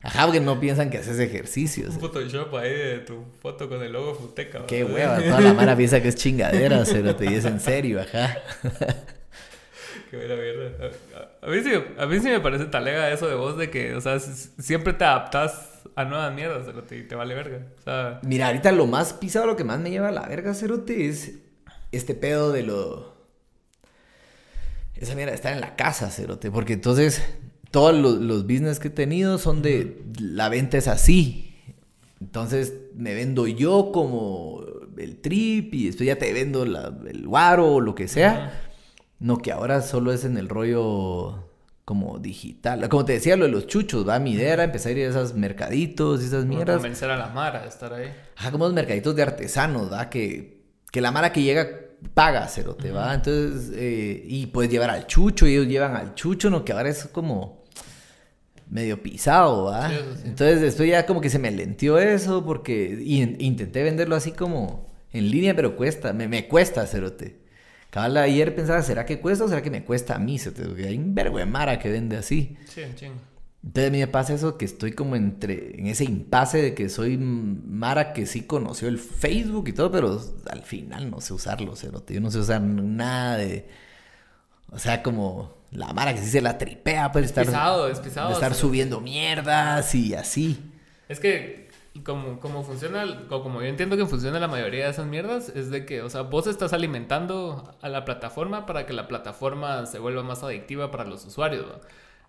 Ajá, 0.01 0.25
porque 0.25 0.39
no 0.39 0.59
piensan 0.59 0.89
que 0.91 0.99
haces 0.99 1.17
ejercicios. 1.19 1.95
Un 1.95 1.99
Photoshop 2.01 2.53
ahí 2.55 2.71
de 2.71 2.99
tu 2.99 3.25
foto 3.41 3.67
con 3.67 3.81
el 3.81 3.91
logo 3.91 4.13
Futeca. 4.13 4.65
Qué 4.67 4.83
¿verdad? 4.83 5.17
hueva, 5.19 5.29
toda 5.29 5.41
la 5.41 5.53
Mara 5.53 5.75
piensa 5.75 5.99
que 6.01 6.09
es 6.09 6.15
chingadera, 6.15 6.85
cerote, 6.85 7.25
y 7.25 7.33
es 7.33 7.45
en 7.45 7.59
serio, 7.59 8.01
ajá. 8.01 8.37
Qué 10.11 10.17
buena 10.17 10.35
mierda. 10.35 10.71
A, 10.85 11.19
a- 11.19 11.47
a 11.47 11.49
mí 11.49 11.61
sí, 11.63 11.71
a 11.97 12.05
mí 12.05 12.19
sí 12.19 12.27
me 12.29 12.39
parece 12.39 12.65
talega 12.65 13.11
eso 13.11 13.27
de 13.27 13.35
vos 13.35 13.57
de 13.57 13.69
que, 13.69 13.93
o 13.95 14.01
sea, 14.01 14.19
siempre 14.19 14.93
te 14.93 15.03
adaptas 15.03 15.69
a 15.95 16.05
nuevas 16.05 16.33
mierdas, 16.33 16.63
pero 16.65 16.83
te, 16.83 17.01
te 17.03 17.15
vale 17.15 17.33
verga. 17.35 17.59
O 17.79 17.81
sea, 17.83 18.19
Mira, 18.23 18.47
ahorita 18.47 18.71
lo 18.71 18.85
más 18.87 19.13
pisado, 19.13 19.45
lo 19.47 19.55
que 19.55 19.63
más 19.63 19.79
me 19.79 19.89
lleva 19.89 20.09
a 20.09 20.11
la 20.11 20.27
verga, 20.27 20.53
cerote, 20.53 21.07
es 21.07 21.33
este 21.91 22.13
pedo 22.15 22.51
de 22.51 22.63
lo... 22.63 23.14
Esa 24.97 25.15
mierda 25.15 25.31
de 25.31 25.35
estar 25.35 25.53
en 25.53 25.61
la 25.61 25.75
casa, 25.75 26.09
cerote, 26.09 26.51
porque 26.51 26.73
entonces 26.73 27.21
todos 27.71 27.93
los, 27.95 28.15
los 28.21 28.43
business 28.43 28.79
que 28.79 28.87
he 28.87 28.91
tenido 28.91 29.37
son 29.37 29.61
de... 29.61 30.03
La 30.19 30.47
venta 30.49 30.77
es 30.77 30.87
así. 30.87 31.55
Entonces 32.21 32.73
me 32.95 33.13
vendo 33.13 33.45
yo 33.47 33.91
como 33.91 34.63
el 34.97 35.17
trip 35.19 35.73
y 35.73 35.87
después 35.87 36.07
ya 36.07 36.17
te 36.17 36.31
vendo 36.31 36.65
la- 36.65 36.95
el 37.09 37.27
guaro 37.27 37.73
o 37.73 37.81
lo 37.81 37.93
que 37.95 38.07
sea. 38.07 38.61
No, 39.19 39.37
que 39.39 39.51
ahora 39.51 39.81
solo 39.81 40.11
es 40.13 40.23
en 40.23 40.37
el 40.37 40.47
rollo 40.47 41.49
como 41.83 42.17
digital. 42.19 42.87
Como 42.89 43.03
te 43.05 43.13
decía, 43.13 43.35
lo 43.35 43.45
de 43.45 43.51
los 43.51 43.67
chuchos, 43.67 44.07
¿va? 44.07 44.17
Mi 44.19 44.31
idea 44.33 44.53
era 44.53 44.63
empezar 44.63 44.93
a 44.93 44.95
ir 44.99 45.05
a 45.07 45.09
esos 45.09 45.33
mercaditos 45.35 46.21
y 46.23 46.25
esas 46.25 46.45
mierdas. 46.45 46.77
convencer 46.77 47.09
a 47.11 47.17
la 47.17 47.27
Mara 47.27 47.61
de 47.63 47.67
estar 47.67 47.93
ahí. 47.93 48.11
Ajá, 48.37 48.51
como 48.51 48.65
los 48.65 48.73
mercaditos 48.73 49.15
de 49.15 49.21
artesanos, 49.23 49.91
¿va? 49.91 50.09
Que, 50.09 50.63
que 50.91 51.01
la 51.01 51.11
mara 51.11 51.31
que 51.33 51.43
llega 51.43 51.67
paga, 52.13 52.47
cerote, 52.47 52.91
¿va? 52.91 53.13
Entonces, 53.13 53.71
eh, 53.75 54.23
y 54.25 54.47
puedes 54.47 54.71
llevar 54.71 54.89
al 54.89 55.07
chucho, 55.07 55.47
y 55.47 55.53
ellos 55.53 55.67
llevan 55.67 55.95
al 55.95 56.15
chucho, 56.15 56.49
¿no? 56.49 56.63
Que 56.63 56.73
ahora 56.73 56.89
es 56.89 57.05
como... 57.11 57.63
medio 58.69 59.01
pisado, 59.01 59.65
¿va? 59.65 59.89
Sí, 59.89 59.95
eso 59.95 60.15
sí. 60.15 60.21
Entonces 60.25 60.61
después 60.61 60.89
ya 60.89 61.05
como 61.05 61.21
que 61.21 61.29
se 61.29 61.39
me 61.39 61.51
lentió 61.51 61.99
eso 61.99 62.43
porque 62.43 62.97
intenté 63.39 63.83
venderlo 63.83 64.15
así 64.15 64.31
como 64.31 64.91
en 65.13 65.29
línea, 65.29 65.55
pero 65.55 65.75
cuesta, 65.75 66.13
me, 66.13 66.27
me 66.27 66.47
cuesta, 66.47 66.85
cerote. 66.87 67.37
Cabal, 67.91 68.17
ayer 68.17 68.53
pensaba, 68.55 68.81
¿será 68.81 69.05
que 69.05 69.19
cuesta 69.21 69.45
o 69.45 69.47
será 69.47 69.61
que 69.61 69.71
me 69.71 69.85
cuesta 69.85 70.15
a 70.15 70.19
mí? 70.19 70.37
cerote? 70.39 70.63
Porque 70.63 70.87
hay 70.87 70.97
un 70.97 71.13
vergo 71.15 71.37
de 71.37 71.45
mara 71.45 71.79
que 71.79 71.89
vende 71.89 72.17
así. 72.17 72.57
Sí, 72.67 72.81
chingo. 72.95 73.15
Entonces 73.65 73.89
a 73.89 73.91
mí 73.91 73.97
me 73.97 74.07
pasa 74.07 74.33
eso 74.33 74.57
que 74.57 74.65
estoy 74.65 74.91
como 74.91 75.15
entre, 75.15 75.79
en 75.79 75.87
ese 75.87 76.03
impasse 76.03 76.61
de 76.61 76.75
que 76.75 76.87
soy 76.87 77.17
Mara 77.17 78.13
que 78.13 78.27
sí 78.27 78.43
conoció 78.43 78.87
el 78.87 78.99
Facebook 78.99 79.67
y 79.67 79.73
todo, 79.73 79.91
pero 79.91 80.21
al 80.51 80.61
final 80.61 81.09
no 81.09 81.19
sé 81.19 81.33
usarlo, 81.33 81.75
cerote. 81.75 82.13
Yo 82.13 82.21
no 82.21 82.29
sé 82.29 82.39
usar 82.39 82.61
nada 82.61 83.37
de... 83.37 83.67
O 84.71 84.77
sea, 84.77 85.01
como 85.01 85.55
la 85.71 85.93
Mara 85.93 86.13
que 86.13 86.21
sí 86.21 86.29
se 86.29 86.41
la 86.41 86.59
tripea, 86.59 87.11
pues 87.11 87.25
estar, 87.25 87.45
pisado, 87.45 87.87
es 87.87 87.99
pisado, 87.99 88.33
estar 88.33 88.53
sí. 88.53 88.61
subiendo 88.61 89.01
mierdas 89.01 89.95
y 89.95 90.13
así. 90.13 90.71
Es 91.09 91.19
que 91.19 91.69
como, 92.03 92.39
como 92.39 92.63
funciona, 92.63 93.03
o 93.29 93.41
como 93.41 93.61
yo 93.61 93.67
entiendo 93.67 93.97
que 93.97 94.05
funciona 94.05 94.39
la 94.39 94.47
mayoría 94.47 94.85
de 94.85 94.91
esas 94.91 95.07
mierdas, 95.07 95.49
es 95.49 95.71
de 95.71 95.87
que, 95.87 96.03
o 96.03 96.09
sea, 96.11 96.21
vos 96.21 96.45
estás 96.45 96.71
alimentando 96.73 97.75
a 97.81 97.89
la 97.89 98.05
plataforma 98.05 98.67
para 98.67 98.85
que 98.85 98.93
la 98.93 99.07
plataforma 99.07 99.87
se 99.87 99.97
vuelva 99.97 100.21
más 100.21 100.43
adictiva 100.43 100.91
para 100.91 101.05
los 101.05 101.25
usuarios. 101.25 101.65
¿va? 101.65 101.79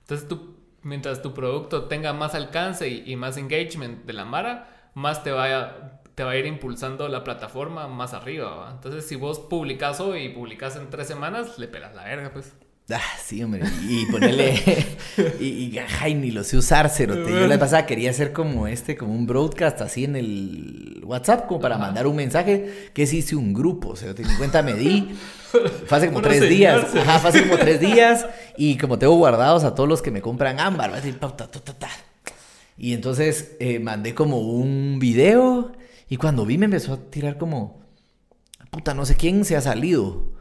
Entonces 0.01 0.29
tú, 0.29 0.57
mientras 0.87 1.21
tu 1.21 1.35
producto 1.35 1.85
tenga 1.85 2.13
más 2.13 2.35
alcance 2.35 2.89
y, 2.89 3.17
más 3.17 3.37
engagement 3.37 4.05
de 4.05 4.13
la 4.13 4.25
Mara, 4.25 4.91
más 4.95 5.25
te 5.25 5.33
va 5.33 5.47
a, 5.47 6.01
te 6.15 6.23
va 6.23 6.31
a 6.31 6.37
ir 6.37 6.47
impulsando 6.47 7.09
la 7.09 7.25
plataforma 7.25 7.89
más 7.89 8.15
arriba. 8.15 8.71
Entonces 8.73 9.07
si 9.07 9.17
vos 9.17 9.41
publicas 9.41 10.01
hoy 10.01 10.27
y 10.27 10.29
publicas 10.29 10.77
en 10.77 10.89
tres 10.89 11.09
semanas, 11.09 11.59
le 11.59 11.67
pelas 11.67 11.95
la 11.95 12.05
verga, 12.05 12.31
pues. 12.33 12.55
Ah, 12.89 13.01
sí, 13.25 13.43
hombre. 13.43 13.65
Y 13.89 14.07
ponerle. 14.07 14.55
y, 15.41 15.77
y 15.77 16.15
ni 16.15 16.31
lo 16.31 16.45
sé 16.45 16.57
usar, 16.57 16.89
cerote. 16.89 17.31
Yo 17.33 17.47
la 17.49 17.59
pasada 17.59 17.85
quería 17.85 18.11
hacer 18.11 18.33
como 18.33 18.69
este, 18.69 18.97
como 18.97 19.13
un 19.13 19.27
broadcast 19.27 19.81
así 19.81 20.05
en 20.05 20.15
el 20.15 21.01
WhatsApp, 21.05 21.49
como 21.49 21.61
para 21.61 21.75
Ajá. 21.75 21.87
mandar 21.87 22.07
un 22.07 22.15
mensaje. 22.15 22.91
Que 22.95 23.07
sí 23.09 23.19
hice 23.19 23.35
un 23.35 23.53
grupo, 23.53 23.97
cerote. 23.97 24.23
Ni 24.25 24.33
cuenta 24.35 24.63
me 24.63 24.75
di. 24.75 25.17
Fue 25.87 25.99
hace 25.99 26.07
como 26.09 26.21
tres 26.23 26.39
señor, 26.39 26.51
días. 26.51 26.95
Ajá, 26.95 27.19
fue 27.19 27.31
hace 27.31 27.43
como 27.43 27.59
tres 27.59 27.81
días. 27.81 28.27
Y 28.57 28.79
como 28.79 28.99
tengo 29.01 29.15
guardados 29.17 29.65
a 29.65 29.75
todos 29.75 29.89
los 29.89 30.01
que 30.01 30.13
me 30.13 30.23
compran 30.23 30.61
ámbar, 30.61 30.91
va 30.91 30.95
a 30.95 31.01
decir, 31.01 31.19
ta, 31.19 31.37
ta. 31.37 31.89
Y 32.79 32.93
entonces 32.93 33.57
eh, 33.59 33.81
mandé 33.81 34.15
como 34.15 34.39
un 34.39 34.99
video. 35.01 35.73
Y 36.09 36.19
cuando 36.19 36.47
vi, 36.47 36.57
me 36.57 36.67
empezó 36.67 36.93
a 36.93 36.99
tirar 37.11 37.37
como. 37.37 37.81
Puta, 38.71 38.95
no 38.95 39.05
sé 39.05 39.17
quién 39.17 39.45
se 39.45 39.57
ha 39.57 39.61
salido. 39.61 40.36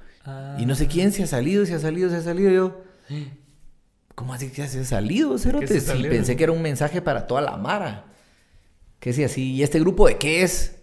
Y 0.57 0.65
no 0.65 0.75
sé 0.75 0.87
quién 0.87 1.11
se 1.11 1.23
ha 1.23 1.27
salido, 1.27 1.65
se 1.65 1.75
ha 1.75 1.79
salido, 1.79 2.09
se 2.09 2.17
ha 2.17 2.21
salido. 2.21 2.51
Yo, 2.51 2.83
¿cómo 4.15 4.33
así 4.33 4.49
que 4.49 4.67
se 4.67 4.79
ha 4.79 4.85
salido, 4.85 5.37
Cerote? 5.37 5.79
Sí, 5.79 6.03
pensé 6.03 6.35
que 6.35 6.43
era 6.43 6.51
un 6.51 6.61
mensaje 6.61 7.01
para 7.01 7.27
toda 7.27 7.41
la 7.41 7.57
Mara. 7.57 8.05
¿Qué 8.99 9.11
decía 9.11 9.27
así? 9.27 9.53
¿Y 9.53 9.63
este 9.63 9.79
grupo 9.79 10.07
de 10.07 10.17
qué 10.17 10.41
es? 10.41 10.77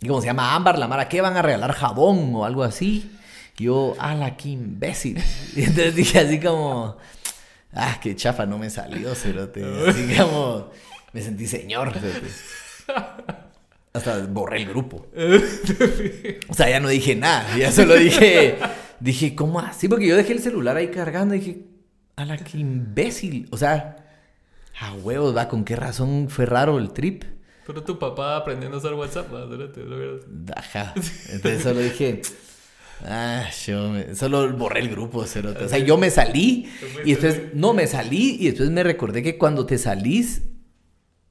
Y 0.00 0.08
como 0.08 0.20
se 0.20 0.26
llama 0.26 0.54
Ámbar, 0.54 0.78
la 0.78 0.88
Mara, 0.88 1.08
¿qué 1.08 1.20
van 1.22 1.36
a 1.36 1.42
regalar 1.42 1.72
jabón 1.72 2.34
o 2.34 2.44
algo 2.44 2.62
así? 2.62 3.10
Y 3.58 3.64
yo, 3.64 3.94
ala, 3.98 4.36
qué 4.36 4.50
imbécil. 4.50 5.22
Y 5.54 5.62
entonces 5.64 5.94
dije 5.94 6.18
así 6.18 6.38
como, 6.38 6.98
ah, 7.72 7.98
qué 8.02 8.14
chafa, 8.14 8.44
no 8.44 8.58
me 8.58 8.68
salió, 8.68 9.14
Cerote. 9.14 9.64
Así 9.88 10.14
como, 10.14 10.70
me 11.12 11.22
sentí 11.22 11.46
señor, 11.46 11.94
Cerote. 11.94 12.28
Hasta 13.96 14.26
borré 14.26 14.62
el 14.62 14.68
grupo. 14.68 15.06
O 16.48 16.54
sea, 16.54 16.68
ya 16.70 16.80
no 16.80 16.88
dije 16.88 17.14
nada, 17.16 17.56
ya 17.58 17.72
solo 17.72 17.94
dije, 17.94 18.56
dije, 19.00 19.34
¿cómo 19.34 19.60
así? 19.60 19.88
Porque 19.88 20.06
yo 20.06 20.16
dejé 20.16 20.32
el 20.32 20.40
celular 20.40 20.76
ahí 20.76 20.88
cargando 20.88 21.34
y 21.34 21.38
dije, 21.40 21.58
a 22.16 22.24
la 22.24 22.36
que 22.36 22.58
imbécil. 22.58 23.48
O 23.50 23.56
sea, 23.56 23.96
a 24.80 24.92
huevos, 24.94 25.36
va, 25.36 25.48
¿con 25.48 25.64
qué 25.64 25.76
razón 25.76 26.28
fue 26.30 26.46
raro 26.46 26.78
el 26.78 26.92
trip? 26.92 27.24
Pero 27.66 27.82
tu 27.82 27.98
papá 27.98 28.36
aprendiendo 28.36 28.76
a 28.76 28.80
usar 28.80 28.94
WhatsApp, 28.94 29.30
verdad. 29.30 30.20
Ajá. 30.56 30.94
Entonces 31.32 31.62
solo 31.62 31.80
dije, 31.80 32.22
ah, 33.04 33.44
yo 33.66 33.88
me- 33.90 34.14
solo 34.14 34.52
borré 34.56 34.80
el 34.80 34.88
grupo, 34.88 35.24
cerote. 35.26 35.64
O 35.64 35.68
sea, 35.68 35.78
yo 35.78 35.96
me 35.98 36.10
salí 36.10 36.70
y 37.04 37.14
después, 37.14 37.54
no, 37.54 37.74
me 37.74 37.86
salí 37.86 38.36
y 38.40 38.46
después 38.50 38.70
me 38.70 38.82
recordé 38.84 39.22
que 39.22 39.36
cuando 39.36 39.66
te 39.66 39.78
salís, 39.78 40.42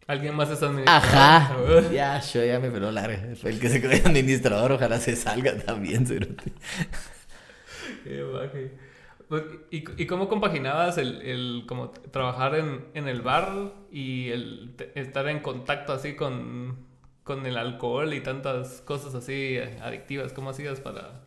Alguien 0.08 0.36
más 0.36 0.50
está 0.52 0.68
administrando. 0.68 1.08
ajá, 1.08 1.58
ya, 1.92 2.20
yo 2.22 2.46
ya 2.46 2.60
me 2.60 2.70
peló 2.70 2.92
larga. 2.92 3.36
Fue 3.42 3.50
el 3.52 3.60
que 3.60 3.70
se 3.70 3.82
cree 3.82 4.02
administrador, 4.06 4.72
ojalá 4.74 5.00
se 5.00 5.16
salga 5.16 5.58
también, 5.58 6.06
cerote. 6.08 6.54
Qué 8.04 8.22
baje. 8.24 8.78
Pues, 9.28 9.44
¿Y, 9.72 9.84
y 10.04 10.06
cómo 10.06 10.30
compaginabas 10.30 10.98
el, 11.00 11.22
el 11.24 11.64
como 11.68 11.90
trabajar 11.90 12.56
en, 12.56 12.86
en 12.94 13.08
el 13.08 13.22
bar 13.22 13.74
y 13.92 14.30
el 14.30 14.76
estar 14.94 15.28
en 15.28 15.40
contacto 15.40 15.94
así 15.94 16.16
con, 16.16 16.78
con 17.24 17.44
el 17.48 17.58
alcohol 17.58 18.14
y 18.14 18.22
tantas 18.22 18.82
cosas 18.82 19.16
así 19.16 19.58
adictivas? 19.82 20.32
¿Cómo 20.34 20.52
hacías 20.52 20.80
para, 20.80 21.24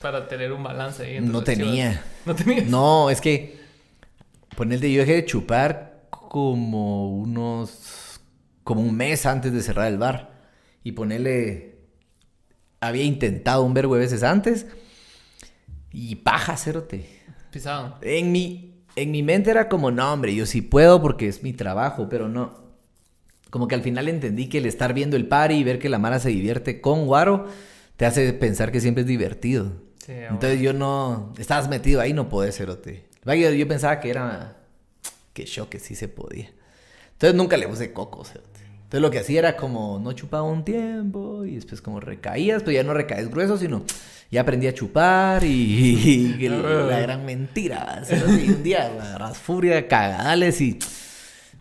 para 0.00 0.28
tener 0.28 0.52
un 0.52 0.62
balance 0.62 1.02
ahí? 1.04 1.20
No 1.20 1.42
tenía. 1.42 2.04
No 2.26 2.34
tenía. 2.36 2.62
No, 2.62 3.10
es 3.10 3.20
que 3.20 3.58
ponerte, 4.56 4.90
yo 4.92 5.00
dejé 5.00 5.14
de 5.14 5.24
chupar 5.26 6.06
como 6.10 7.10
unos, 7.10 8.03
como 8.64 8.80
un 8.80 8.96
mes 8.96 9.26
antes 9.26 9.52
de 9.52 9.62
cerrar 9.62 9.86
el 9.86 9.98
bar. 9.98 10.32
Y 10.82 10.92
ponerle, 10.92 11.78
había 12.80 13.04
intentado 13.04 13.62
un 13.62 13.74
vergo 13.74 13.94
de 13.94 14.00
veces 14.00 14.22
antes. 14.22 14.66
Y 15.92 16.16
paja, 16.16 16.56
cerote. 16.56 17.08
Pisado. 17.50 17.98
En 18.02 18.32
mi, 18.32 18.82
en 18.96 19.10
mi 19.10 19.22
mente 19.22 19.50
era 19.50 19.68
como, 19.68 19.90
no, 19.90 20.12
hombre, 20.12 20.34
yo 20.34 20.46
sí 20.46 20.60
puedo 20.60 21.00
porque 21.00 21.28
es 21.28 21.42
mi 21.42 21.52
trabajo, 21.52 22.08
pero 22.08 22.28
no. 22.28 22.64
Como 23.50 23.68
que 23.68 23.76
al 23.76 23.82
final 23.82 24.08
entendí 24.08 24.48
que 24.48 24.58
el 24.58 24.66
estar 24.66 24.94
viendo 24.94 25.16
el 25.16 25.28
party 25.28 25.54
y 25.54 25.64
ver 25.64 25.78
que 25.78 25.88
la 25.88 25.98
Mara 25.98 26.18
se 26.18 26.30
divierte 26.30 26.80
con 26.80 27.06
Guaro 27.06 27.46
te 27.96 28.06
hace 28.06 28.32
pensar 28.32 28.72
que 28.72 28.80
siempre 28.80 29.02
es 29.02 29.06
divertido. 29.06 29.70
Sí, 30.04 30.12
Entonces 30.12 30.60
yo 30.60 30.72
no... 30.72 31.32
Estabas 31.38 31.68
metido 31.68 32.00
ahí, 32.00 32.12
no 32.12 32.28
podés, 32.28 32.56
cerote. 32.56 33.06
Yo, 33.24 33.50
yo 33.50 33.68
pensaba 33.68 34.00
que 34.00 34.10
era... 34.10 34.56
Que 35.32 35.46
yo, 35.46 35.70
que 35.70 35.78
sí 35.78 35.94
se 35.94 36.08
podía. 36.08 36.50
Entonces 37.12 37.36
nunca 37.36 37.56
le 37.56 37.68
puse 37.68 37.92
coco, 37.92 38.24
cerote. 38.24 38.53
Entonces 38.94 39.08
lo 39.08 39.10
que 39.10 39.18
hacía 39.18 39.40
era 39.40 39.56
como 39.56 39.98
no 39.98 40.12
chupaba 40.12 40.44
un 40.44 40.64
tiempo 40.64 41.44
y 41.44 41.56
después 41.56 41.82
como 41.82 41.98
recaías, 41.98 42.62
pero 42.62 42.70
ya 42.70 42.84
no 42.84 42.94
recaes 42.94 43.28
grueso, 43.28 43.58
sino 43.58 43.82
ya 44.30 44.42
aprendí 44.42 44.68
a 44.68 44.72
chupar 44.72 45.42
y, 45.42 46.36
y 46.38 46.48
la, 46.48 47.00
gran 47.00 47.26
mentira. 47.26 48.04
Y 48.08 48.50
un 48.50 48.62
día 48.62 48.86
agarras 48.86 49.36
furia, 49.36 49.88
cagadales 49.88 50.60
y... 50.60 50.78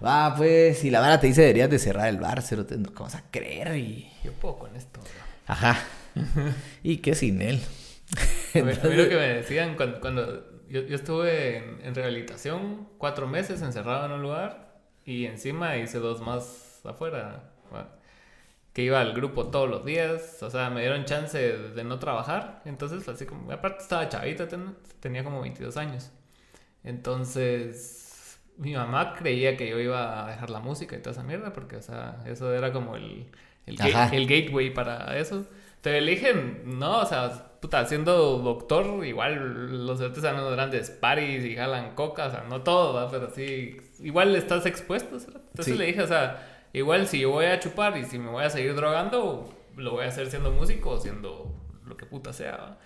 Va, 0.05 0.35
pues, 0.35 0.83
y 0.83 0.91
la 0.91 0.99
vara 0.99 1.19
te 1.19 1.25
dice 1.25 1.41
deberías 1.41 1.71
de 1.71 1.79
cerrar 1.79 2.07
el 2.07 2.17
bar. 2.17 2.43
No, 2.51 2.93
¿Cómo 2.93 3.05
vas 3.05 3.15
a 3.15 3.23
creer? 3.31 3.77
Y... 3.77 4.11
Yo 4.23 4.31
puedo 4.33 4.59
con 4.59 4.75
esto. 4.75 4.99
Ajá. 5.47 5.79
¿Y 6.83 6.97
qué 6.97 7.15
sin 7.15 7.41
él? 7.41 7.63
A 8.53 8.59
mí, 8.59 8.73
a 8.79 8.87
mí 8.87 8.95
lo 8.95 9.09
que 9.09 9.15
me 9.15 9.27
decían 9.29 9.75
cuando, 9.75 9.99
cuando 10.01 10.61
yo, 10.69 10.81
yo 10.81 10.95
estuve 10.95 11.57
en, 11.57 11.79
en 11.83 11.95
rehabilitación 11.95 12.89
cuatro 12.99 13.25
meses 13.25 13.63
encerrado 13.63 14.05
en 14.05 14.11
un 14.11 14.21
lugar 14.21 14.77
y 15.03 15.25
encima 15.25 15.77
hice 15.77 15.97
dos 15.97 16.21
más 16.21 16.62
afuera. 16.91 17.51
Que 18.73 18.81
iba 18.83 18.99
al 18.99 19.13
grupo 19.13 19.47
todos 19.47 19.69
los 19.69 19.85
días, 19.85 20.41
o 20.41 20.49
sea, 20.49 20.69
me 20.71 20.81
dieron 20.81 21.05
chance 21.05 21.37
de, 21.37 21.69
de 21.73 21.83
no 21.83 21.99
trabajar. 21.99 22.61
Entonces, 22.65 23.07
así 23.07 23.25
como, 23.25 23.51
aparte 23.51 23.83
estaba 23.83 24.09
chavita, 24.09 24.47
ten- 24.47 24.75
tenía 24.99 25.23
como 25.23 25.41
22 25.41 25.77
años. 25.77 26.11
Entonces, 26.83 28.39
mi 28.57 28.73
mamá 28.73 29.13
creía 29.13 29.57
que 29.57 29.69
yo 29.69 29.79
iba 29.79 30.25
a 30.25 30.29
dejar 30.31 30.49
la 30.49 30.59
música 30.59 30.95
y 30.95 30.99
toda 30.99 31.11
esa 31.11 31.23
mierda, 31.23 31.53
porque, 31.53 31.77
o 31.77 31.81
sea, 31.81 32.21
eso 32.25 32.53
era 32.53 32.71
como 32.73 32.95
el, 32.95 33.27
el, 33.65 33.77
gate- 33.77 34.15
el 34.15 34.27
gateway 34.27 34.73
para 34.73 35.17
eso. 35.17 35.45
Te 35.81 35.97
eligen, 35.97 36.63
no, 36.79 37.01
o 37.01 37.05
sea, 37.05 37.59
puta, 37.59 37.85
siendo 37.85 38.37
doctor, 38.39 39.05
igual 39.05 39.85
los 39.85 39.99
unos 39.99 40.51
grandes 40.51 40.89
paris 40.91 41.43
y 41.45 41.55
jalan 41.55 41.93
coca, 41.95 42.27
o 42.27 42.31
sea, 42.31 42.43
no 42.49 42.61
todo, 42.61 42.93
¿va? 42.93 43.09
pero 43.11 43.29
sí, 43.29 43.77
igual 43.99 44.35
estás 44.35 44.65
expuesto. 44.65 45.19
cerote. 45.19 45.45
Entonces 45.49 45.73
Sí. 45.73 45.77
le 45.77 45.85
dije, 45.87 46.01
o 46.01 46.07
sea, 46.07 46.52
igual 46.73 47.07
si 47.07 47.19
yo 47.21 47.31
voy 47.31 47.45
a 47.45 47.59
chupar 47.59 47.97
y 47.97 48.05
si 48.05 48.19
me 48.19 48.29
voy 48.29 48.43
a 48.43 48.49
seguir 48.49 48.75
drogando, 48.75 49.53
lo 49.77 49.91
voy 49.91 50.05
a 50.05 50.09
hacer 50.09 50.29
siendo 50.29 50.51
músico 50.51 50.91
o 50.91 50.99
siendo 50.99 51.55
lo 51.85 51.95
que 51.97 52.05
puta 52.05 52.33
sea. 52.33 52.57
¿va? 52.57 52.79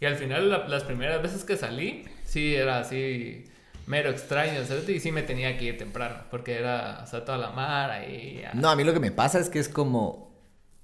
Y 0.00 0.06
al 0.06 0.16
final, 0.16 0.48
la- 0.48 0.68
las 0.68 0.84
primeras 0.84 1.20
veces 1.22 1.44
que 1.44 1.56
salí, 1.56 2.04
sí 2.24 2.54
era 2.54 2.78
así 2.80 3.44
mero 3.86 4.10
extraño, 4.10 4.62
cerote, 4.64 4.92
y 4.92 5.00
sí 5.00 5.10
me 5.12 5.22
tenía 5.22 5.56
que 5.58 5.64
ir 5.64 5.78
temprano, 5.78 6.16
porque 6.30 6.54
era, 6.56 7.00
o 7.02 7.06
sea, 7.06 7.24
toda 7.24 7.38
la 7.38 7.50
mara 7.50 8.06
y 8.06 8.40
ya. 8.42 8.52
No, 8.54 8.70
a 8.70 8.76
mí 8.76 8.84
lo 8.84 8.92
que 8.92 9.00
me 9.00 9.10
pasa 9.10 9.38
es 9.40 9.50
que 9.50 9.58
es 9.58 9.68
como. 9.68 10.30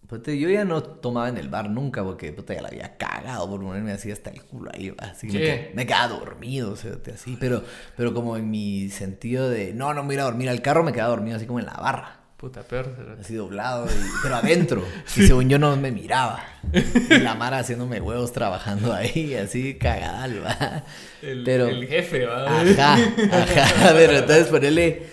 puta, 0.09 0.33
yo 0.33 0.49
ya 0.49 0.65
no 0.65 0.83
tomaba 0.83 1.29
en 1.29 1.37
el 1.37 1.49
bar 1.49 1.69
nunca 1.71 2.05
porque 2.05 2.33
puta, 2.33 2.55
ya 2.55 2.63
la 2.63 2.69
había 2.69 2.97
cagado 2.97 3.49
por 3.51 3.61
ponerme 3.61 3.93
así 3.93 4.11
hasta 4.13 4.31
el 4.31 4.43
culo 4.43 4.71
ahí. 4.75 4.95
Así 4.99 5.29
Sí. 5.31 5.37
me, 5.39 5.45
qued- 5.45 5.75
me 5.75 5.87
quedaba 5.87 6.09
dormido, 6.09 6.73
o 6.73 6.77
sea, 6.77 6.93
así. 7.13 7.37
Pero, 7.41 7.63
pero 7.97 8.13
como 8.15 8.37
en 8.37 8.51
mi 8.51 8.89
sentido 8.89 9.49
de 9.49 9.73
no, 9.75 9.95
no 9.95 10.05
me 10.05 10.15
iba 10.15 10.23
a 10.23 10.27
dormir 10.27 10.49
al 10.49 10.63
carro, 10.63 10.83
me 10.85 10.93
quedaba 10.93 11.11
dormido 11.11 11.37
así 11.37 11.47
como 11.47 11.59
en 11.61 11.67
la 11.67 11.75
barra. 11.75 12.21
Puta, 12.37 12.62
peor. 12.62 13.16
Así 13.18 13.34
doblado, 13.34 13.87
y- 13.87 13.89
pero 14.22 14.37
adentro. 14.43 14.84
Y 15.16 15.26
según 15.26 15.49
yo 15.49 15.59
no 15.59 15.74
me 15.76 15.91
miraba. 15.91 16.45
Y 16.72 17.18
la 17.20 17.34
Mara 17.34 17.59
haciéndome 17.61 18.01
huevos 18.01 18.32
trabajando 18.32 18.93
ahí, 18.93 19.34
así 19.34 19.74
cagada, 19.74 20.28
¿va? 20.45 20.84
El, 21.22 21.45
Pero- 21.45 21.68
el 21.68 21.87
jefe, 21.87 22.26
¿va? 22.26 22.61
Ajá, 22.61 22.95
ajá, 23.32 23.93
pero 23.95 24.12
entonces 24.18 24.47
ponerle. 24.49 25.07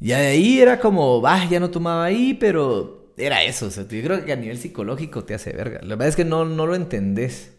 Ya 0.00 0.18
de 0.18 0.28
ahí 0.28 0.60
era 0.60 0.78
como, 0.78 1.20
va, 1.20 1.44
ya 1.48 1.58
no 1.58 1.70
tomaba 1.70 2.04
ahí, 2.04 2.34
pero 2.34 3.12
era 3.16 3.42
eso. 3.42 3.66
O 3.66 3.70
sea, 3.70 3.82
yo 3.88 4.00
creo 4.02 4.24
que 4.24 4.32
a 4.32 4.36
nivel 4.36 4.58
psicológico 4.58 5.24
te 5.24 5.34
hace 5.34 5.52
verga. 5.52 5.80
La 5.82 5.96
verdad 5.96 6.06
es 6.08 6.14
que 6.16 6.24
no, 6.24 6.44
no 6.44 6.66
lo 6.66 6.76
entendés. 6.76 7.50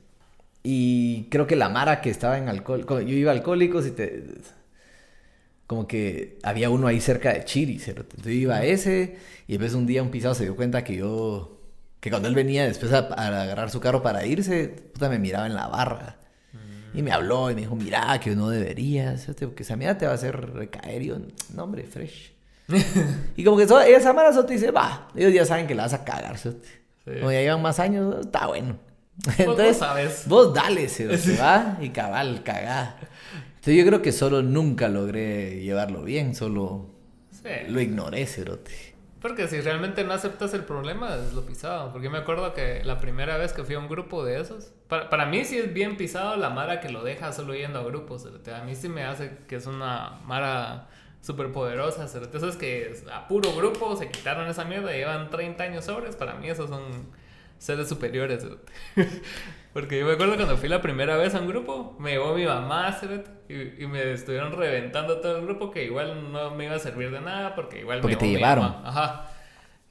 Y 0.64 1.26
creo 1.32 1.48
que 1.48 1.58
la 1.58 1.68
Mara 1.68 2.00
que 2.00 2.10
estaba 2.10 2.38
en 2.38 2.48
alcohol, 2.48 2.86
yo 2.88 3.14
iba 3.14 3.32
a 3.32 3.36
alcohólicos 3.36 3.86
y 3.88 3.92
te. 3.92 4.24
Como 5.70 5.88
que 5.88 6.40
había 6.42 6.72
uno 6.72 6.88
ahí 6.88 7.00
cerca 7.00 7.32
de 7.32 7.46
Chiri, 7.46 7.78
cerote. 7.78 8.16
Entonces 8.16 8.34
yo 8.34 8.40
iba 8.40 8.56
a 8.56 8.64
ese 8.66 9.18
y 9.46 9.52
después 9.52 9.76
un 9.76 9.86
día 9.86 10.02
un 10.02 10.10
pisado 10.10 10.34
se 10.34 10.44
dio 10.46 10.56
cuenta 10.56 10.84
que 10.84 10.96
yo. 10.96 11.60
Que 12.00 12.10
cuando 12.10 12.28
él 12.28 12.34
venía 12.34 12.66
después 12.66 12.92
a, 12.92 13.10
a 13.14 13.44
agarrar 13.44 13.70
su 13.70 13.80
carro 13.80 14.02
para 14.02 14.26
irse, 14.26 14.70
puta, 14.94 15.10
me 15.10 15.20
miraba 15.20 15.46
en 15.46 15.54
la 15.54 15.68
barra. 15.68 16.16
Y 16.92 17.04
me 17.04 17.12
habló 17.12 17.52
y 17.52 17.54
me 17.54 17.62
dijo, 17.62 17.76
mira, 17.76 18.20
que 18.20 18.36
no 18.36 18.50
deberías, 18.50 19.22
cerote, 19.26 19.46
porque 19.46 19.62
esa 19.62 19.76
mierda 19.76 19.96
te 20.00 20.06
va 20.08 20.14
a 20.14 20.16
hacer 20.16 20.36
recaer. 20.56 21.04
Y 21.04 21.06
yo, 21.06 21.18
no, 21.54 21.66
hombre, 21.66 21.84
fresh. 21.84 22.32
y 23.38 23.44
como 23.44 23.58
que 23.58 23.68
so- 23.68 23.80
esa 23.80 24.12
mara 24.12 24.34
solo 24.34 24.48
te 24.48 24.54
dice, 24.54 24.72
va, 24.72 25.08
ellos 25.16 25.32
ya 25.32 25.46
saben 25.46 25.68
que 25.68 25.76
la 25.76 25.84
vas 25.84 25.94
a 25.94 26.04
cagar, 26.04 26.36
cerote. 26.40 26.68
Sí. 27.06 27.12
Como 27.20 27.32
ya 27.32 27.42
llevan 27.42 27.62
más 27.62 27.80
años, 27.80 28.16
está 28.26 28.48
bueno. 28.48 28.76
Vos 29.46 29.56
no 29.58 29.74
sabes. 29.76 30.24
Vos 30.26 30.52
dale, 30.52 30.90
cerote, 30.90 31.36
va, 31.40 31.78
y 31.80 31.90
cabal, 31.90 32.42
cagá. 32.44 32.96
Entonces 33.60 33.76
yo 33.76 33.86
creo 33.86 34.02
que 34.02 34.12
solo 34.12 34.42
nunca 34.42 34.88
logré 34.90 35.62
llevarlo 35.62 36.04
bien, 36.04 36.34
solo 36.36 36.88
Sí. 37.32 37.50
lo 37.68 37.80
ignoré, 37.82 38.26
cerote. 38.26 38.72
Porque 39.22 39.50
si 39.50 39.60
realmente 39.60 40.06
no 40.06 40.14
aceptas 40.14 40.54
el 40.54 40.64
problema, 40.64 41.16
es 41.16 41.34
lo 41.34 41.46
pisado. 41.46 41.92
Porque 41.92 42.06
yo 42.06 42.12
me 42.12 42.20
acuerdo 42.20 42.54
que 42.54 42.82
la 42.86 43.00
primera 43.00 43.38
vez 43.38 43.52
que 43.52 43.66
fui 43.66 43.76
a 43.76 43.80
un 43.80 43.90
grupo 43.90 44.24
de 44.24 44.40
esos, 44.40 44.72
para, 44.88 45.10
para 45.10 45.26
mí 45.26 45.44
sí 45.44 45.58
es 45.58 45.74
bien 45.74 45.98
pisado 45.98 46.38
la 46.38 46.50
mara 46.50 46.80
que 46.80 46.88
lo 46.90 47.04
deja 47.04 47.34
solo 47.34 47.54
yendo 47.54 47.80
a 47.80 47.84
grupos. 47.84 48.24
cerote. 48.24 48.54
A 48.54 48.64
mí 48.64 48.76
sí 48.76 48.88
me 48.88 49.04
hace 49.04 49.38
que 49.48 49.58
es 49.58 49.66
una 49.68 50.20
mara 50.26 50.88
súper 51.22 51.52
poderosa. 51.52 52.08
cerote. 52.08 52.38
Esos 52.38 52.56
que 52.56 52.96
a 53.14 53.28
puro 53.28 53.54
grupo 53.54 53.96
se 53.98 54.10
quitaron 54.10 54.48
esa 54.50 54.64
mierda 54.64 54.96
y 54.96 55.00
llevan 55.00 55.30
30 55.30 55.66
años 55.66 55.84
sobres. 55.86 56.16
Para 56.16 56.36
mí 56.36 56.50
esos 56.50 56.70
son 56.70 56.84
seres 57.58 57.90
superiores. 57.90 58.46
Porque 59.74 60.00
yo 60.00 60.06
me 60.06 60.14
acuerdo 60.14 60.36
cuando 60.36 60.58
fui 60.58 60.68
la 60.68 60.82
primera 60.82 61.16
vez 61.16 61.36
a 61.36 61.40
un 61.40 61.48
grupo, 61.48 61.96
me 62.00 62.12
llevó 62.12 62.34
mi 62.34 62.46
mamá 62.46 62.98
y, 63.48 63.84
y 63.84 63.88
me 63.88 64.12
estuvieron 64.14 64.52
reventando 64.52 65.20
todo 65.20 65.38
el 65.38 65.46
grupo 65.46 65.70
que 65.70 65.86
igual 65.86 66.32
no 66.32 66.56
me 66.56 66.66
iba 66.66 66.76
a 66.76 66.80
servir 66.80 67.12
de 67.12 67.22
nada 67.22 67.54
porque 67.56 67.82
igual 67.82 68.02
Porque 68.02 68.16
me 68.16 68.20
te 68.20 68.26
llevó 68.26 68.34
mi 68.34 68.40
llevaron. 68.40 68.64
mamá. 68.64 68.90
Ajá. 68.90 69.32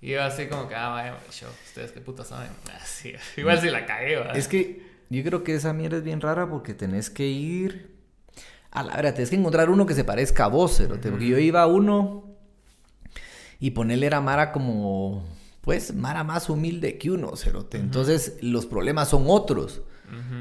Y 0.00 0.10
yo 0.10 0.22
así 0.22 0.46
como 0.46 0.68
que, 0.68 0.74
ah, 0.74 0.88
vaya, 0.88 1.16
show, 1.30 1.50
ustedes 1.66 1.92
qué 1.92 2.00
putas 2.00 2.28
saben. 2.28 2.50
Así, 2.80 3.14
igual 3.36 3.60
si 3.60 3.68
la 3.68 3.84
cagué, 3.84 4.16
¿va? 4.16 4.32
Es 4.32 4.46
que 4.46 4.82
yo 5.10 5.24
creo 5.24 5.42
que 5.42 5.54
esa 5.54 5.72
mierda 5.72 5.96
es 5.96 6.04
bien 6.04 6.20
rara 6.20 6.48
porque 6.48 6.74
tenés 6.74 7.10
que 7.10 7.26
ir... 7.26 7.96
A 8.70 8.82
la 8.82 8.96
verdad, 8.96 9.14
tenés 9.14 9.30
que 9.30 9.36
encontrar 9.36 9.70
uno 9.70 9.86
que 9.86 9.94
se 9.94 10.04
parezca 10.04 10.44
a 10.44 10.48
vos, 10.48 10.76
cerote, 10.76 11.10
Porque 11.10 11.26
yo 11.26 11.38
iba 11.38 11.62
a 11.62 11.66
uno 11.66 12.36
y 13.58 13.70
ponerle 13.70 14.06
era 14.06 14.20
Mara 14.20 14.52
como... 14.52 15.24
Pues 15.68 15.94
Mara 15.94 16.24
más 16.24 16.48
humilde 16.48 16.96
que 16.96 17.10
uno, 17.10 17.36
cerote. 17.36 17.76
Entonces 17.76 18.38
los 18.40 18.64
problemas 18.64 19.10
son 19.10 19.24
otros. 19.26 19.82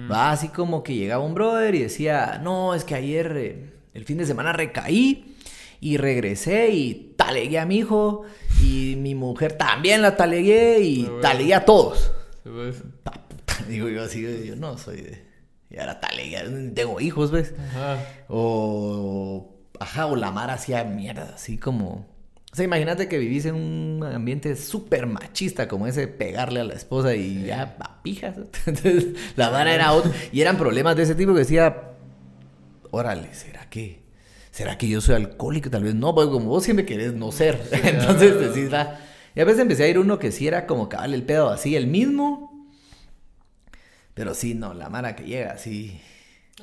Va 0.09 0.31
así 0.31 0.47
como 0.47 0.83
que 0.83 0.95
llegaba 0.95 1.21
un 1.21 1.33
brother 1.33 1.75
y 1.75 1.81
decía, 1.81 2.39
no, 2.41 2.73
es 2.73 2.85
que 2.85 2.95
ayer, 2.95 3.33
eh, 3.35 3.73
el 3.93 4.05
fin 4.05 4.17
de 4.19 4.25
semana 4.25 4.53
recaí 4.53 5.35
y 5.81 5.97
regresé 5.97 6.69
y 6.69 7.13
talegué 7.17 7.59
a 7.59 7.65
mi 7.65 7.79
hijo 7.79 8.23
y 8.63 8.95
mi 8.97 9.15
mujer 9.15 9.57
también 9.57 10.01
la 10.01 10.15
talegué 10.15 10.79
y 10.79 11.01
Ah, 11.01 11.07
bueno. 11.07 11.19
talegué 11.21 11.53
a 11.55 11.65
todos. 11.65 12.09
Digo 13.67 13.89
yo 13.89 14.03
así, 14.03 14.45
yo 14.45 14.55
no 14.55 14.77
soy 14.77 15.01
de... 15.01 15.27
Y 15.69 15.77
ahora 15.77 15.99
talegué, 15.99 16.41
no 16.49 16.73
tengo 16.73 17.01
hijos, 17.01 17.31
¿ves? 17.31 17.53
Ajá. 17.71 17.97
O... 18.29 19.53
Ajá, 19.77 20.05
o 20.05 20.15
la 20.15 20.31
mar 20.31 20.49
hacía 20.51 20.85
mierda, 20.85 21.33
así 21.35 21.57
como... 21.57 22.07
O 22.57 22.59
sea, 22.59 22.65
imagínate 22.65 23.07
que 23.07 23.19
vivís 23.19 23.45
en 23.45 23.53
un 23.53 24.03
ambiente 24.03 24.55
súper 24.55 25.05
machista 25.05 25.67
como 25.67 25.85
ese, 25.85 26.07
pegarle 26.07 26.61
a 26.61 26.63
la 26.63 26.73
esposa 26.73 27.13
y 27.13 27.45
ya 27.45 27.75
a 27.79 28.01
pijas. 28.01 28.35
Entonces, 28.65 29.09
la 29.35 29.49
vara 29.51 29.75
era 29.75 29.93
otra. 29.93 30.11
Y 30.31 30.41
eran 30.41 30.57
problemas 30.57 30.95
de 30.95 31.03
ese 31.03 31.13
tipo 31.13 31.33
que 31.33 31.41
decía, 31.41 31.91
órale, 32.89 33.31
¿será 33.35 33.69
que... 33.69 34.01
¿Será 34.49 34.75
que 34.75 34.87
yo 34.87 35.01
soy 35.01 35.13
alcohólico? 35.13 35.69
Tal 35.69 35.83
vez 35.83 35.93
no, 35.93 36.15
porque 36.15 36.31
como 36.31 36.47
vos 36.47 36.63
siempre 36.63 36.83
querés 36.83 37.13
no 37.13 37.31
ser. 37.31 37.61
Entonces 37.71 38.39
decís, 38.39 38.73
va. 38.73 39.01
Y 39.35 39.39
a 39.39 39.45
veces 39.45 39.61
empecé 39.61 39.83
a 39.83 39.87
ir 39.89 39.99
uno 39.99 40.17
que 40.17 40.31
sí 40.31 40.47
era 40.47 40.65
como 40.65 40.89
cabal 40.89 41.13
el 41.13 41.21
pedo 41.21 41.51
así, 41.51 41.75
el 41.75 41.85
mismo. 41.85 42.67
Pero 44.15 44.33
sí, 44.33 44.55
no, 44.55 44.73
la 44.73 44.89
Mara 44.89 45.15
que 45.15 45.25
llega, 45.25 45.51
así. 45.51 46.01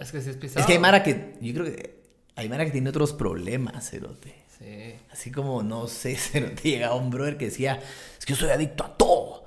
Es 0.01 0.11
que 0.11 0.21
sí 0.21 0.31
es 0.31 0.37
pisado. 0.39 0.59
Es 0.59 0.67
que 0.67 0.73
hay 0.73 0.81
Mara 0.81 1.05
que, 1.05 1.37
yo 1.41 1.55
creo 1.55 1.67
que 1.67 2.03
hay 2.35 2.49
Mara 2.49 2.65
que 2.65 2.73
tiene 2.73 2.91
otros 2.91 3.13
problemas, 3.13 3.91
Cerote. 3.91 4.44
Sí. 4.59 4.95
Así 5.11 5.31
como, 5.31 5.63
no 5.63 5.87
sé, 5.87 6.17
Cerote, 6.17 6.63
llegaba 6.69 6.95
un 6.95 7.11
brother 7.11 7.37
que 7.37 7.47
decía, 7.47 7.81
es 8.19 8.25
que 8.25 8.35
yo 8.35 8.39
soy 8.39 8.51
adicto 8.51 8.85
a 8.85 8.97
todo. 8.97 9.45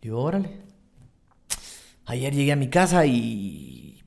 Y 0.00 0.08
yo, 0.08 0.18
órale. 0.18 0.62
Ayer 2.06 2.34
llegué 2.34 2.52
a 2.52 2.56
mi 2.56 2.68
casa 2.68 3.06
y 3.06 4.02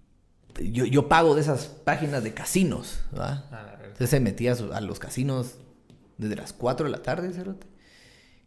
yo, 0.59 0.85
yo 0.85 1.07
pago 1.07 1.35
de 1.35 1.41
esas 1.41 1.65
páginas 1.65 2.23
de 2.23 2.33
casinos, 2.33 2.99
¿va? 3.17 3.45
A 3.51 3.63
la 3.63 3.71
verga. 3.71 3.85
Entonces 3.85 4.09
se 4.09 4.19
metía 4.19 4.53
a, 4.53 4.81
los 4.81 4.99
casinos 4.99 5.55
desde 6.17 6.35
las 6.35 6.53
4 6.53 6.85
de 6.85 6.91
la 6.91 7.01
tarde, 7.01 7.31
Cerote. 7.31 7.67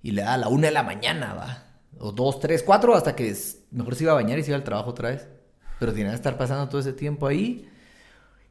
Y 0.03 0.13
le 0.13 0.23
da 0.23 0.35
a 0.35 0.39
la 0.39 0.49
1 0.49 0.67
de 0.67 0.71
la 0.71 0.83
mañana, 0.83 1.35
va. 1.35 1.65
O 1.99 2.13
2, 2.13 2.41
3, 2.41 2.63
4, 2.63 2.95
hasta 2.95 3.17
que 3.17 3.35
mejor 3.71 3.95
se 3.95 4.05
iba 4.05 4.13
a 4.13 4.17
bañar 4.17 4.39
y 4.39 4.43
se 4.43 4.51
iba 4.51 4.57
al 4.57 4.65
trabajo 4.65 4.91
otra 4.91 5.11
vez. 5.11 5.27
Pero 5.79 5.93
tenía 5.93 6.11
que 6.11 6.17
estar 6.17 6.37
pasando 6.37 6.69
todo 6.69 6.81
ese 6.81 6.93
tiempo 6.93 7.27
ahí. 7.27 7.69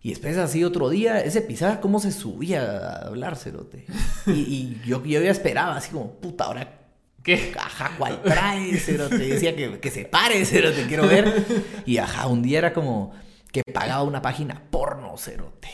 Y 0.05 0.09
después 0.09 0.37
así 0.37 0.63
otro 0.63 0.89
día, 0.89 1.19
ese 1.19 1.41
pisaba 1.41 1.81
cómo 1.81 1.99
se 1.99 2.11
subía 2.11 2.61
a 2.61 3.07
hablar, 3.07 3.35
Cerote. 3.37 3.87
Y, 4.27 4.31
y 4.31 4.81
yo, 4.85 5.03
yo 5.03 5.19
ya 5.19 5.31
esperaba, 5.31 5.77
así 5.77 5.89
como, 5.89 6.11
puta, 6.19 6.43
ahora 6.43 6.81
¿Qué? 7.23 7.51
Ajá, 7.57 7.95
¿cuál 7.97 8.21
trae, 8.21 8.77
Cerote? 8.77 9.17
Decía 9.17 9.55
que, 9.55 9.79
que 9.79 9.89
se 9.89 10.05
pare, 10.05 10.45
Cerote, 10.45 10.85
quiero 10.85 11.07
ver. 11.07 11.43
Y 11.87 11.97
ajá, 11.97 12.27
un 12.27 12.43
día 12.43 12.59
era 12.59 12.71
como 12.71 13.13
que 13.51 13.63
pagaba 13.63 14.03
una 14.03 14.21
página 14.21 14.61
porno, 14.69 15.17
Cerote. 15.17 15.69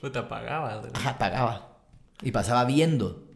Puta. 0.00 0.22
¿verdad? 0.22 0.90
Ajá, 0.92 1.16
pagaba. 1.16 1.78
Y 2.22 2.32
pasaba 2.32 2.64
viendo. 2.64 3.28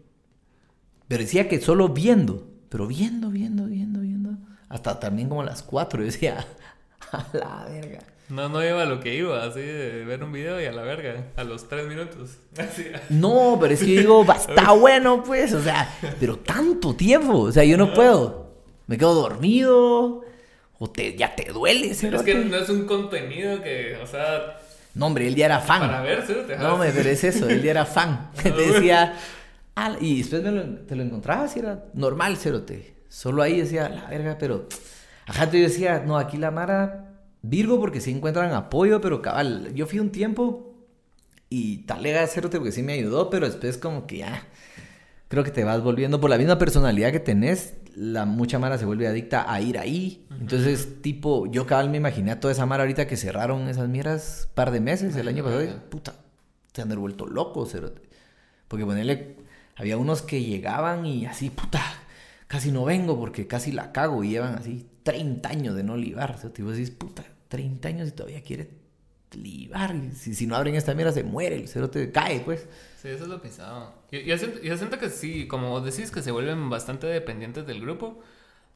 Pero 1.07 1.23
decía 1.23 1.49
que 1.49 1.61
solo 1.61 1.91
viendo. 1.91 2.49
Pero 2.71 2.89
viendo, 2.89 3.31
viendo, 3.31 3.67
viendo, 3.67 4.01
viendo. 4.01 4.31
Hasta 4.69 4.99
también 4.99 5.29
como 5.29 5.43
a 5.43 5.45
las 5.45 5.63
4. 5.63 6.01
Yo 6.01 6.07
decía, 6.07 6.45
a 7.13 7.25
la 7.35 7.67
verga. 7.69 8.01
No, 8.31 8.49
no 8.49 8.65
iba 8.65 8.83
a 8.83 8.87
lo 8.87 9.01
que 9.01 9.15
iba, 9.15 9.43
así 9.45 9.61
de 9.61 10.05
ver 10.05 10.23
un 10.23 10.33
video 10.33 10.61
y 10.61 10.67
a 10.67 10.73
la 10.73 10.83
verga, 10.83 11.27
a 11.37 11.45
los 11.45 11.69
tres 11.69 11.87
minutos. 11.87 12.39
Así. 12.57 12.87
No, 13.09 13.59
pero 13.61 13.75
es 13.75 13.81
que 13.81 13.95
yo 13.95 14.01
digo, 14.01 14.25
"Va, 14.25 14.37
está 14.37 14.73
bueno, 14.73 15.23
pues. 15.25 15.53
O 15.53 15.63
sea, 15.63 15.93
pero 16.21 16.37
tanto 16.39 16.95
tiempo. 16.95 17.39
O 17.41 17.53
sea, 17.53 17.65
yo 17.65 17.77
no 17.77 17.93
puedo. 17.93 18.55
Me 18.87 18.97
quedo 18.97 19.15
dormido. 19.15 20.23
O 20.79 20.89
te, 20.91 21.15
ya 21.17 21.35
te 21.35 21.53
duele, 21.53 21.95
Pero 22.01 22.17
es 22.19 22.23
que 22.23 22.35
no 22.37 22.57
es 22.57 22.69
un 22.71 22.87
contenido 22.87 23.61
que, 23.63 23.97
o 24.03 24.07
sea, 24.07 24.59
No, 24.95 25.07
hombre, 25.07 25.27
él 25.29 25.35
ya 25.35 25.45
era 25.47 25.61
fan. 25.61 25.81
para 25.83 26.01
ver, 26.01 26.27
¿sí? 26.27 26.35
Te 26.47 26.57
No, 26.57 26.79
me 26.79 26.91
pero 26.91 27.11
es 27.11 27.23
eso, 27.23 27.49
él 27.49 27.63
ya 27.63 27.73
era 27.73 27.85
fan. 27.85 28.31
Te 28.43 28.51
decía, 28.51 29.15
"Ah", 29.77 29.97
y 30.01 30.19
después 30.23 30.43
me 30.43 30.51
lo- 30.53 30.65
te 30.87 30.97
lo 30.97 31.03
encontrabas 31.03 31.55
y 31.57 31.59
era 31.61 31.85
normal, 31.95 32.37
cerote. 32.39 32.95
Solo 33.11 33.43
ahí 33.43 33.61
decía, 33.61 33.89
la 33.91 34.07
verga, 34.09 34.37
pero. 34.39 34.67
Ajá, 35.27 35.45
yo 35.51 35.61
decía, 35.61 36.03
no, 36.07 36.17
aquí 36.17 36.39
la 36.39 36.51
Mara, 36.51 37.10
Virgo, 37.43 37.81
porque 37.81 38.01
sí 38.01 38.11
encuentran 38.11 38.53
apoyo, 38.53 39.01
pero 39.01 39.23
cabal, 39.23 39.73
yo 39.75 39.87
fui 39.87 39.99
un 39.99 40.11
tiempo 40.11 40.75
y 41.49 41.79
talega 41.79 42.27
cerote 42.27 42.59
porque 42.59 42.73
sí 42.73 42.83
me 42.83 42.93
ayudó, 42.93 43.31
pero 43.31 43.47
después 43.47 43.79
como 43.79 44.07
que 44.07 44.19
ya. 44.19 44.47
Creo 45.29 45.45
que 45.45 45.51
te 45.51 45.65
vas 45.65 45.83
volviendo 45.83 46.21
por 46.21 46.29
la 46.29 46.39
misma 46.39 46.59
personalidad 46.59 47.13
que 47.13 47.21
tenés, 47.21 47.75
la 47.95 48.25
mucha 48.25 48.59
Mara 48.59 48.79
se 48.79 48.85
vuelve 48.85 49.07
adicta 49.07 49.51
a 49.51 49.61
ir 49.61 49.79
ahí. 49.79 50.27
Entonces, 50.41 51.03
tipo, 51.03 51.47
yo 51.47 51.67
cabal 51.67 51.89
me 51.89 51.99
imaginé 51.99 52.33
a 52.33 52.41
toda 52.41 52.53
esa 52.53 52.67
Mara 52.67 52.83
ahorita 52.83 53.07
que 53.07 53.17
cerraron 53.17 53.69
esas 53.69 53.89
mierdas 53.89 54.49
par 54.55 54.71
de 54.71 54.81
meses 54.81 55.15
el 55.17 55.29
año 55.29 55.45
pasado. 55.45 55.63
y, 55.65 55.69
puta, 55.89 56.15
se 56.73 56.83
han 56.83 56.89
vuelto 57.01 57.27
locos, 57.27 57.71
cerote. 57.73 58.03
Porque 58.69 58.85
ponerle, 58.85 59.37
había 59.77 59.97
unos 59.97 60.23
que 60.23 60.43
llegaban 60.43 61.07
y 61.07 61.27
así, 61.27 61.49
puta, 61.51 61.81
casi 62.49 62.73
no 62.73 62.85
vengo 62.85 63.19
porque 63.19 63.47
casi 63.47 63.73
la 63.73 63.93
cago 63.93 64.25
y 64.25 64.31
llevan 64.31 64.57
así 64.57 64.90
30 65.03 65.49
años 65.49 65.75
de 65.75 65.83
no 65.83 65.97
libar. 65.97 66.39
cerote. 66.39 66.63
Y 66.63 66.65
vos 66.65 66.75
decís, 66.75 66.91
puta, 66.91 67.25
30 67.49 67.89
años 67.89 68.09
y 68.09 68.13
todavía 68.13 68.43
quiere 68.43 68.71
libar. 69.33 69.95
Si, 70.15 70.35
si 70.35 70.47
no 70.47 70.57
abren 70.57 70.75
esta 70.75 70.95
mierda 70.95 71.13
se 71.13 71.23
muere, 71.23 71.57
el 71.57 71.69
cerote 71.69 72.11
cae, 72.13 72.41
pues. 72.41 72.67
Sí, 73.01 73.09
eso 73.09 73.25
es 73.25 73.31
lo 73.31 73.41
pisado. 73.41 73.95
Yo, 74.11 74.21
yo, 74.21 74.37
siento, 74.37 74.99
que 74.99 75.09
sí, 75.09 75.47
como 75.47 75.71
vos 75.71 75.85
decís, 75.85 76.11
que 76.11 76.23
se 76.23 76.31
vuelven 76.33 76.69
bastante 76.69 77.07
dependientes 77.07 77.67
del 77.67 77.81
grupo. 77.81 78.21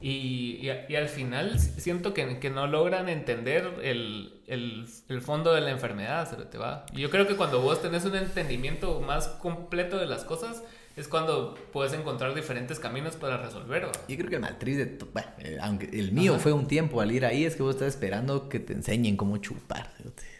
Y, 0.01 0.67
al 0.69 1.07
final 1.07 1.59
si- 1.59 1.79
siento 1.79 2.13
que, 2.13 2.49
no 2.49 2.67
logran 2.67 3.07
entender 3.07 3.79
el 3.81 5.21
fondo 5.21 5.53
de 5.53 5.61
la 5.61 5.71
enfermedad, 5.71 6.29
se 6.29 6.35
te 6.45 6.57
va. 6.57 6.85
Y 6.93 7.01
yo 7.01 7.09
creo 7.09 7.27
que 7.27 7.35
cuando 7.35 7.61
vos 7.61 7.81
tenés 7.81 8.05
un 8.05 8.15
entendimiento 8.15 8.99
más 9.01 9.27
completo 9.27 9.97
de 9.97 10.05
las 10.05 10.23
cosas, 10.23 10.63
es 10.95 11.07
cuando 11.09 11.55
puedes 11.73 11.93
encontrar 11.93 12.33
diferentes 12.33 12.79
caminos 12.79 13.15
para 13.15 13.37
resolverlo. 13.37 13.91
Yo 14.07 14.15
creo 14.15 14.29
que 14.29 14.35
el 14.35 14.41
matriz 14.41 14.77
de... 14.77 14.97
Bueno, 15.11 15.27
eh, 15.39 15.57
aunque 15.61 15.89
el 15.91 16.13
mío 16.13 16.39
fue 16.39 16.53
un 16.53 16.67
tiempo 16.67 17.01
al 17.01 17.11
ir 17.11 17.25
ahí, 17.25 17.43
es 17.43 17.55
que 17.55 17.63
vos 17.63 17.75
estás 17.75 17.89
esperando 17.89 18.47
que 18.47 18.59
te 18.59 18.73
enseñen 18.73 19.17
cómo 19.17 19.37
chupar. 19.37 19.91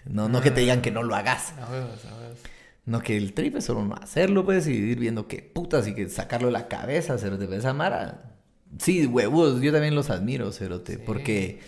No, 0.05 0.29
no 0.29 0.41
que 0.41 0.51
te 0.51 0.61
digan 0.61 0.81
que 0.81 0.91
no 0.91 1.03
lo 1.03 1.15
hagas. 1.15 1.53
No 2.85 3.01
que 3.01 3.17
el 3.17 3.33
trip 3.33 3.57
es 3.57 3.65
solo 3.65 3.83
no 3.83 3.95
hacerlo, 3.95 4.45
pues, 4.45 4.67
y 4.67 4.73
ir 4.73 4.99
viendo 4.99 5.27
qué 5.27 5.41
putas 5.41 5.87
y 5.87 5.95
que 5.95 6.07
sacarlo 6.07 6.47
de 6.47 6.53
la 6.53 6.67
cabeza, 6.67 7.17
cerote. 7.17 7.53
Esa 7.55 7.73
mara... 7.73 8.31
Sí, 8.77 9.05
huevos, 9.05 9.61
yo 9.61 9.71
también 9.71 9.95
los 9.95 10.09
admiro, 10.09 10.51
cerote, 10.51 10.97
porque 10.99 11.61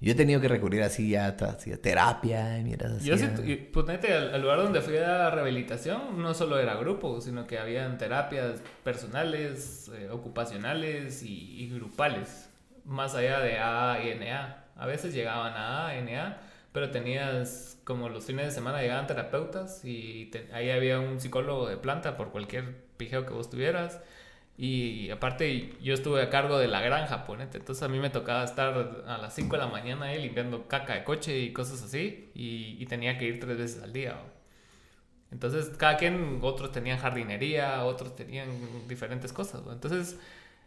yo 0.00 0.12
he 0.12 0.14
tenido 0.14 0.40
que 0.40 0.46
recurrir 0.46 0.82
así 0.82 1.16
a, 1.16 1.36
terapia 1.36 2.58
y 2.60 2.74
así. 2.74 3.04
Yo 3.08 3.18
sí, 3.18 3.26
pues, 3.72 3.88
al, 3.88 4.40
lugar 4.40 4.58
donde 4.58 4.80
fui 4.80 4.96
a 4.96 5.28
rehabilitación 5.30 6.22
no 6.22 6.34
solo 6.34 6.58
era 6.58 6.76
grupo, 6.76 7.20
sino 7.20 7.46
que 7.46 7.58
habían 7.58 7.98
terapias 7.98 8.62
personales, 8.84 9.90
eh, 9.98 10.08
ocupacionales 10.10 11.24
y, 11.24 11.68
grupales, 11.70 12.48
más 12.84 13.14
allá 13.16 13.40
de 13.40 13.58
A 13.58 13.98
y 14.04 14.14
NA. 14.18 14.64
A 14.76 14.86
veces 14.86 15.12
llegaban 15.12 15.52
a 15.54 15.88
A, 15.88 16.00
NA, 16.00 16.42
pero 16.72 16.90
tenías 16.92 17.80
como 17.82 18.08
los 18.08 18.24
fines 18.24 18.46
de 18.46 18.52
semana 18.52 18.80
llegaban 18.80 19.06
terapeutas 19.08 19.84
y 19.84 20.30
ahí 20.52 20.70
había 20.70 21.00
un 21.00 21.18
psicólogo 21.18 21.68
de 21.68 21.76
planta 21.76 22.16
por 22.16 22.30
cualquier 22.30 22.76
pijeo 22.98 23.26
que 23.26 23.32
vos 23.32 23.50
tuvieras 23.50 24.00
y 24.60 25.08
aparte 25.10 25.76
yo 25.80 25.94
estuve 25.94 26.20
a 26.20 26.30
cargo 26.30 26.58
de 26.58 26.66
la 26.66 26.80
granja, 26.80 27.24
ponete. 27.24 27.58
Entonces 27.58 27.80
a 27.84 27.88
mí 27.88 28.00
me 28.00 28.10
tocaba 28.10 28.42
estar 28.42 29.04
a 29.06 29.16
las 29.16 29.32
5 29.36 29.54
de 29.54 29.62
la 29.62 29.68
mañana 29.68 30.06
ahí 30.06 30.20
limpiando 30.20 30.66
caca 30.66 30.94
de 30.94 31.04
coche 31.04 31.38
y 31.38 31.52
cosas 31.52 31.80
así. 31.84 32.32
Y, 32.34 32.84
tenía 32.86 33.18
que 33.18 33.26
ir 33.26 33.38
tres 33.38 33.56
veces 33.56 33.82
al 33.84 33.92
día. 33.92 34.20
Entonces 35.30 35.68
cada 35.76 35.96
quien, 35.96 36.40
otros 36.42 36.72
tenían 36.72 36.98
jardinería, 36.98 37.84
otros 37.84 38.16
tenían 38.16 38.48
diferentes 38.88 39.32
cosas. 39.32 39.62
Entonces 39.70 40.18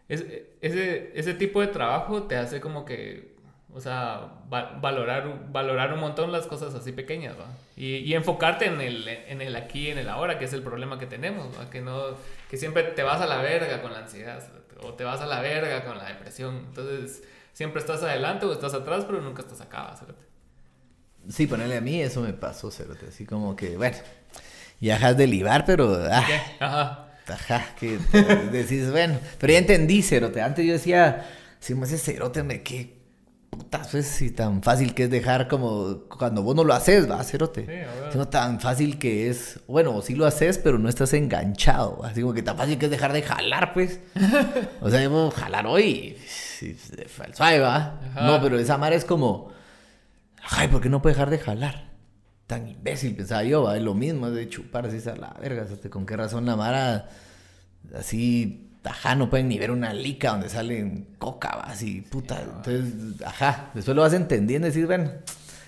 ese, 0.07 1.11
ese 1.13 1.33
tipo 1.33 1.59
de 1.59 1.67
trabajo 1.67 2.23
te 2.23 2.37
hace 2.37 2.61
como 2.61 2.85
que 2.85 3.30
o 3.74 3.80
sea, 3.80 4.28
valorar, 4.49 5.51
valorar 5.51 5.93
un 5.93 5.99
montón 5.99 6.32
las 6.32 6.45
cosas 6.45 6.76
así 6.76 6.91
pequeñas, 6.91 7.36
¿va? 7.39 7.47
Y, 7.76 7.97
y, 7.97 8.13
enfocarte 8.13 8.65
en 8.65 8.82
el, 8.82 9.07
en 9.07 9.41
el 9.41 9.55
aquí, 9.55 9.89
en 9.89 9.97
el 9.97 10.09
ahora, 10.09 10.38
que 10.38 10.45
es 10.45 10.53
el 10.53 10.61
problema 10.61 10.99
que 10.99 11.05
tenemos, 11.05 11.47
¿va? 11.57 11.69
Que, 11.69 11.82
no, 11.82 12.17
que 12.49 12.57
siempre 12.57 12.84
te 12.84 13.03
vas 13.03 13.22
a 13.22 13.26
la 13.26 13.41
verga 13.41 13.82
con 13.82 13.93
la 13.93 13.99
ansiedad, 13.99 14.43
o 14.84 14.93
te 14.93 15.03
vas 15.03 15.22
a 15.22 15.26
la 15.26 15.39
verga 15.41 15.86
con 15.86 15.97
la 15.97 16.05
depresión. 16.05 16.65
Entonces, 16.67 17.24
siempre 17.53 17.80
estás 17.80 18.03
adelante 18.03 18.45
o 18.45 18.51
estás 18.51 18.74
atrás, 18.74 19.05
pero 19.05 19.22
nunca 19.22 19.41
estás 19.41 19.61
acá, 19.61 19.95
¿cierto? 19.97 20.19
Sí, 21.30 21.47
ponerle 21.47 21.78
a 21.78 21.82
mí 21.82 22.01
eso 22.01 22.22
me 22.22 22.34
pasó, 22.34 22.72
Cerote. 22.72 23.07
Así 23.07 23.26
como 23.26 23.55
que, 23.55 23.78
bueno, 23.78 23.97
ya 24.80 24.95
dejas 24.95 25.15
de 25.17 25.28
libar, 25.28 25.65
pero... 25.65 25.97
Ah, 26.11 26.26
Ajá. 26.59 27.07
Ajá, 27.28 27.76
que 27.80 27.97
decís, 28.51 28.91
bueno, 28.91 29.19
pero 29.39 29.53
ya 29.53 29.59
entendí, 29.59 30.01
Cerote. 30.01 30.41
Antes 30.41 30.65
yo 30.65 30.74
decía, 30.74 31.30
si 31.59 31.76
me 31.76 31.84
hace 31.84 31.97
Cerote, 31.97 32.43
me 32.43 32.63
qué 32.63 33.00
puta, 33.72 33.88
pues 33.89 34.05
si 34.05 34.32
tan 34.32 34.61
fácil 34.61 34.93
que 34.93 35.03
es 35.03 35.09
dejar 35.09 35.47
como 35.47 36.03
cuando 36.07 36.43
vos 36.43 36.55
no 36.55 36.63
lo 36.63 36.74
haces, 36.74 37.09
va, 37.09 37.24
cerote. 37.24 37.88
Sí, 38.11 38.17
no 38.17 38.28
tan 38.28 38.59
fácil 38.59 38.99
que 38.99 39.30
es, 39.30 39.59
bueno, 39.67 40.01
sí 40.01 40.15
lo 40.15 40.26
haces, 40.26 40.57
pero 40.57 40.78
no 40.78 40.89
estás 40.89 41.13
enganchado, 41.13 42.03
así 42.03 42.22
como 42.22 42.34
que 42.34 42.43
tan 42.43 42.57
fácil 42.57 42.78
que 42.78 42.86
es 42.86 42.91
dejar 42.91 43.13
de 43.13 43.22
jalar, 43.22 43.74
pues. 43.74 43.99
o 44.82 44.89
sea, 44.89 44.99
debo 44.99 45.32
jalar 45.32 45.65
hoy, 45.67 46.17
suave, 47.34 47.59
va. 47.59 47.99
No, 48.22 48.41
pero 48.41 48.59
esa 48.59 48.78
madre 48.78 48.97
es 48.97 49.05
como, 49.05 49.51
ay, 50.49 50.67
¿por 50.67 50.82
qué 50.82 50.89
no 50.89 51.01
puede 51.01 51.15
dejar 51.15 51.30
de 51.30 51.39
jalar? 51.39 51.91
Tan 52.47 52.67
imbécil, 52.67 53.15
pensaba 53.15 53.43
yo, 53.43 53.63
va, 53.63 53.78
es 53.78 53.84
lo 53.84 53.93
mismo, 53.93 54.28
es 54.28 54.34
de 54.34 54.49
chupar 54.49 54.86
así 54.86 54.97
a 55.07 55.15
la 55.15 55.34
verga, 55.39 55.65
¿con 55.89 56.05
qué 56.05 56.17
razón 56.17 56.45
la 56.45 56.57
Mara 56.57 57.07
así 57.95 58.70
ajá, 58.84 59.15
no 59.15 59.29
pueden 59.29 59.47
ni 59.47 59.59
ver 59.59 59.71
una 59.71 59.93
lica 59.93 60.32
donde 60.32 60.49
salen 60.49 61.07
coca, 61.17 61.49
así, 61.63 62.01
puta. 62.01 62.41
Entonces, 62.41 63.21
ajá, 63.25 63.71
después 63.73 63.95
lo 63.95 64.01
vas 64.01 64.13
entendiendo 64.13 64.67
y 64.67 64.71
decir, 64.71 64.88
bueno, 64.88 65.11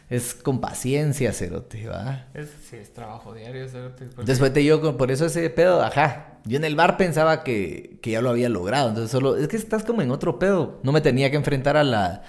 es 0.10 0.34
con 0.34 0.60
paciencia, 0.60 1.32
cerote, 1.34 1.88
¿va? 1.88 2.28
Es, 2.34 2.50
sí, 2.70 2.76
es 2.76 2.94
trabajo 2.94 3.34
diario, 3.34 3.68
cerote. 3.68 4.10
Después 4.26 4.54
te 4.54 4.64
yo, 4.64 4.98
por 4.98 5.12
eso 5.12 5.26
ese 5.26 5.50
pedo, 5.50 5.82
ajá. 5.82 6.40
Yo 6.46 6.58
en 6.58 6.66
el 6.66 6.76
bar 6.76 6.98
pensaba 6.98 7.44
que, 7.44 8.00
que, 8.02 8.12
ya 8.12 8.22
lo 8.22 8.30
había 8.30 8.50
logrado, 8.50 8.90
entonces 8.90 9.12
solo, 9.12 9.38
es 9.38 9.48
que 9.48 9.56
estás 9.56 9.84
como 9.84 10.02
en 10.02 10.12
otro 10.12 10.40
pedo. 10.40 10.80
No 10.84 10.92
me 10.92 11.02
tenía 11.02 11.32
que 11.32 11.38
enfrentar 11.38 11.78
a 11.78 11.84
la, 11.84 12.24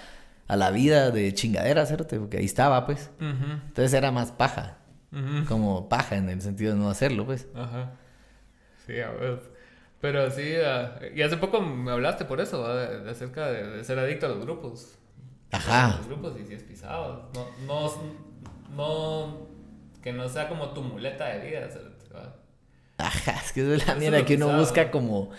a 0.47 0.55
la 0.55 0.71
vida 0.71 1.11
de 1.11 1.33
chingadera, 1.33 1.85
cerote, 1.85 2.19
porque 2.19 2.37
ahí 2.37 2.45
estaba, 2.45 2.85
pues. 2.85 3.09
Entonces 3.19 3.93
era 3.93 4.11
más 4.11 4.31
paja. 4.31 4.77
Como 5.47 5.87
paja 5.87 6.17
en 6.17 6.29
el 6.29 6.41
sentido 6.41 6.73
de 6.73 6.79
no 6.79 6.89
hacerlo, 6.89 7.25
pues. 7.25 7.47
Ajá. 7.55 7.93
Sí, 8.85 8.99
a 8.99 9.11
ver. 9.11 9.54
Pero 10.01 10.29
sí, 10.29 10.53
ah, 10.63 10.99
y 11.15 11.21
hace 11.21 11.37
poco 11.37 11.61
me 11.61 11.91
hablaste 11.91 12.25
por 12.25 12.41
eso, 12.41 12.67
de, 12.75 13.09
acerca 13.09 13.49
de, 13.49 13.83
ser 13.83 13.97
adicto 13.97 14.25
a 14.25 14.29
los 14.29 14.41
grupos. 14.41 14.95
Ajá. 15.51 15.95
A 15.95 15.97
los 15.97 16.07
grupos 16.07 16.33
y 16.39 16.45
si 16.45 16.53
es 16.53 16.63
pisado. 16.63 17.29
No, 17.33 17.47
no, 17.65 17.91
no, 18.75 19.47
que 20.01 20.13
no 20.13 20.29
sea 20.29 20.47
como 20.47 20.69
tu 20.69 20.81
muleta 20.81 21.25
de 21.25 21.49
vida. 21.49 21.69
Ajá, 22.97 23.41
es 23.43 23.51
que 23.51 23.73
es 23.73 23.87
la 23.87 23.95
mierda 23.95 24.23
que 24.25 24.35
uno 24.35 24.57
busca 24.57 24.89
como, 24.91 25.31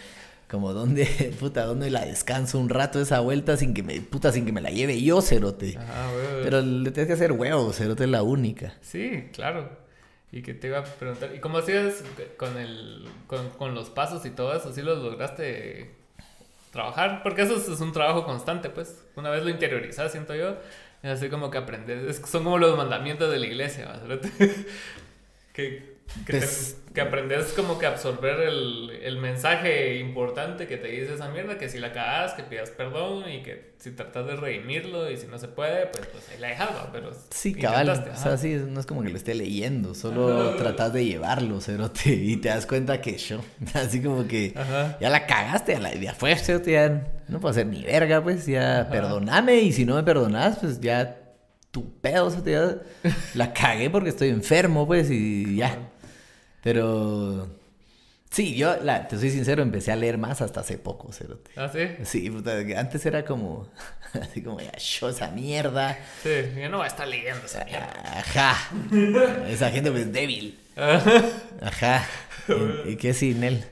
como 0.48 0.72
donde, 0.72 1.06
puta, 1.40 1.64
donde 1.64 1.90
la 1.90 2.04
descanso 2.04 2.58
un 2.58 2.68
rato 2.68 3.00
esa 3.00 3.20
vuelta 3.20 3.56
sin 3.56 3.74
que 3.74 3.82
me, 3.82 4.00
puta, 4.00 4.32
sin 4.32 4.44
que 4.44 4.52
me 4.52 4.60
la 4.60 4.70
lleve 4.70 5.00
yo, 5.00 5.22
cerote. 5.22 5.76
Ajá, 5.78 6.10
Pero 6.42 6.60
le 6.60 6.90
tienes 6.90 7.06
que 7.06 7.14
hacer 7.14 7.32
huevo, 7.32 7.72
cerote 7.72 8.04
es 8.04 8.10
la 8.10 8.22
única. 8.22 8.74
Sí, 8.82 9.28
claro. 9.32 9.85
Y 10.32 10.42
que 10.42 10.54
te 10.54 10.66
iba 10.66 10.78
a 10.78 10.84
preguntar, 10.84 11.34
¿y 11.34 11.40
cómo 11.40 11.58
hacías 11.58 12.02
con, 12.36 12.58
el, 12.58 13.08
con, 13.26 13.74
los 13.74 13.90
pasos 13.90 14.26
y 14.26 14.30
todo 14.30 14.54
eso? 14.54 14.72
¿Sí 14.72 14.82
los 14.82 15.02
lograste 15.02 15.94
trabajar? 16.72 17.22
Porque 17.22 17.42
eso 17.42 17.56
es, 17.56 17.80
un 17.80 17.92
trabajo 17.92 18.24
constante, 18.24 18.68
pues. 18.68 19.04
Una 19.14 19.30
vez 19.30 19.44
lo 19.44 19.50
interiorizas, 19.50 20.12
siento 20.12 20.34
yo, 20.34 20.56
es 21.02 21.10
así 21.10 21.28
como 21.28 21.50
que 21.50 21.58
aprendes. 21.58 22.16
son 22.26 22.44
como 22.44 22.58
los 22.58 22.76
mandamientos 22.76 23.30
de 23.30 23.38
la 23.38 23.46
iglesia, 23.46 24.00
¿verdad? 24.06 24.30
que 25.52 25.95
que, 26.26 26.42
que, 26.94 27.00
aprendes 27.00 27.52
como 27.52 27.78
que 27.78 27.86
absorber 27.86 28.40
el, 28.40 28.90
el, 29.02 29.18
mensaje 29.18 29.98
importante 29.98 30.66
que 30.66 30.76
te 30.76 30.88
dice 30.88 31.14
esa 31.14 31.28
mierda, 31.28 31.58
que 31.58 31.68
si 31.68 31.78
la 31.78 31.92
cagas, 31.92 32.34
que 32.34 32.42
pidas 32.42 32.70
perdón 32.70 33.28
y 33.30 33.42
que 33.42 33.74
si 33.78 33.90
tratas 33.90 34.26
de 34.26 34.36
redimirlo 34.36 35.10
y 35.10 35.16
si 35.16 35.26
no 35.26 35.38
se 35.38 35.48
puede, 35.48 35.86
pues, 35.86 36.06
pues 36.06 36.28
ahí 36.30 36.40
la 36.40 36.48
dejas, 36.48 36.70
pero... 36.92 37.10
Sí, 37.30 37.54
cabal, 37.54 37.90
o 37.90 38.16
sea, 38.16 38.36
sí, 38.36 38.60
no 38.66 38.80
es 38.80 38.86
como 38.86 39.02
que 39.02 39.10
lo 39.10 39.16
esté 39.16 39.34
leyendo, 39.34 39.94
solo 39.94 40.56
tratas 40.56 40.92
de 40.92 41.04
llevarlo, 41.04 41.60
cerote, 41.60 42.10
y 42.14 42.36
te 42.38 42.48
das 42.48 42.66
cuenta 42.66 43.00
que 43.00 43.18
yo, 43.18 43.40
así 43.74 44.02
como 44.02 44.26
que 44.26 44.54
ya 45.00 45.10
la 45.10 45.26
cagaste, 45.26 45.72
ya, 45.72 45.80
la, 45.80 45.94
ya 45.94 46.14
fue, 46.14 46.34
cerote, 46.36 46.72
ya 46.72 46.88
no 47.28 47.40
puedo 47.40 47.50
hacer 47.50 47.66
ni 47.66 47.82
verga, 47.82 48.22
pues, 48.22 48.46
ya 48.46 48.88
perdoname 48.90 49.60
y 49.60 49.72
si 49.72 49.84
no 49.84 49.96
me 49.96 50.02
perdonas, 50.02 50.58
pues 50.58 50.80
ya 50.80 51.18
tu 51.70 52.00
pedo, 52.00 52.30
cerote, 52.30 52.52
ya 52.52 52.76
la 53.34 53.52
cagué 53.52 53.90
porque 53.90 54.08
estoy 54.08 54.30
enfermo, 54.30 54.86
pues, 54.86 55.10
y 55.10 55.56
ya. 55.56 55.90
Pero 56.66 57.46
sí, 58.28 58.56
yo 58.56 58.76
la, 58.82 59.06
te 59.06 59.16
soy 59.16 59.30
sincero, 59.30 59.62
empecé 59.62 59.92
a 59.92 59.96
leer 59.96 60.18
más 60.18 60.42
hasta 60.42 60.62
hace 60.62 60.78
poco, 60.78 61.12
Cerote. 61.12 61.52
¿Ah, 61.54 61.70
sí? 61.72 61.86
Sí, 62.02 62.28
antes 62.76 63.06
era 63.06 63.24
como, 63.24 63.68
así 64.20 64.42
como, 64.42 64.58
ya, 64.58 64.76
yo 64.76 65.08
esa 65.08 65.30
mierda. 65.30 65.96
Sí, 66.24 66.30
yo 66.60 66.68
no 66.68 66.78
voy 66.78 66.86
a 66.86 66.88
estar 66.88 67.06
leyendo 67.06 67.46
esa 67.46 67.64
mierda. 67.64 67.92
Ajá. 68.18 68.56
esa 69.48 69.70
gente 69.70 69.92
pues 69.92 70.12
débil. 70.12 70.58
Ajá. 71.62 72.04
¿Y, 72.48 72.90
¿Y 72.90 72.96
qué 72.96 73.14
sin 73.14 73.44
él? 73.44 73.64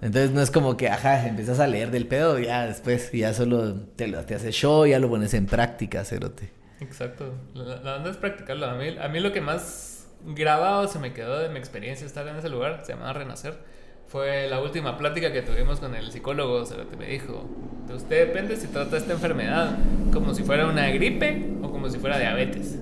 Entonces 0.00 0.30
no 0.30 0.40
es 0.40 0.52
como 0.52 0.76
que, 0.76 0.88
ajá, 0.88 1.26
empiezas 1.26 1.58
a 1.58 1.66
leer 1.66 1.90
del 1.90 2.06
pedo, 2.06 2.38
ya 2.38 2.64
después 2.64 3.10
ya 3.10 3.34
solo 3.34 3.74
te, 3.74 4.06
lo, 4.06 4.24
te 4.24 4.36
haces 4.36 4.54
show, 4.54 4.86
ya 4.86 5.00
lo 5.00 5.08
pones 5.08 5.34
en 5.34 5.46
práctica, 5.46 6.04
cerote. 6.04 6.52
Exacto. 6.78 7.34
La, 7.54 7.80
la 7.80 7.96
onda 7.96 8.10
es 8.10 8.16
practicarlo. 8.18 8.66
A 8.66 8.76
mí, 8.76 8.96
a 8.96 9.08
mí 9.08 9.18
lo 9.18 9.32
que 9.32 9.40
más 9.40 9.97
grabado 10.24 10.88
se 10.88 10.98
me 10.98 11.12
quedó 11.12 11.38
de 11.38 11.48
mi 11.48 11.58
experiencia 11.58 12.06
estar 12.06 12.26
en 12.28 12.36
ese 12.36 12.48
lugar, 12.48 12.82
se 12.84 12.92
llama 12.92 13.12
Renacer. 13.12 13.58
Fue 14.06 14.48
la 14.48 14.60
última 14.60 14.96
plática 14.96 15.32
que 15.32 15.42
tuvimos 15.42 15.80
con 15.80 15.94
el 15.94 16.10
psicólogo, 16.10 16.64
se 16.64 16.76
me 16.98 17.06
dijo, 17.06 17.46
de 17.86 17.94
usted 17.94 18.26
depende 18.26 18.56
si 18.56 18.68
trata 18.68 18.96
esta 18.96 19.12
enfermedad 19.12 19.76
como 20.12 20.32
si 20.32 20.42
fuera 20.44 20.66
una 20.66 20.88
gripe 20.90 21.58
o 21.62 21.70
como 21.70 21.88
si 21.90 21.98
fuera 21.98 22.18
diabetes. 22.18 22.78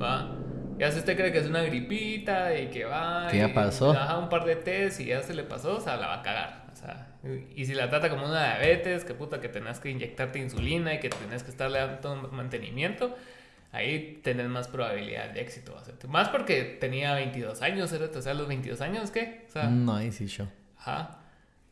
¿Va? 0.00 0.34
Ya 0.78 0.92
si 0.92 0.98
usted 1.00 1.16
cree 1.16 1.32
que 1.32 1.38
es 1.38 1.46
una 1.46 1.62
gripita 1.62 2.56
y 2.56 2.68
que 2.68 2.84
va... 2.84 3.26
¿Qué 3.30 3.38
ya 3.38 3.52
pasó? 3.52 3.92
Baja 3.92 4.18
un 4.18 4.28
par 4.28 4.44
de 4.44 4.56
test 4.56 5.00
y 5.00 5.06
ya 5.06 5.22
se 5.22 5.34
le 5.34 5.42
pasó, 5.42 5.76
o 5.76 5.80
sea, 5.80 5.96
la 5.96 6.06
va 6.06 6.14
a 6.20 6.22
cagar. 6.22 6.66
O 6.72 6.76
sea, 6.76 7.08
y 7.56 7.64
si 7.64 7.74
la 7.74 7.90
trata 7.90 8.08
como 8.08 8.26
una 8.26 8.54
diabetes, 8.54 9.04
que 9.04 9.12
puta 9.12 9.40
que 9.40 9.48
tenés 9.48 9.80
que 9.80 9.90
inyectarte 9.90 10.38
insulina 10.38 10.94
y 10.94 11.00
que 11.00 11.08
tenés 11.08 11.42
que 11.42 11.50
estarle 11.50 11.80
dando 11.80 12.28
mantenimiento, 12.30 13.16
ahí 13.72 14.20
tenés 14.22 14.48
más 14.48 14.68
probabilidad 14.68 15.30
de 15.30 15.40
éxito. 15.40 15.76
Más 16.08 16.28
porque 16.28 16.64
tenía 16.80 17.14
22 17.14 17.62
años, 17.62 17.92
o 17.92 18.22
sea, 18.22 18.34
los 18.34 18.48
22 18.48 18.80
años, 18.80 19.10
¿qué? 19.10 19.44
O 19.48 19.52
sea, 19.52 19.64
no, 19.64 19.96
ahí 19.96 20.12
sí 20.12 20.26
yo. 20.26 20.46
Ajá. 20.78 21.18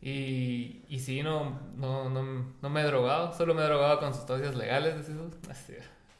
Y, 0.01 0.83
y 0.89 1.01
sí, 1.01 1.23
no, 1.23 1.59
no, 1.77 2.11
no, 2.11 2.55
no, 2.61 2.71
me 2.71 2.81
he 2.81 2.85
drogado, 2.85 3.33
solo 3.33 3.55
me 3.55 3.63
he 3.63 3.65
drogado 3.65 3.99
con 3.99 4.15
sustancias 4.15 4.55
legales, 4.55 4.95
Así, 5.51 5.75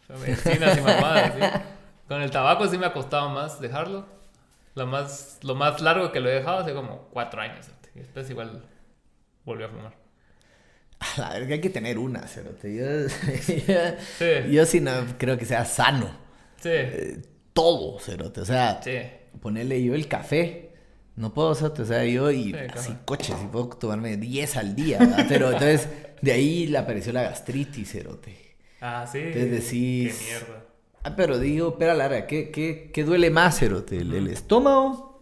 medicinas 0.09 0.79
y 0.79 0.81
mamadas, 0.81 1.63
Con 2.09 2.23
el 2.23 2.31
tabaco 2.31 2.67
sí 2.69 2.79
me 2.79 2.87
ha 2.87 2.93
costado 2.93 3.29
más 3.29 3.61
dejarlo. 3.61 4.07
Lo 4.75 4.87
más, 4.87 5.41
lo 5.43 5.55
más 5.55 5.81
largo 5.81 6.13
que 6.13 6.21
lo 6.21 6.29
he 6.29 6.35
dejado 6.35 6.59
hace 6.59 6.75
como 6.75 7.09
cuatro 7.09 7.41
años. 7.41 7.67
Y 7.95 8.01
después 8.01 8.29
igual 8.29 8.63
volvió 9.45 9.67
a 9.67 9.69
fumar. 9.71 10.06
A 11.17 11.21
la 11.21 11.29
verga 11.31 11.55
hay 11.55 11.61
que 11.61 11.71
tener 11.71 11.99
una, 11.99 12.27
cerote. 12.27 12.75
Yo, 12.75 13.09
sí. 14.19 14.53
yo 14.53 14.67
sí 14.67 14.81
no 14.81 14.93
creo 15.19 15.37
que 15.39 15.45
sea 15.45 15.65
sano. 15.65 16.07
Sí. 16.61 16.71
Eh, 16.73 17.19
todo, 17.53 17.99
cerote. 18.01 18.41
O 18.41 18.45
sea, 18.45 18.81
Sí. 18.83 18.97
ponerle 19.41 19.83
yo 19.83 19.95
el 19.95 20.09
café. 20.09 20.71
No 21.17 21.33
puedo, 21.33 21.55
cerote. 21.55 21.83
O 21.83 21.87
sea, 21.87 22.05
yo 22.05 22.31
y 22.31 22.45
Sí, 22.53 22.55
así 22.75 22.89
claro. 22.89 23.01
coches, 23.05 23.37
y 23.43 23.47
puedo 23.47 23.69
tomarme 23.69 24.17
10 24.17 24.57
al 24.57 24.75
día. 24.77 24.99
¿verdad? 24.99 25.27
Pero 25.29 25.47
entonces, 25.53 25.89
de 26.23 26.33
ahí 26.33 26.67
le 26.67 26.79
apareció 26.79 27.13
la 27.13 27.23
gastritis, 27.23 27.91
cerote. 27.93 28.37
Ah, 28.81 29.07
sí. 29.11 29.19
Entonces 29.19 29.51
decís- 29.51 30.15
Qué 30.19 30.25
mierda. 30.25 30.63
Ah, 31.03 31.15
pero 31.17 31.39
digo, 31.39 31.69
espera, 31.71 31.95
Lara, 31.95 32.27
¿qué, 32.27 32.51
qué, 32.51 32.91
qué 32.93 33.05
duele 33.05 33.31
más, 33.31 33.59
cerote? 33.59 33.99
¿El, 33.99 34.13
el 34.13 34.27
estómago? 34.29 35.16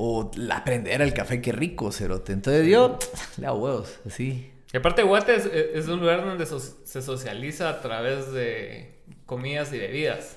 O 0.00 0.30
la 0.36 0.62
prendera 0.64 1.02
el 1.04 1.12
café, 1.12 1.42
qué 1.42 1.50
rico, 1.52 1.90
cerote. 1.90 2.32
Entonces 2.32 2.66
yo, 2.68 2.98
le 3.36 3.46
hago 3.48 3.58
huevos, 3.58 3.98
así. 4.06 4.52
Y 4.72 4.76
aparte, 4.76 5.02
Guate 5.02 5.34
es, 5.34 5.44
es 5.46 5.88
un 5.88 5.98
lugar 5.98 6.24
donde 6.24 6.46
so- 6.46 6.60
se 6.60 7.02
socializa 7.02 7.68
a 7.68 7.80
través 7.80 8.32
de 8.32 8.94
comidas 9.26 9.72
y 9.72 9.78
bebidas. 9.78 10.36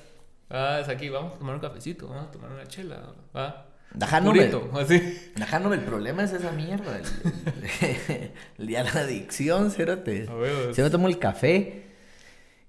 Ah, 0.50 0.80
es 0.82 0.90
aquí, 0.90 1.10
vamos 1.10 1.36
a 1.36 1.38
tomar 1.38 1.56
un 1.56 1.62
cafecito, 1.62 2.08
vamos 2.08 2.28
a 2.30 2.32
tomar 2.32 2.52
una 2.52 2.66
chela. 2.68 3.14
Va. 3.36 3.68
Ajá, 4.02 4.20
no 4.22 4.34
me- 4.34 4.50
así. 4.82 5.32
Ajá, 5.42 5.60
no, 5.60 5.74
el 5.74 5.82
problema 5.82 6.24
es 6.24 6.34
esa 6.34 6.52
mierda. 6.54 7.00
El, 8.58 8.72
la 8.72 8.80
adicción, 8.82 9.70
cerote. 9.70 10.28
Se 10.74 10.82
me 10.82 10.90
tomo 10.90 11.08
el 11.08 11.20
café 11.20 11.84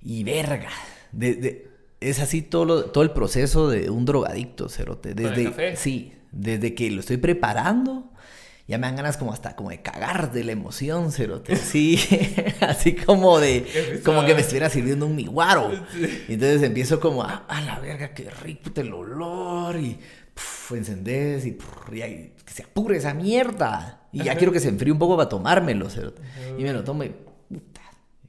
y 0.03 0.25
verga. 0.25 0.69
De, 1.13 1.35
de- 1.35 1.69
es 2.01 2.19
así 2.21 2.43
todo, 2.43 2.65
lo- 2.65 2.85
todo 2.87 3.05
el 3.05 3.13
proceso 3.13 3.71
de 3.71 3.89
un 3.89 4.05
drogadicto, 4.05 4.69
cerote. 4.69 5.15
¿Con 5.15 5.25
el 5.27 5.31
Desde, 5.35 5.45
café? 5.45 5.77
Sí, 5.77 6.13
desde 6.33 6.75
que 6.75 6.91
lo 6.91 7.01
estoy 7.01 7.19
preparando, 7.19 8.11
ya 8.67 8.79
me 8.79 8.87
dan 8.87 8.97
ganas 8.97 9.17
como 9.17 9.33
hasta 9.33 9.55
como 9.57 9.71
de 9.71 9.83
cagar 9.83 10.33
de 10.33 10.45
la 10.45 10.53
emoción, 10.53 11.13
cerote. 11.13 11.57
Sí, 11.57 11.99
así 12.61 12.95
como 12.95 13.39
de, 13.39 14.01
como 14.05 14.25
que 14.25 14.35
me 14.35 14.41
estuviera 14.41 14.71
sirviendo 14.71 15.07
un 15.07 15.17
miguaro. 15.17 15.71
Y 16.29 16.35
entonces 16.35 16.63
empiezo 16.63 17.01
como, 17.01 17.23
a, 17.23 17.45
a 17.49 17.61
la 17.61 17.79
verga, 17.81 18.15
qué 18.15 18.31
rico 18.31 18.71
el 18.77 18.93
olor 18.93 19.79
y 19.79 19.99
puf, 20.35 20.73
encendés 20.73 21.45
y, 21.47 21.53
puf, 21.53 21.93
y 21.93 22.03
ahí, 22.03 22.33
que 22.45 22.53
se 22.53 22.63
apure 22.63 22.97
esa 22.97 23.15
mierda. 23.15 24.07
Y 24.13 24.25
ya 24.25 24.37
quiero 24.37 24.53
que 24.53 24.61
se 24.61 24.69
enfríe 24.69 24.93
un 24.93 24.99
poco 24.99 25.17
para 25.17 25.29
tomármelo, 25.29 25.89
cerote. 25.91 26.23
Y 26.59 26.63
me 26.63 26.73
lo 26.73 26.85
tomo 26.85 27.05
y 27.05 27.11
puta. 27.49 27.81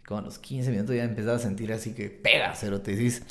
Como 0.06 0.20
a 0.20 0.24
los 0.24 0.40
15 0.40 0.72
minutos 0.72 0.96
ya 0.96 1.04
empezaba 1.04 1.38
a 1.38 1.40
sentir 1.40 1.72
así 1.72 1.94
que 1.94 2.10
pega, 2.10 2.54
cerote. 2.56 2.92
Y 2.94 2.96
dices, 2.96 3.24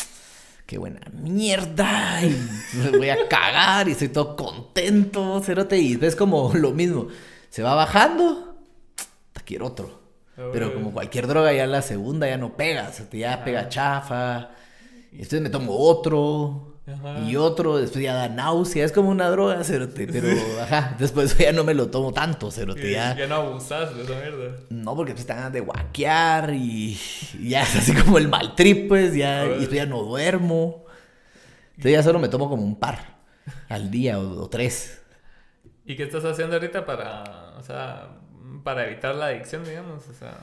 qué 0.73 0.79
buena 0.79 1.03
mierda. 1.13 2.25
Y 2.25 2.35
me 2.79 2.97
voy 2.97 3.11
a 3.11 3.29
cagar 3.29 3.91
y 3.91 3.93
estoy 3.93 4.09
todo 4.09 4.35
contento, 4.37 5.39
cerote. 5.45 5.77
Y 5.77 5.97
ves 5.97 6.17
como 6.17 6.51
lo 6.55 6.71
mismo. 6.71 7.09
Se 7.51 7.63
va 7.63 7.75
bajando, 7.75 8.57
te 9.35 9.43
quiero 9.43 9.67
otro. 9.67 10.01
Pero 10.35 10.73
como 10.73 10.91
cualquier 10.91 11.27
droga, 11.27 11.53
ya 11.53 11.67
la 11.67 11.83
segunda 11.83 12.27
ya 12.27 12.39
no 12.39 12.57
pega, 12.57 12.89
o 12.89 12.93
sea, 12.93 13.07
ya 13.13 13.45
pega 13.45 13.69
chafa. 13.69 14.53
Y 15.13 15.19
después 15.19 15.43
me 15.43 15.51
tomo 15.51 15.77
otro. 15.77 16.72
Ajá. 16.87 17.21
Y 17.21 17.37
otro, 17.37 17.77
después 17.79 18.03
ya 18.03 18.15
da 18.15 18.29
náusea. 18.29 18.85
Es 18.85 18.93
como 18.93 19.11
una 19.11 19.29
droga, 19.31 19.63
cerote. 19.65 20.07
Pero, 20.09 20.29
ajá, 20.63 20.97
después 20.99 21.37
ya 21.39 21.53
no 21.53 21.63
me 21.65 21.75
lo 21.75 21.91
tomo 21.91 22.13
tanto, 22.13 22.51
cerote. 22.51 22.91
Y 22.91 22.93
Ya, 22.93 23.17
ya 23.17 23.27
no 23.29 23.37
abusas 23.37 23.95
de 23.95 24.03
esa 24.03 24.15
mierda. 24.15 24.57
no, 24.71 24.97
porque 24.97 25.13
pues 25.13 25.27
te 25.27 25.35
ganas 25.35 25.53
de 25.53 25.61
guaquear 25.61 26.55
y, 26.55 26.99
y 27.39 27.49
ya 27.51 27.63
es 27.63 27.77
así 27.77 27.95
como 27.95 28.19
el 28.19 28.29
mal 28.29 28.55
trip, 28.57 28.89
pues. 28.89 29.15
Ya, 29.15 29.45
y 29.47 29.61
después 29.61 29.73
ya 29.73 29.87
no 29.87 30.03
duermo. 30.03 30.85
Entonces 31.71 31.93
ya 31.93 32.03
solo 32.03 32.19
me 32.19 32.29
tomo 32.29 32.49
como 32.49 32.63
un 32.65 32.79
par 32.79 33.19
al 33.69 33.91
día 33.91 34.19
o, 34.19 34.43
o 34.43 34.49
tres. 34.49 35.01
¿Y 35.85 35.97
qué 35.97 36.05
estás 36.05 36.25
haciendo 36.25 36.55
ahorita 36.57 36.85
para, 36.87 37.55
o 37.59 37.63
sea, 37.63 38.09
para 38.65 38.87
evitar 38.87 39.15
la 39.15 39.27
adicción, 39.27 39.65
digamos? 39.65 40.07
O 40.09 40.13
sea, 40.15 40.35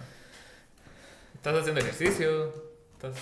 ¿estás 1.36 1.56
haciendo 1.60 1.82
ejercicio? 1.82 2.54
¿Estás... 2.94 3.16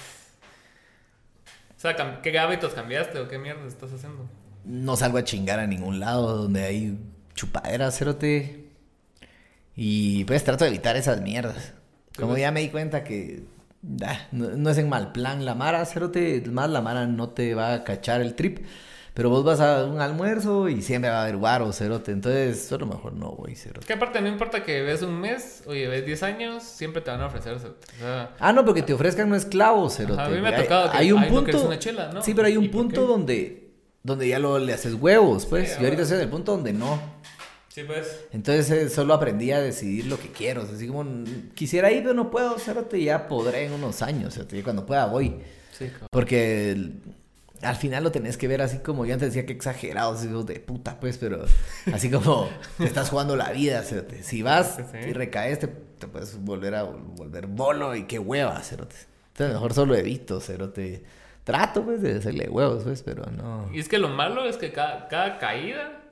O 1.77 1.79
sea, 1.79 1.95
¿qué 2.23 2.39
hábitos 2.39 2.73
cambiaste 2.73 3.19
o 3.19 3.27
qué 3.27 3.37
mierda 3.37 3.67
estás 3.67 3.93
haciendo? 3.93 4.27
No 4.65 4.95
salgo 4.95 5.19
a 5.19 5.23
chingar 5.23 5.59
a 5.59 5.67
ningún 5.67 5.99
lado 5.99 6.35
donde 6.35 6.63
hay 6.65 6.99
chupadera, 7.35 7.91
cerote. 7.91 8.71
Y 9.75 10.25
pues 10.25 10.43
trato 10.43 10.63
de 10.63 10.71
evitar 10.71 10.97
esas 10.97 11.21
mierdas. 11.21 11.73
Como 12.17 12.35
ya 12.35 12.51
me 12.51 12.61
di 12.61 12.69
cuenta 12.69 13.03
que 13.03 13.43
ah, 14.03 14.27
no, 14.31 14.49
no 14.49 14.71
es 14.71 14.79
en 14.79 14.89
mal 14.89 15.11
plan 15.11 15.45
la 15.45 15.53
mara, 15.53 15.85
cerote. 15.85 16.41
Más 16.49 16.67
la 16.67 16.81
mara 16.81 17.05
no 17.05 17.29
te 17.29 17.53
va 17.53 17.75
a 17.75 17.83
cachar 17.83 18.21
el 18.21 18.33
trip. 18.33 18.65
Pero 19.17 19.31
vos 19.31 19.43
vas 19.43 19.59
a 19.61 19.83
un 19.85 19.99
almuerzo 19.99 20.69
y 20.69 20.83
siempre 20.83 21.09
va 21.09 21.21
a 21.21 21.23
haber 21.23 21.37
guaro, 21.37 21.73
cerote. 21.73 22.11
Entonces, 22.11 22.61
solo 22.67 22.85
mejor 22.85 23.13
no 23.13 23.31
voy, 23.31 23.55
cerote. 23.55 23.87
Que 23.87 23.93
aparte 23.93 24.21
no 24.21 24.27
importa 24.27 24.61
que 24.63 24.83
ves 24.83 25.01
un 25.01 25.19
mes 25.19 25.63
o 25.65 25.73
lleves 25.73 26.05
10 26.05 26.21
años, 26.21 26.61
siempre 26.61 27.01
te 27.01 27.09
van 27.09 27.21
a 27.21 27.25
ofrecer. 27.25 27.53
O 27.53 27.59
sea, 27.59 28.35
Ah, 28.39 28.53
no, 28.53 28.63
porque 28.63 28.83
te 28.83 28.93
ofrezcan 28.93 29.27
no 29.27 29.35
esclavo, 29.35 29.89
cerote. 29.89 30.21
Ajá, 30.21 30.29
a 30.29 30.35
mí 30.35 30.39
me 30.39 30.49
ha 30.49 30.55
Hay- 30.55 30.61
tocado 30.63 30.91
que, 30.91 30.97
hay 30.97 31.11
un 31.11 31.23
"Ay, 31.23 31.31
¿no 31.31 31.35
punto. 31.43 31.65
una 31.65 31.79
chela?", 31.79 32.11
¿no? 32.13 32.21
Sí, 32.21 32.35
pero 32.35 32.45
hay 32.47 32.57
un 32.57 32.65
¿Y 32.65 32.69
por 32.69 32.81
punto 32.83 33.07
donde, 33.07 33.71
donde 34.03 34.27
ya 34.27 34.37
lo, 34.37 34.59
le 34.59 34.71
haces 34.73 34.93
huevos, 34.93 35.47
pues. 35.47 35.69
Sí, 35.69 35.75
Yo 35.79 35.85
ahorita 35.85 36.03
estoy 36.03 36.17
en 36.17 36.23
el 36.25 36.29
punto 36.29 36.51
donde 36.51 36.73
no. 36.73 37.01
sí, 37.69 37.81
pues. 37.85 38.25
Entonces 38.31 38.69
eh, 38.69 38.87
solo 38.87 39.15
aprendí 39.15 39.51
a 39.51 39.59
decidir 39.59 40.05
lo 40.05 40.19
que 40.19 40.31
quiero. 40.31 40.61
O 40.61 40.65
sea, 40.67 40.75
así 40.75 40.87
como 40.87 41.03
quisiera 41.55 41.91
ir, 41.91 42.03
pero 42.03 42.13
no 42.13 42.29
puedo, 42.29 42.59
cerote, 42.59 43.01
ya 43.03 43.27
podré 43.27 43.65
en 43.65 43.73
unos 43.73 44.03
años, 44.03 44.35
cerote, 44.35 44.61
cuando 44.61 44.85
pueda 44.85 45.07
voy. 45.07 45.37
Sí. 45.71 45.89
Porque 46.11 46.91
al 47.61 47.75
final 47.75 48.03
lo 48.03 48.11
tenés 48.11 48.37
que 48.37 48.47
ver 48.47 48.61
así 48.61 48.79
como 48.79 49.05
yo 49.05 49.13
antes 49.13 49.29
decía 49.29 49.45
que 49.45 49.53
exagerados, 49.53 50.23
hijos 50.23 50.45
de 50.45 50.59
puta, 50.59 50.99
pues, 50.99 51.17
pero 51.17 51.45
así 51.93 52.09
como 52.09 52.49
te 52.77 52.85
estás 52.85 53.09
jugando 53.09 53.35
la 53.35 53.51
vida, 53.51 53.81
cerote. 53.83 54.23
Si 54.23 54.41
vas 54.41 54.79
y 54.93 55.13
recaes, 55.13 55.59
te, 55.59 55.67
te 55.67 56.07
puedes 56.07 56.37
volver 56.43 56.75
a 56.75 56.83
volver 56.83 57.47
bolo 57.47 57.95
y 57.95 58.03
qué 58.03 58.19
hueva, 58.19 58.61
cerote. 58.61 58.95
Entonces 59.29 59.53
mejor 59.53 59.73
solo 59.73 59.95
evito, 59.95 60.39
cerote. 60.39 61.03
Trato, 61.43 61.85
pues, 61.85 62.01
de 62.01 62.17
hacerle 62.17 62.49
huevos, 62.49 62.83
pues, 62.83 63.03
pero 63.03 63.23
no. 63.31 63.69
Y 63.73 63.79
es 63.79 63.87
que 63.87 63.97
lo 63.97 64.09
malo 64.09 64.45
es 64.45 64.57
que 64.57 64.73
cada, 64.73 65.07
cada 65.07 65.37
caída 65.37 66.06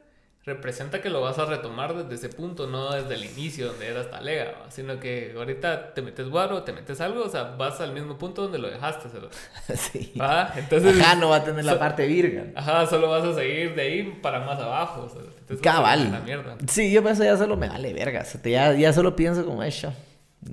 representa 0.45 1.01
que 1.01 1.09
lo 1.09 1.21
vas 1.21 1.39
a 1.39 1.45
retomar 1.45 1.95
desde 1.95 2.27
ese 2.27 2.29
punto, 2.35 2.67
no 2.67 2.91
desde 2.93 3.15
el 3.15 3.25
inicio 3.25 3.67
donde 3.69 3.87
eras 3.87 4.11
talega, 4.11 4.51
¿va? 4.61 4.69
sino 4.71 4.99
que 4.99 5.33
ahorita 5.35 5.95
te 5.95 6.03
metes 6.03 6.29
guaro, 6.29 6.61
te 6.61 6.71
metes 6.71 7.01
algo, 7.01 7.23
o 7.23 7.29
sea, 7.29 7.55
vas 7.57 7.81
al 7.81 7.93
mismo 7.93 8.17
punto 8.19 8.43
donde 8.43 8.59
lo 8.59 8.69
dejaste, 8.69 9.09
¿sí? 9.75 9.75
sí. 9.75 10.13
¿va? 10.19 10.53
Entonces, 10.55 10.99
Ajá, 11.01 11.15
no 11.15 11.29
va 11.29 11.37
a 11.37 11.43
tener 11.43 11.65
la 11.65 11.79
parte 11.79 12.05
virga. 12.05 12.45
ajá, 12.55 12.85
solo 12.85 13.09
vas 13.09 13.23
a 13.23 13.33
seguir 13.33 13.73
de 13.73 13.81
ahí 13.81 14.19
para 14.21 14.41
más 14.41 14.59
abajo, 14.59 15.01
o 15.05 15.09
sea, 15.09 15.21
entonces, 15.21 15.61
Cabal. 15.63 16.11
La 16.11 16.19
mierda. 16.19 16.55
Sí, 16.67 16.91
yo 16.91 17.01
por 17.01 17.13
eso 17.13 17.23
ya 17.23 17.37
solo 17.37 17.57
me 17.57 17.67
vale 17.67 17.91
verga. 17.93 18.21
o 18.21 18.25
sea, 18.25 18.39
te- 18.41 18.51
Ya, 18.51 18.71
ya 18.73 18.93
solo 18.93 19.15
pienso 19.15 19.45
como 19.45 19.63
eso. 19.63 19.91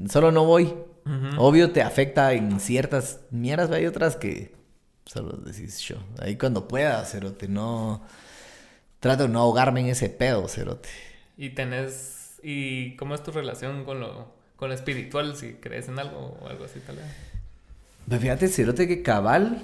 Solo 0.09 0.33
no 0.33 0.45
voy. 0.47 0.73
Obvio 1.37 1.71
te 1.73 1.83
afecta 1.83 2.33
en 2.33 2.61
ciertas 2.61 3.21
mierdas, 3.31 3.67
pero 3.69 3.79
hay 3.79 3.87
otras 3.87 4.17
que 4.17 4.55
solo 5.05 5.33
decís 5.37 5.81
yo. 5.81 5.97
Ahí 6.19 6.37
cuando 6.37 6.67
pueda, 6.69 7.05
cerote, 7.05 7.47
no... 7.49 8.03
Trato 9.03 9.25
de 9.25 9.31
no 9.31 9.41
ahogarme 9.41 9.81
en 9.81 9.89
ese 9.89 10.09
pedo, 10.09 10.47
cerote. 10.47 10.89
Y 11.37 11.51
tenés, 11.51 12.39
y 12.41 12.95
cómo 12.95 13.17
es 13.17 13.23
tu 13.25 13.33
relación 13.33 13.85
con 13.85 13.99
lo, 13.99 14.33
con 14.55 14.69
lo 14.69 14.77
espiritual, 14.77 15.37
si 15.37 15.55
crees 15.55 15.89
en 15.89 15.99
algo 15.99 16.39
o 16.41 16.47
algo 16.47 16.67
así, 16.67 16.79
tal 16.79 16.95
vez. 16.95 17.07
Pues 18.09 18.21
fíjate, 18.21 18.47
cerote, 18.47 18.87
que 18.87 19.03
cabal... 19.03 19.61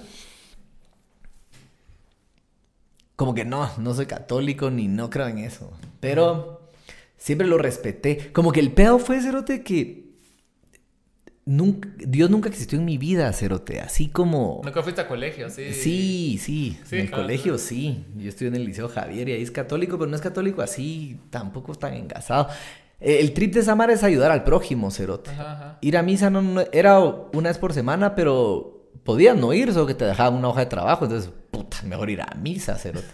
Como 3.15 3.33
que 3.33 3.45
no, 3.45 3.71
no 3.79 3.95
soy 3.95 4.07
católico 4.07 4.73
ni 4.73 4.89
no 4.89 5.09
creo 5.09 5.29
en 5.29 5.39
eso. 5.39 5.73
Pero 6.01 6.73
siempre 7.17 7.47
lo 7.47 7.59
respeté. 7.59 8.33
Como 8.33 8.51
que 8.51 8.59
el 8.59 8.73
pedo 8.73 8.99
fue, 8.99 9.23
cerote, 9.23 9.63
que... 9.63 10.08
Nunca, 11.51 11.89
Dios 11.97 12.29
nunca 12.29 12.51
existió 12.51 12.79
en 12.79 12.85
mi 12.85 12.99
vida, 12.99 13.33
cerote. 13.33 13.81
Así 13.81 14.09
como... 14.09 14.61
Nunca 14.63 14.83
fuiste 14.83 15.01
a 15.01 15.09
colegio, 15.09 15.49
sí. 15.49 15.73
Sí, 15.73 16.39
sí, 16.43 16.79
Sí, 16.85 16.97
en 16.97 17.01
el 17.03 17.09
claro. 17.09 17.23
colegio 17.23 17.57
sí. 17.57 18.05
Yo 18.17 18.29
estoy 18.29 18.49
en 18.49 18.57
el 18.57 18.67
Liceo 18.67 18.87
Javier 18.89 19.31
y 19.31 19.33
ahí 19.33 19.43
es 19.43 19.51
católico, 19.51 19.97
pero 19.99 20.11
no 20.11 20.15
es 20.15 20.21
católico 20.21 20.61
así, 20.61 21.19
tampoco 21.31 21.73
es 21.73 21.79
tan 21.79 21.95
engasado. 21.95 22.49
Eh, 23.01 23.21
El 23.21 23.33
trip 23.33 23.55
de 23.55 23.63
Samara 23.63 23.95
es 23.95 24.03
ayudar 24.05 24.31
al 24.31 24.45
prójimo, 24.45 24.91
cerote. 24.91 25.31
Ajá, 25.31 25.53
ajá. 25.53 25.79
Ir 25.81 25.97
a 25.97 26.03
misa 26.03 26.29
no, 26.29 26.43
no- 26.43 26.65
era 26.71 26.99
una 27.01 27.49
vez 27.49 27.57
por 27.57 27.73
semana, 27.73 28.15
pero 28.15 28.91
podías 29.05 29.35
no 29.35 29.55
ir, 29.55 29.73
solo 29.73 29.87
que 29.87 29.95
te 29.95 30.05
dejaban 30.05 30.35
una 30.35 30.49
hoja 30.49 30.61
de 30.61 30.67
trabajo, 30.67 31.07
entonces, 31.07 31.31
puta, 31.51 31.79
mejor 31.85 32.11
ir 32.11 32.21
a 32.21 32.35
misa, 32.35 32.75
cerote. 32.77 33.07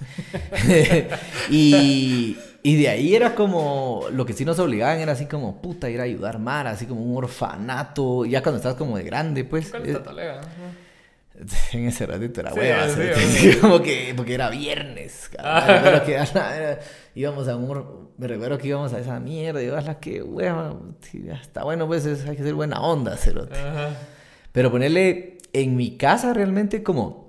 y, 1.50 2.36
y 2.66 2.76
de 2.76 2.88
ahí 2.88 3.14
era 3.14 3.34
como, 3.34 4.06
lo 4.10 4.24
que 4.24 4.32
sí 4.32 4.46
nos 4.46 4.58
obligaban 4.58 4.98
era 4.98 5.12
así 5.12 5.26
como, 5.26 5.60
puta, 5.60 5.90
ir 5.90 6.00
a 6.00 6.04
ayudar 6.04 6.38
Mara, 6.38 6.70
así 6.70 6.86
como 6.86 7.02
un 7.02 7.14
orfanato, 7.14 8.24
ya 8.24 8.42
cuando 8.42 8.56
estás 8.56 8.74
como 8.74 8.96
de 8.96 9.04
grande, 9.04 9.44
pues. 9.44 9.70
¿Cuál 9.70 9.86
eh, 9.86 9.90
es? 9.92 9.96
Ajá. 10.08 11.76
en 11.76 11.88
ese 11.88 12.06
ratito 12.06 12.40
era 12.40 12.52
Sí, 12.52 12.58
hueva, 12.60 12.88
sí, 12.88 13.00
obvio. 13.50 13.60
como 13.60 13.82
que 13.82 14.14
porque 14.16 14.32
era 14.34 14.48
viernes, 14.48 15.28
cabrón. 15.36 16.02
Que 16.06 16.14
era- 16.14 16.80
íbamos 17.14 17.48
a 17.48 17.56
un, 17.56 18.08
me 18.16 18.28
recuerdo 18.28 18.56
que 18.56 18.68
íbamos 18.68 18.94
a 18.94 18.98
esa 18.98 19.20
mierda 19.20 19.62
y 19.62 19.66
la 19.66 20.00
que 20.00 20.22
hueva, 20.22 20.74
sí, 21.02 21.22
está 21.42 21.64
bueno 21.64 21.86
pues 21.86 22.06
es- 22.06 22.26
hay 22.26 22.34
que 22.36 22.42
ser 22.42 22.54
buena 22.54 22.80
onda, 22.80 23.16
cerote. 23.18 23.58
Ajá. 23.58 23.90
Pero 24.52 24.70
ponerle 24.70 25.36
en 25.52 25.76
mi 25.76 25.98
casa 25.98 26.32
realmente 26.32 26.82
como 26.82 27.23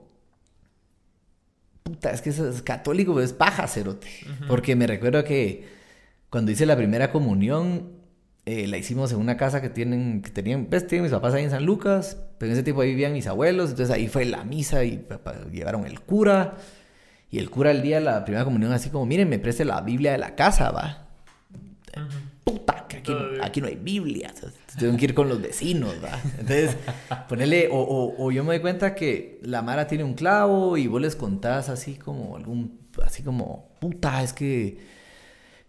puta, 1.86 2.10
es 2.10 2.22
que 2.22 2.32
eso 2.32 2.50
es 2.50 2.64
católico, 2.64 3.14
pero 3.14 3.24
es 3.24 3.32
paja, 3.32 3.68
cerote. 3.68 4.08
Porque 4.48 4.76
me 4.76 4.88
recuerdo 4.88 5.24
que 5.24 5.68
cuando 6.32 6.52
hice 6.52 6.66
la 6.66 6.76
primera 6.76 7.12
comunión, 7.12 7.92
eh, 8.46 8.68
la 8.68 8.78
hicimos 8.78 9.12
en 9.12 9.20
una 9.20 9.38
casa 9.38 9.62
que 9.62 9.70
tienen, 9.70 10.24
que 10.24 10.32
tenían, 10.32 10.68
ves, 10.68 10.88
tienen 10.88 11.04
mis 11.04 11.12
papás 11.12 11.36
ahí 11.36 11.44
en 11.44 11.52
San 11.52 11.64
Lucas, 11.64 12.18
pero 12.40 12.52
en 12.52 12.54
ese 12.54 12.64
tiempo 12.64 12.82
ahí 12.82 12.90
vivían 12.90 13.14
mis 13.14 13.28
abuelos, 13.28 13.70
entonces 13.70 13.96
ahí 13.96 14.08
fue 14.08 14.26
la 14.26 14.44
misa 14.44 14.84
y 14.84 14.98
papá, 14.98 15.36
llevaron 15.52 15.86
el 15.86 16.02
cura. 16.02 16.56
Y 17.30 17.38
el 17.38 17.52
cura 17.52 17.70
el 17.70 17.84
día 17.84 17.98
de 17.98 18.06
la 18.06 18.26
primera 18.26 18.46
comunión 18.46 18.72
así 18.72 18.90
como, 18.90 19.06
miren, 19.06 19.30
me 19.30 19.38
preste 19.38 19.64
la 19.64 19.82
Biblia 19.82 20.12
de 20.12 20.18
la 20.18 20.36
casa, 20.36 20.72
va. 20.72 21.08
Puta, 22.46 22.86
que 22.88 22.98
aquí, 22.98 23.12
no, 23.12 23.44
aquí 23.44 23.60
no 23.60 23.68
hay 23.68 23.76
Biblia. 23.76 24.32
Tengo 24.80 24.96
que 24.98 25.06
ir 25.06 25.14
con 25.14 25.28
los 25.28 25.42
vecinos, 25.42 25.96
va. 26.02 26.18
Entonces, 26.40 26.78
ponerle, 27.28 27.70
o, 27.72 27.80
o, 27.80 28.24
o, 28.24 28.32
yo 28.32 28.44
me 28.44 28.54
doy 28.54 28.60
cuenta 28.60 28.94
que 28.96 29.40
la 29.42 29.62
Mara 29.64 29.88
tiene 29.88 30.04
un 30.04 30.14
clavo 30.14 30.78
y 30.78 30.86
vos 30.88 31.02
les 31.02 31.16
contás 31.16 31.70
así 31.70 31.96
como 31.96 32.38
algún, 32.38 32.80
así 33.04 33.24
como, 33.24 33.70
puta, 33.80 34.22
es 34.22 34.32
que 34.32 34.78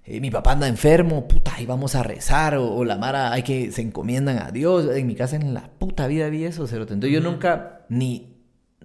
eh, 0.04 0.20
mi 0.20 0.30
papá 0.30 0.52
anda 0.52 0.68
enfermo, 0.68 1.26
puta, 1.26 1.54
ahí 1.56 1.64
vamos 1.64 1.94
a 1.94 2.02
rezar, 2.02 2.56
o, 2.56 2.74
o, 2.74 2.84
la 2.84 2.98
Mara 2.98 3.32
hay 3.32 3.42
que 3.42 3.72
se 3.72 3.80
encomiendan 3.80 4.38
a 4.38 4.50
Dios. 4.50 4.94
En 4.94 5.06
mi 5.06 5.14
casa 5.14 5.36
en 5.36 5.54
la 5.54 5.70
puta 5.78 6.06
vida 6.06 6.28
vi 6.28 6.44
eso, 6.44 6.66
cerote. 6.66 6.92
Entonces 6.92 7.14
yo 7.14 7.26
nunca 7.26 7.86
ni 7.88 8.36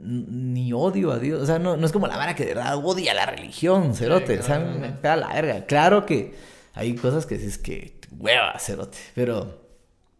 ni 0.03 0.73
odio 0.73 1.11
a 1.11 1.19
Dios. 1.19 1.41
O 1.41 1.45
sea, 1.45 1.59
no, 1.59 1.77
no 1.77 1.85
es 1.85 1.91
como 1.91 2.07
la 2.07 2.17
Mara 2.17 2.35
que 2.35 2.45
de 2.45 2.53
verdad 2.53 2.77
odia 2.77 3.13
la 3.13 3.25
religión, 3.25 3.95
cerote. 3.95 4.35
Sí, 4.35 4.39
o 4.39 4.43
sea, 4.43 4.59
me 4.59 4.89
pega 4.89 5.15
la 5.15 5.27
verga. 5.27 5.65
Claro 5.65 6.05
que 6.05 6.33
hay 6.73 6.95
cosas 6.95 7.25
que 7.25 7.37
dices 7.37 7.57
que 7.57 7.99
hueva, 8.17 8.57
cerote. 8.59 8.97
Pero 9.13 9.61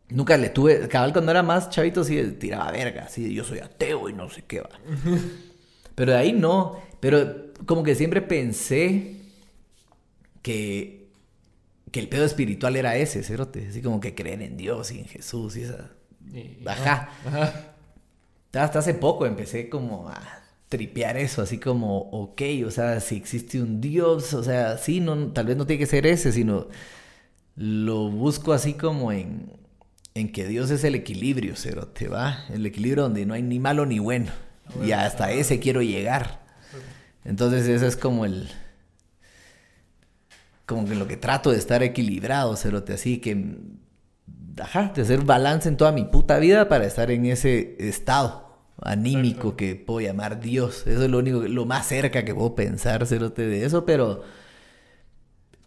nunca 0.09 0.37
le 0.37 0.49
tuve. 0.49 0.87
Cabal, 0.87 1.13
cuando 1.13 1.31
era 1.31 1.43
más 1.43 1.69
chavito, 1.69 2.03
sí 2.03 2.21
tiraba 2.39 2.71
verga. 2.71 3.03
Así 3.03 3.33
yo 3.33 3.43
soy 3.43 3.59
ateo 3.59 4.09
y 4.09 4.13
no 4.13 4.29
sé 4.29 4.43
qué 4.43 4.61
va. 4.61 4.69
Pero 5.95 6.11
de 6.11 6.17
ahí 6.17 6.33
no. 6.33 6.81
Pero 6.99 7.53
como 7.65 7.83
que 7.83 7.95
siempre 7.95 8.21
pensé 8.21 9.17
que, 10.41 11.07
que 11.91 11.99
el 11.99 12.09
pedo 12.09 12.25
espiritual 12.25 12.75
era 12.75 12.95
ese, 12.95 13.23
cerote. 13.23 13.67
Así 13.69 13.81
como 13.81 13.99
que 13.99 14.15
creer 14.15 14.41
en 14.41 14.57
Dios 14.57 14.91
y 14.91 14.99
en 14.99 15.05
Jesús 15.05 15.55
y 15.57 15.63
esa. 15.63 15.91
Ajá. 16.65 17.09
Ajá. 17.25 17.67
Hasta 18.53 18.79
hace 18.79 18.93
poco 18.93 19.25
empecé 19.25 19.69
como 19.69 20.09
a 20.09 20.40
tripear 20.71 21.17
eso, 21.17 21.41
así 21.41 21.57
como, 21.57 21.97
ok, 21.97 22.41
o 22.65 22.71
sea, 22.71 23.01
si 23.01 23.17
existe 23.17 23.61
un 23.61 23.81
Dios, 23.81 24.33
o 24.33 24.41
sea, 24.41 24.77
sí, 24.77 25.01
no, 25.01 25.27
tal 25.33 25.45
vez 25.45 25.57
no 25.57 25.67
tiene 25.67 25.79
que 25.79 25.85
ser 25.85 26.07
ese, 26.07 26.31
sino 26.31 26.69
lo 27.57 28.09
busco 28.09 28.53
así 28.53 28.75
como 28.75 29.11
en, 29.11 29.51
en 30.13 30.31
que 30.31 30.47
Dios 30.47 30.71
es 30.71 30.85
el 30.85 30.95
equilibrio, 30.95 31.55
cero, 31.57 31.89
te 31.89 32.07
va, 32.07 32.45
el 32.49 32.65
equilibrio 32.65 33.03
donde 33.03 33.25
no 33.25 33.33
hay 33.33 33.43
ni 33.43 33.59
malo 33.59 33.85
ni 33.85 33.99
bueno, 33.99 34.31
bueno. 34.73 34.87
Y 34.87 34.93
hasta 34.93 35.25
ah, 35.25 35.31
ese 35.33 35.59
quiero 35.59 35.81
llegar. 35.81 36.39
Entonces 37.25 37.67
ese 37.67 37.85
es 37.85 37.97
como 37.97 38.23
el, 38.23 38.49
como 40.65 40.87
que 40.87 40.95
lo 40.95 41.05
que 41.05 41.17
trato 41.17 41.51
de 41.51 41.57
estar 41.57 41.83
equilibrado, 41.83 42.55
cerote, 42.55 42.93
así 42.93 43.17
que 43.17 43.57
ajá, 44.57 44.93
de 44.95 45.01
hacer 45.01 45.25
balance 45.25 45.67
en 45.67 45.75
toda 45.75 45.91
mi 45.91 46.05
puta 46.05 46.39
vida 46.39 46.69
para 46.69 46.85
estar 46.85 47.11
en 47.11 47.25
ese 47.25 47.75
estado 47.77 48.50
anímico 48.81 49.55
que 49.55 49.75
puedo 49.75 50.01
llamar 50.01 50.39
Dios. 50.39 50.85
Eso 50.87 51.03
es 51.03 51.09
lo 51.09 51.19
único, 51.19 51.39
lo 51.41 51.65
más 51.65 51.87
cerca 51.87 52.25
que 52.25 52.33
puedo 52.33 52.55
pensar, 52.55 53.05
cerote, 53.05 53.45
de 53.45 53.65
eso, 53.65 53.85
pero 53.85 54.23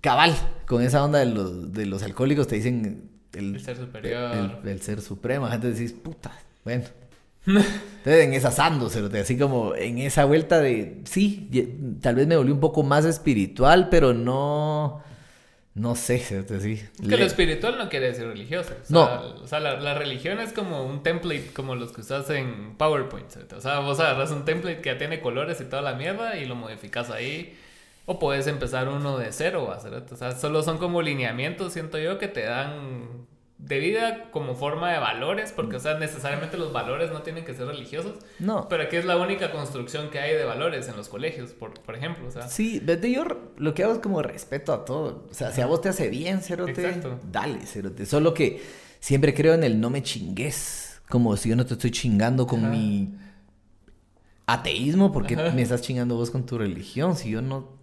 cabal, 0.00 0.34
con 0.66 0.82
esa 0.82 1.02
onda 1.02 1.20
de 1.20 1.26
los, 1.26 1.72
de 1.72 1.86
los 1.86 2.02
alcohólicos 2.02 2.46
te 2.46 2.56
dicen 2.56 3.10
el, 3.32 3.54
el 3.54 3.60
ser 3.60 3.76
superior. 3.76 4.58
El, 4.64 4.68
el, 4.68 4.80
ser 4.82 5.00
supremo, 5.00 5.46
gente 5.46 5.72
decís, 5.72 5.92
puta, 5.92 6.32
bueno. 6.64 6.84
Entonces 7.46 8.24
en 8.24 8.32
esa 8.32 8.50
sando, 8.50 8.88
cerote, 8.88 9.20
así 9.20 9.38
como 9.38 9.74
en 9.74 9.98
esa 9.98 10.24
vuelta 10.24 10.60
de, 10.60 11.02
sí, 11.04 11.50
tal 12.00 12.16
vez 12.16 12.26
me 12.26 12.36
volví 12.36 12.52
un 12.52 12.60
poco 12.60 12.82
más 12.82 13.04
espiritual, 13.04 13.88
pero 13.90 14.14
no 14.14 15.02
no 15.74 15.96
sé, 15.96 16.20
sí. 16.20 16.80
Que 17.08 17.16
lo 17.16 17.24
espiritual 17.24 17.76
no 17.78 17.88
quiere 17.88 18.06
decir 18.06 18.24
religioso. 18.26 18.74
O 18.80 18.86
sea, 18.86 18.94
no. 18.94 19.42
O 19.42 19.46
sea, 19.48 19.58
la, 19.58 19.80
la, 19.80 19.94
religión 19.94 20.38
es 20.38 20.52
como 20.52 20.86
un 20.86 21.02
template 21.02 21.50
como 21.52 21.74
los 21.74 21.90
que 21.90 22.02
usas 22.02 22.30
en 22.30 22.76
PowerPoint. 22.76 23.28
¿cierto? 23.28 23.56
O 23.56 23.60
sea, 23.60 23.80
vos 23.80 23.98
agarras 23.98 24.30
un 24.30 24.44
template 24.44 24.80
que 24.80 24.90
ya 24.90 24.98
tiene 24.98 25.20
colores 25.20 25.60
y 25.60 25.64
toda 25.64 25.82
la 25.82 25.94
mierda 25.94 26.36
y 26.36 26.44
lo 26.44 26.54
modificas 26.54 27.10
ahí. 27.10 27.58
O 28.06 28.20
puedes 28.20 28.46
empezar 28.46 28.88
uno 28.88 29.18
de 29.18 29.32
cero, 29.32 29.76
¿cierto? 29.80 30.14
O 30.14 30.18
sea, 30.18 30.32
solo 30.32 30.62
son 30.62 30.78
como 30.78 31.02
lineamientos, 31.02 31.72
siento 31.72 31.98
yo, 31.98 32.18
que 32.18 32.28
te 32.28 32.42
dan 32.42 33.26
de 33.66 33.78
vida 33.78 34.30
como 34.30 34.54
forma 34.54 34.92
de 34.92 34.98
valores, 34.98 35.52
porque, 35.52 35.76
o 35.76 35.80
sea, 35.80 35.98
necesariamente 35.98 36.58
los 36.58 36.72
valores 36.72 37.10
no 37.10 37.22
tienen 37.22 37.46
que 37.46 37.54
ser 37.54 37.66
religiosos. 37.66 38.12
No. 38.38 38.68
Pero 38.68 38.82
aquí 38.82 38.96
es 38.96 39.06
la 39.06 39.16
única 39.16 39.50
construcción 39.52 40.10
que 40.10 40.18
hay 40.18 40.34
de 40.36 40.44
valores 40.44 40.86
en 40.88 40.96
los 40.96 41.08
colegios, 41.08 41.52
por, 41.52 41.72
por 41.80 41.96
ejemplo, 41.96 42.28
o 42.28 42.30
sea. 42.30 42.46
Sí, 42.46 42.78
desde 42.80 43.10
yo 43.10 43.24
lo 43.56 43.72
que 43.72 43.84
hago 43.84 43.94
es 43.94 44.00
como 44.00 44.20
respeto 44.20 44.72
a 44.74 44.84
todo. 44.84 45.26
O 45.30 45.34
sea, 45.34 45.50
si 45.50 45.62
a 45.62 45.66
vos 45.66 45.80
te 45.80 45.88
hace 45.88 46.08
bien, 46.10 46.42
Cerote, 46.42 46.72
Exacto. 46.72 47.18
dale, 47.30 47.64
Cerote. 47.66 48.04
Solo 48.04 48.34
que 48.34 48.62
siempre 49.00 49.32
creo 49.32 49.54
en 49.54 49.64
el 49.64 49.80
no 49.80 49.88
me 49.88 50.02
chingues. 50.02 51.00
Como 51.08 51.34
si 51.36 51.48
yo 51.48 51.56
no 51.56 51.64
te 51.64 51.74
estoy 51.74 51.90
chingando 51.90 52.46
con 52.46 52.60
Ajá. 52.60 52.68
mi 52.74 53.14
ateísmo, 54.46 55.10
porque 55.10 55.36
me 55.36 55.62
estás 55.62 55.80
chingando 55.80 56.16
vos 56.16 56.30
con 56.30 56.44
tu 56.44 56.58
religión. 56.58 57.16
Si 57.16 57.30
yo 57.30 57.40
no 57.40 57.73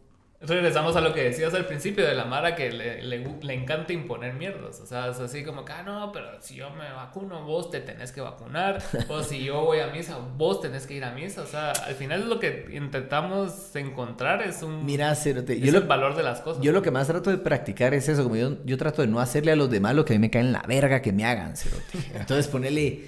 Regresamos 0.43 0.95
a 0.95 1.01
lo 1.01 1.13
que 1.13 1.21
decías 1.21 1.53
al 1.53 1.67
principio 1.67 2.03
de 2.03 2.15
la 2.15 2.25
Mara 2.25 2.55
que 2.55 2.71
le, 2.71 3.03
le, 3.03 3.23
le, 3.41 3.53
encanta 3.53 3.93
imponer 3.93 4.33
mierdas. 4.33 4.79
O 4.79 4.87
sea, 4.87 5.11
es 5.11 5.19
así 5.19 5.43
como 5.43 5.63
que, 5.63 5.71
ah, 5.71 5.83
no, 5.83 6.11
pero 6.11 6.41
si 6.41 6.55
yo 6.55 6.71
me 6.71 6.91
vacuno, 6.91 7.45
vos 7.45 7.69
te 7.69 7.79
tenés 7.79 8.11
que 8.11 8.21
vacunar. 8.21 8.81
o 9.07 9.21
si 9.21 9.43
yo 9.43 9.61
voy 9.61 9.81
a 9.81 9.87
misa, 9.87 10.17
vos 10.37 10.59
tenés 10.59 10.87
que 10.87 10.95
ir 10.95 11.03
a 11.03 11.11
misa. 11.11 11.43
O 11.43 11.45
sea, 11.45 11.71
al 11.71 11.93
final 11.93 12.27
lo 12.27 12.39
que 12.39 12.65
intentamos 12.73 13.75
encontrar 13.75 14.41
es 14.41 14.63
un. 14.63 14.83
Mira, 14.83 15.13
Cerote, 15.13 15.59
yo 15.59 15.67
es 15.67 15.73
lo, 15.73 15.79
el 15.79 15.85
valor 15.85 16.15
de 16.15 16.23
las 16.23 16.41
cosas. 16.41 16.63
Yo 16.63 16.71
lo 16.71 16.81
que 16.81 16.89
más 16.89 17.05
trato 17.05 17.29
de 17.29 17.37
practicar 17.37 17.93
es 17.93 18.09
eso. 18.09 18.23
Como 18.23 18.35
yo, 18.35 18.57
yo 18.65 18.77
trato 18.79 19.03
de 19.03 19.09
no 19.09 19.19
hacerle 19.19 19.51
a 19.51 19.55
los 19.55 19.69
demás 19.69 19.93
lo 19.93 20.05
que 20.05 20.13
a 20.13 20.15
mí 20.15 20.21
me 20.21 20.31
cae 20.31 20.41
en 20.41 20.53
la 20.53 20.63
verga 20.67 21.03
que 21.03 21.13
me 21.13 21.23
hagan, 21.23 21.55
Cerote. 21.55 21.99
Entonces, 22.15 22.47
ponerle. 22.47 23.03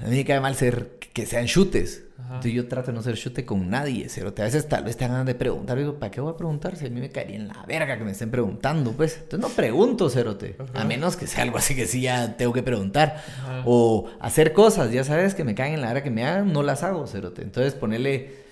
A 0.00 0.08
mí 0.08 0.16
me 0.16 0.24
cae 0.24 0.40
mal 0.40 0.56
ser 0.56 0.98
que 1.12 1.24
sean 1.24 1.46
chutes. 1.46 2.02
Entonces 2.24 2.52
yo 2.52 2.68
trato 2.68 2.88
de 2.88 2.92
no 2.94 3.02
ser 3.02 3.16
chute 3.16 3.44
con 3.44 3.68
nadie, 3.70 4.08
cerote. 4.08 4.42
A 4.42 4.44
veces 4.44 4.68
tal 4.68 4.84
vez 4.84 4.96
te 4.96 5.04
hagan 5.04 5.26
de 5.26 5.34
preguntar. 5.34 5.76
Digo, 5.78 5.94
¿para 5.94 6.10
qué 6.10 6.20
voy 6.20 6.32
a 6.32 6.36
preguntar? 6.36 6.76
Si 6.76 6.86
a 6.86 6.90
mí 6.90 7.00
me 7.00 7.10
caería 7.10 7.36
en 7.36 7.48
la 7.48 7.64
verga 7.66 7.98
que 7.98 8.04
me 8.04 8.12
estén 8.12 8.30
preguntando, 8.30 8.92
pues. 8.92 9.18
Entonces 9.22 9.40
no 9.40 9.54
pregunto, 9.54 10.08
cerote. 10.08 10.56
A 10.74 10.84
menos 10.84 11.16
que 11.16 11.26
sea 11.26 11.42
algo 11.42 11.58
así 11.58 11.74
que 11.74 11.86
sí 11.86 12.02
ya 12.02 12.36
tengo 12.36 12.52
que 12.52 12.62
preguntar. 12.62 13.22
Ajá. 13.26 13.62
O 13.66 14.10
hacer 14.20 14.52
cosas, 14.52 14.92
ya 14.92 15.04
sabes, 15.04 15.34
que 15.34 15.44
me 15.44 15.54
caen 15.54 15.74
en 15.74 15.80
la 15.80 15.88
verga 15.88 16.02
que 16.02 16.10
me 16.10 16.24
hagan, 16.24 16.52
no 16.52 16.62
las 16.62 16.82
hago, 16.82 17.06
cerote. 17.06 17.42
Entonces 17.42 17.74
ponerle... 17.74 18.48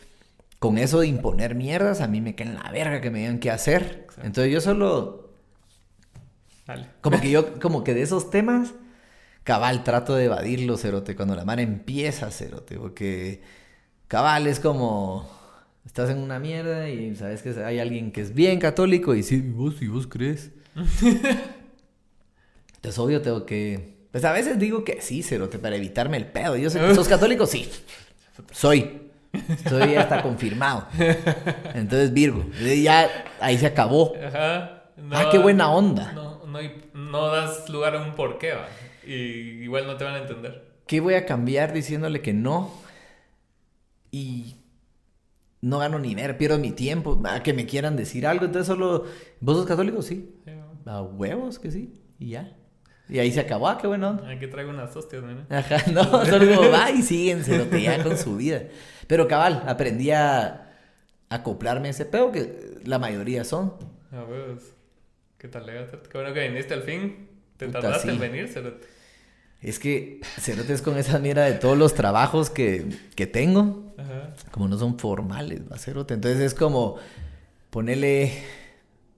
Con 0.59 0.77
eso 0.77 0.99
de 0.99 1.07
imponer 1.07 1.55
mierdas, 1.55 2.01
a 2.01 2.09
mí 2.09 2.21
me 2.21 2.35
cae 2.35 2.49
en 2.49 2.55
la 2.57 2.69
verga 2.73 3.01
que 3.01 3.13
me 3.13 3.21
digan 3.21 3.39
qué 3.39 3.53
hacer. 3.53 4.01
Exacto. 4.03 4.27
Entonces 4.27 4.53
yo 4.53 4.61
solo... 4.61 5.31
Dale. 6.67 6.87
Como 7.01 7.21
que 7.21 7.31
yo, 7.31 7.61
como 7.61 7.85
que 7.85 7.95
de 7.95 8.03
esos 8.03 8.29
temas 8.31 8.75
cabal 9.49 9.83
trato 9.83 10.15
de 10.15 10.27
evadirlo, 10.27 10.77
cerote, 10.77 11.17
cuando 11.17 11.35
la 11.35 11.47
mano 11.47 11.63
empieza, 11.63 12.31
cerote, 12.31 12.77
porque 12.77 13.41
cabal 14.07 14.47
es 14.47 14.61
como 14.61 15.27
estás 15.87 16.11
en 16.11 16.19
una 16.19 16.39
mierda 16.39 16.91
y 16.91 17.17
sabes 17.17 17.41
que 17.41 17.59
hay 17.65 17.79
alguien 17.79 18.13
que 18.13 18.21
es 18.21 18.35
bien 18.35 18.61
católico 18.61 19.15
y 19.15 19.23
sí, 19.23 19.41
vos, 19.41 19.81
y 19.81 19.89
vos 19.89 20.07
crees. 20.07 20.51
Entonces, 22.75 22.99
obvio, 22.99 23.23
tengo 23.23 23.47
que. 23.47 23.97
Pues 24.13 24.23
a 24.27 24.33
veces 24.33 24.59
digo 24.59 24.85
que 24.85 25.01
sí, 25.01 25.23
cerote, 25.23 25.59
para 25.59 25.77
evitarme 25.77 26.19
el 26.19 26.27
pedo. 26.27 26.55
Yo 26.55 26.69
sé 26.69 26.79
que 26.79 26.95
sos 26.95 27.09
católico, 27.09 27.47
sí. 27.47 27.71
Soy. 28.53 29.01
Estoy 29.33 29.95
hasta 29.95 30.23
confirmado. 30.23 30.89
Entonces, 31.73 32.13
Virgo. 32.13 32.45
Ya 32.61 33.09
ahí 33.41 33.57
se 33.57 33.65
acabó. 33.65 34.13
Ajá. 34.15 34.91
No, 34.99 35.17
ah, 35.17 35.29
qué 35.33 35.39
buena 35.39 35.71
onda. 35.71 36.13
No, 36.13 36.45
no, 36.45 36.59
no 36.93 37.29
das 37.29 37.67
lugar 37.71 37.97
a 37.97 38.03
un 38.03 38.15
porqué, 38.15 38.53
¿va? 38.53 38.69
Y 39.09 39.63
igual 39.65 39.87
no 39.87 39.97
te 39.97 40.05
van 40.05 40.15
a 40.15 40.19
entender. 40.19 40.69
¿Qué 40.87 41.01
voy 41.01 41.15
a 41.15 41.25
cambiar 41.27 41.73
diciéndole 41.73 42.21
que 42.21 42.33
no? 42.33 42.73
Y 44.11 44.57
no 45.61 45.79
gano 45.79 45.99
ni 45.99 46.15
ver, 46.15 46.37
pierdo 46.37 46.59
mi 46.59 46.73
tiempo, 46.73 47.21
a 47.25 47.43
que 47.43 47.53
me 47.53 47.67
quieran 47.67 47.97
decir 47.97 48.27
algo. 48.27 48.45
Entonces 48.45 48.67
solo, 48.67 49.07
¿vos 49.41 49.57
sos 49.57 49.67
católico? 49.67 50.03
Sí. 50.03 50.35
sí 50.45 50.53
a 50.89 51.03
huevos 51.03 51.59
que 51.59 51.71
sí. 51.71 51.95
Y 52.19 52.31
ya. 52.31 52.57
Y 53.09 53.19
ahí 53.19 53.33
se 53.33 53.41
acabó, 53.41 53.69
ah, 53.69 53.79
qué 53.79 53.87
bueno. 53.87 54.21
Aquí 54.27 54.47
traigo 54.49 54.71
unas 54.71 54.95
hostias, 54.95 55.23
¿no? 55.23 55.47
Ajá, 55.49 55.79
no, 55.93 56.05
solo 56.27 56.55
como 56.55 56.71
va 56.71 56.91
y 56.91 57.03
síguense 57.03 57.57
lo 57.57 57.71
que 57.71 57.83
ya 57.83 58.03
con 58.03 58.19
su 58.19 58.37
vida. 58.37 58.65
Pero 59.07 59.27
cabal, 59.29 59.65
aprendí 59.67 60.11
a 60.11 60.75
acoplarme 61.31 61.89
a 61.89 61.91
ese 61.93 62.05
pedo 62.05 62.33
que 62.33 62.81
la 62.85 62.99
mayoría 62.99 63.45
son. 63.45 63.75
A 64.13 64.25
huevos. 64.25 64.75
¿Qué 65.39 65.49
tal, 65.49 65.65
Qué 65.67 66.19
bueno 66.19 66.35
que 66.35 66.49
viniste 66.49 66.75
al 66.75 66.83
fin. 66.83 67.29
Te 67.57 67.67
Puta, 67.67 67.81
tardaste 67.81 68.09
sí. 68.09 68.15
en 68.15 68.21
venir. 68.21 68.49
Es 69.61 69.79
que, 69.79 70.21
cerote, 70.39 70.73
es 70.73 70.83
con 70.83 70.97
esa 70.97 71.19
mierda 71.19 71.45
de 71.45 71.55
todos 71.55 71.77
los 71.77 71.95
trabajos 71.95 72.49
que, 72.49 72.87
que 73.17 73.27
tengo. 73.27 73.93
Ajá. 73.99 74.35
Como 74.53 74.69
no 74.69 74.79
son 74.79 74.99
formales, 74.99 75.63
va, 75.71 75.79
cerote. 75.79 76.15
Entonces 76.15 76.41
es 76.41 76.55
como 76.55 76.97
ponerle. 77.71 78.33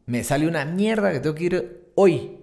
Me 0.06 0.24
sale 0.24 0.48
una 0.48 0.64
mierda 0.64 1.12
que 1.12 1.20
tengo 1.20 1.34
que 1.34 1.44
ir 1.44 1.90
hoy 1.94 2.38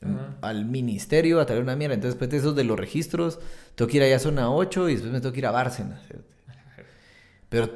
Ajá. 0.00 0.36
al 0.40 0.64
ministerio 0.64 1.40
a 1.40 1.46
traer 1.46 1.62
una 1.62 1.76
mierda. 1.76 1.94
Entonces, 1.94 2.14
después 2.14 2.30
de 2.30 2.38
esos 2.38 2.56
de 2.56 2.64
los 2.64 2.78
registros, 2.78 3.38
tengo 3.74 3.90
que 3.90 3.98
ir 3.98 4.02
allá 4.02 4.16
a 4.16 4.20
zona 4.20 4.50
8 4.50 4.88
y 4.88 4.92
después 4.92 5.12
me 5.12 5.20
tengo 5.20 5.32
que 5.32 5.40
ir 5.40 5.46
a 5.46 5.50
Bárcena. 5.50 6.00
Cerote. 6.08 6.32
Pero 7.50 7.70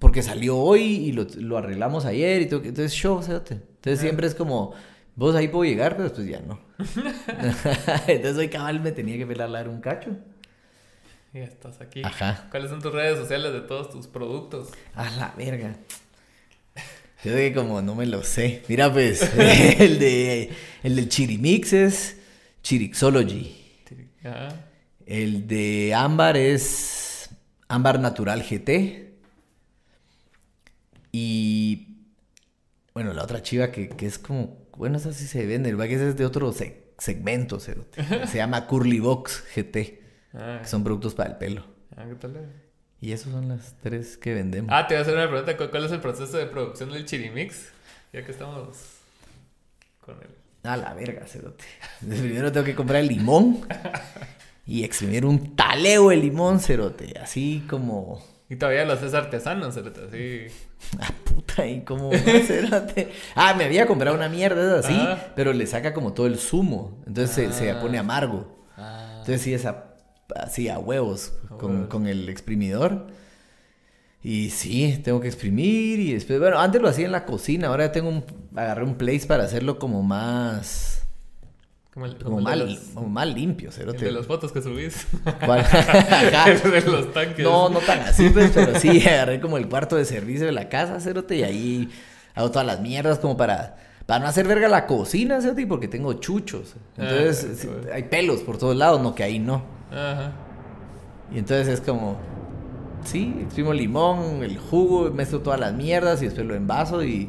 porque 0.00 0.20
salió 0.20 0.58
hoy 0.58 0.82
y 0.82 1.12
lo, 1.12 1.26
lo 1.36 1.58
arreglamos 1.58 2.06
ayer 2.06 2.42
y 2.42 2.46
todo. 2.46 2.60
Entonces, 2.64 2.92
show, 2.92 3.22
cerote. 3.22 3.54
Entonces 3.54 4.00
siempre 4.00 4.26
es 4.26 4.34
como, 4.34 4.74
vos 5.14 5.34
ahí 5.34 5.48
puedo 5.48 5.64
llegar, 5.64 5.96
pero 5.96 6.04
después 6.04 6.26
ya 6.26 6.40
no. 6.40 6.60
Entonces 8.06 8.36
hoy 8.36 8.48
cabal 8.48 8.80
me 8.80 8.92
tenía 8.92 9.16
que 9.16 9.26
pelar 9.26 9.68
un 9.68 9.80
cacho. 9.80 10.16
Y 11.32 11.38
ya 11.38 11.44
estás 11.44 11.80
aquí. 11.80 12.02
Ajá. 12.04 12.48
¿Cuáles 12.50 12.70
son 12.70 12.82
tus 12.82 12.92
redes 12.92 13.18
sociales 13.18 13.52
de 13.52 13.60
todos 13.62 13.90
tus 13.90 14.06
productos? 14.06 14.70
A 14.94 15.10
la 15.10 15.34
verga. 15.36 15.76
Yo 17.24 17.32
de 17.32 17.48
que 17.48 17.54
como 17.54 17.80
no 17.80 17.94
me 17.94 18.06
lo 18.06 18.22
sé. 18.24 18.62
Mira 18.68 18.92
pues, 18.92 19.22
el 19.78 19.98
de 19.98 20.50
el 20.82 20.96
del 20.96 21.08
Chirimix 21.08 21.72
es 21.72 22.16
Chirixology. 22.62 23.56
Ajá. 24.24 24.66
El 25.06 25.46
de 25.46 25.94
Ámbar 25.94 26.36
es 26.36 27.30
Ámbar 27.68 28.00
Natural 28.00 28.42
GT. 28.42 29.12
Y 31.12 31.88
bueno, 32.94 33.12
la 33.12 33.22
otra 33.22 33.42
chiva 33.42 33.70
que, 33.70 33.88
que 33.88 34.06
es 34.06 34.18
como, 34.18 34.61
bueno, 34.82 34.96
esa 34.98 35.12
sí 35.12 35.26
se 35.28 35.46
vende, 35.46 35.70
el 35.70 35.76
que 35.78 35.94
es 35.94 36.16
de 36.16 36.26
otro 36.26 36.52
se- 36.52 36.82
segmento, 36.98 37.60
cerote. 37.60 38.04
se 38.26 38.36
llama 38.36 38.66
Curly 38.66 38.98
Box 38.98 39.44
GT, 39.54 40.00
Ah, 40.34 40.58
que 40.60 40.66
son 40.68 40.82
productos 40.82 41.14
para 41.14 41.30
el 41.30 41.36
pelo. 41.36 41.64
ah, 41.96 42.04
¿qué 42.08 42.16
tal? 42.16 42.50
Y 43.00 43.12
esos 43.12 43.30
son 43.32 43.48
las 43.48 43.76
tres 43.80 44.16
que 44.16 44.34
vendemos. 44.34 44.70
Ah, 44.72 44.88
te 44.88 44.94
voy 44.94 44.98
a 44.98 45.02
hacer 45.02 45.14
una 45.14 45.28
pregunta. 45.28 45.56
¿Cuál 45.70 45.84
es 45.84 45.92
el 45.92 46.00
proceso 46.00 46.36
de 46.36 46.46
producción 46.46 46.90
del 46.90 47.04
chirimix? 47.04 47.68
Ya 48.12 48.24
que 48.24 48.32
estamos 48.32 48.76
con 50.00 50.16
él. 50.20 50.28
A 50.64 50.76
la 50.76 50.94
verga, 50.94 51.26
cerote. 51.28 51.64
Primero 52.00 52.50
tengo 52.50 52.66
que 52.66 52.74
comprar 52.74 53.00
el 53.02 53.08
limón 53.08 53.60
y 54.66 54.82
exprimir 54.84 55.24
un 55.26 55.54
taleo 55.54 56.08
de 56.10 56.16
limón, 56.16 56.58
cerote. 56.60 57.16
Así 57.20 57.64
como. 57.68 58.20
Y 58.48 58.56
todavía 58.56 58.84
lo 58.84 58.92
haces 58.94 59.14
artesano, 59.14 59.70
cerote, 59.70 60.00
así. 60.08 60.46
Puta, 61.34 61.66
¿y 61.66 61.82
cómo 61.82 62.10
va? 62.10 62.16
Ah, 63.34 63.54
me 63.54 63.64
había 63.64 63.86
comprado 63.86 64.16
una 64.16 64.28
mierda 64.28 64.78
así, 64.80 64.92
Ajá. 64.94 65.32
pero 65.34 65.52
le 65.52 65.66
saca 65.66 65.92
como 65.94 66.12
todo 66.12 66.26
el 66.26 66.38
zumo. 66.38 67.02
Entonces 67.06 67.34
se, 67.34 67.52
se 67.52 67.70
Ah. 67.70 67.80
pone 67.80 67.98
amargo. 67.98 68.64
Ah. 68.76 69.14
Entonces 69.20 69.42
sí, 69.42 69.54
es 69.54 69.64
a- 69.66 69.94
así 70.36 70.68
a 70.68 70.78
huevos 70.78 71.32
A 71.50 71.56
con, 71.58 71.72
huevos. 71.72 71.88
con 71.88 72.06
el 72.06 72.28
exprimidor. 72.28 73.06
Y 74.24 74.50
sí, 74.50 75.00
tengo 75.02 75.20
que 75.20 75.26
exprimir 75.26 75.98
y 75.98 76.12
después, 76.12 76.38
bueno, 76.38 76.58
antes 76.60 76.80
lo 76.80 76.88
hacía 76.88 77.06
en 77.06 77.12
la 77.12 77.24
cocina, 77.24 77.66
ahora 77.68 77.90
tengo 77.90 78.08
un, 78.08 78.24
agarré 78.54 78.84
un 78.84 78.94
place 78.94 79.26
para 79.26 79.42
hacerlo 79.44 79.80
como 79.80 80.02
más, 80.04 81.01
Como 81.92 82.06
el, 82.06 82.16
como 82.16 82.36
como 82.38 82.50
los, 82.56 82.78
como 82.94 83.08
más 83.08 83.26
limpio, 83.28 83.70
cerote. 83.70 84.06
de 84.06 84.12
las 84.12 84.26
fotos 84.26 84.50
que 84.50 84.62
subís. 84.62 85.06
De 85.26 86.80
los 86.86 87.12
tanques. 87.12 87.44
No, 87.44 87.68
no 87.68 87.80
tan 87.80 88.00
así, 88.00 88.30
pues, 88.30 88.50
pero 88.54 88.78
sí, 88.78 89.00
agarré 89.06 89.40
como 89.40 89.58
el 89.58 89.68
cuarto 89.68 89.96
de 89.96 90.04
servicio 90.04 90.46
de 90.46 90.52
la 90.52 90.68
casa, 90.68 91.00
cerote, 91.00 91.36
y 91.36 91.42
ahí 91.42 91.90
hago 92.34 92.50
todas 92.50 92.66
las 92.66 92.80
mierdas 92.80 93.18
como 93.18 93.36
para, 93.36 93.76
para 94.06 94.20
no 94.20 94.26
hacer 94.26 94.46
verga 94.48 94.68
la 94.68 94.86
cocina, 94.86 95.40
cerote, 95.42 95.66
porque 95.66 95.88
tengo 95.88 96.14
chuchos. 96.14 96.74
Entonces, 96.96 97.46
Ah, 97.50 97.54
sí, 97.60 97.66
bueno. 97.66 97.82
hay 97.92 98.04
pelos 98.04 98.40
por 98.40 98.56
todos 98.58 98.74
lados, 98.76 99.00
no 99.02 99.14
que 99.14 99.22
ahí 99.24 99.38
no. 99.38 99.62
Ajá. 99.90 100.32
Y 101.34 101.38
entonces 101.38 101.68
es 101.68 101.80
como, 101.82 102.16
sí, 103.04 103.36
exprimo 103.42 103.72
limón, 103.74 104.42
el 104.42 104.56
jugo, 104.58 105.10
mezclo 105.10 105.40
todas 105.40 105.60
las 105.60 105.74
mierdas 105.74 106.22
y 106.22 106.26
después 106.26 106.46
lo 106.46 106.54
envaso 106.54 107.02
y 107.04 107.28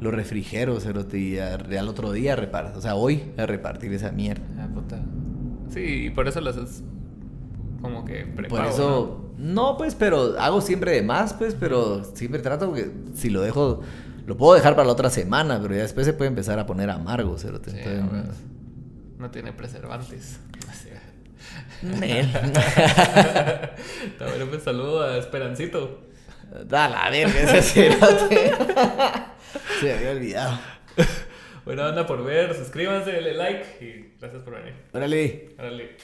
lo 0.00 0.10
refrigero, 0.10 0.78
cerote, 0.80 1.18
y 1.18 1.38
al 1.38 1.76
al 1.76 1.88
otro 1.88 2.12
día 2.12 2.36
reparto, 2.36 2.78
o 2.78 2.82
sea, 2.82 2.94
hoy 2.94 3.32
a 3.36 3.46
repartir 3.46 3.92
esa 3.92 4.12
mierda. 4.12 4.44
Ah, 4.58 4.68
puta. 4.72 5.00
Sí, 5.70 6.06
y 6.06 6.10
por 6.10 6.28
eso 6.28 6.40
lo 6.40 6.50
haces 6.50 6.82
como 7.80 8.04
que 8.04 8.24
prepago, 8.24 8.62
Por 8.62 8.72
eso, 8.72 9.32
no, 9.38 9.76
pues, 9.76 9.94
pero 9.94 10.38
hago 10.38 10.60
siempre 10.60 10.92
de 10.92 11.02
más, 11.02 11.32
pues, 11.34 11.54
pero 11.54 12.04
siempre 12.14 12.40
trato 12.40 12.72
que 12.72 12.90
si 13.14 13.30
lo 13.30 13.40
dejo, 13.40 13.82
lo 14.26 14.36
puedo 14.36 14.54
dejar 14.54 14.74
para 14.74 14.86
la 14.86 14.92
otra 14.92 15.10
semana, 15.10 15.60
pero 15.60 15.74
ya 15.74 15.82
después 15.82 16.06
se 16.06 16.12
puede 16.12 16.28
empezar 16.28 16.58
a 16.58 16.66
poner 16.66 16.90
amargo, 16.90 17.38
cerote. 17.38 17.70
Sí, 17.70 17.78
entonces, 17.80 18.36
no, 19.16 19.22
no 19.26 19.30
tiene 19.30 19.52
preservantes. 19.52 20.40
Bueno, 24.18 24.46
pues 24.50 24.64
saludo 24.64 25.02
a 25.02 25.16
Esperancito. 25.16 26.00
Da 26.66 26.88
la 26.88 27.08
verga 27.10 27.40
ese 27.40 27.62
cerote. 27.62 28.52
Se 29.80 29.92
había 29.92 30.10
olvidado. 30.12 30.58
Buena 31.64 31.88
onda 31.88 32.06
por 32.06 32.24
ver, 32.24 32.54
suscríbanse, 32.54 33.12
denle 33.12 33.34
like 33.34 33.84
y 33.84 34.14
gracias 34.18 34.42
por 34.42 34.54
venir. 34.54 34.74
Órale. 34.92 35.50
Órale. 35.58 35.96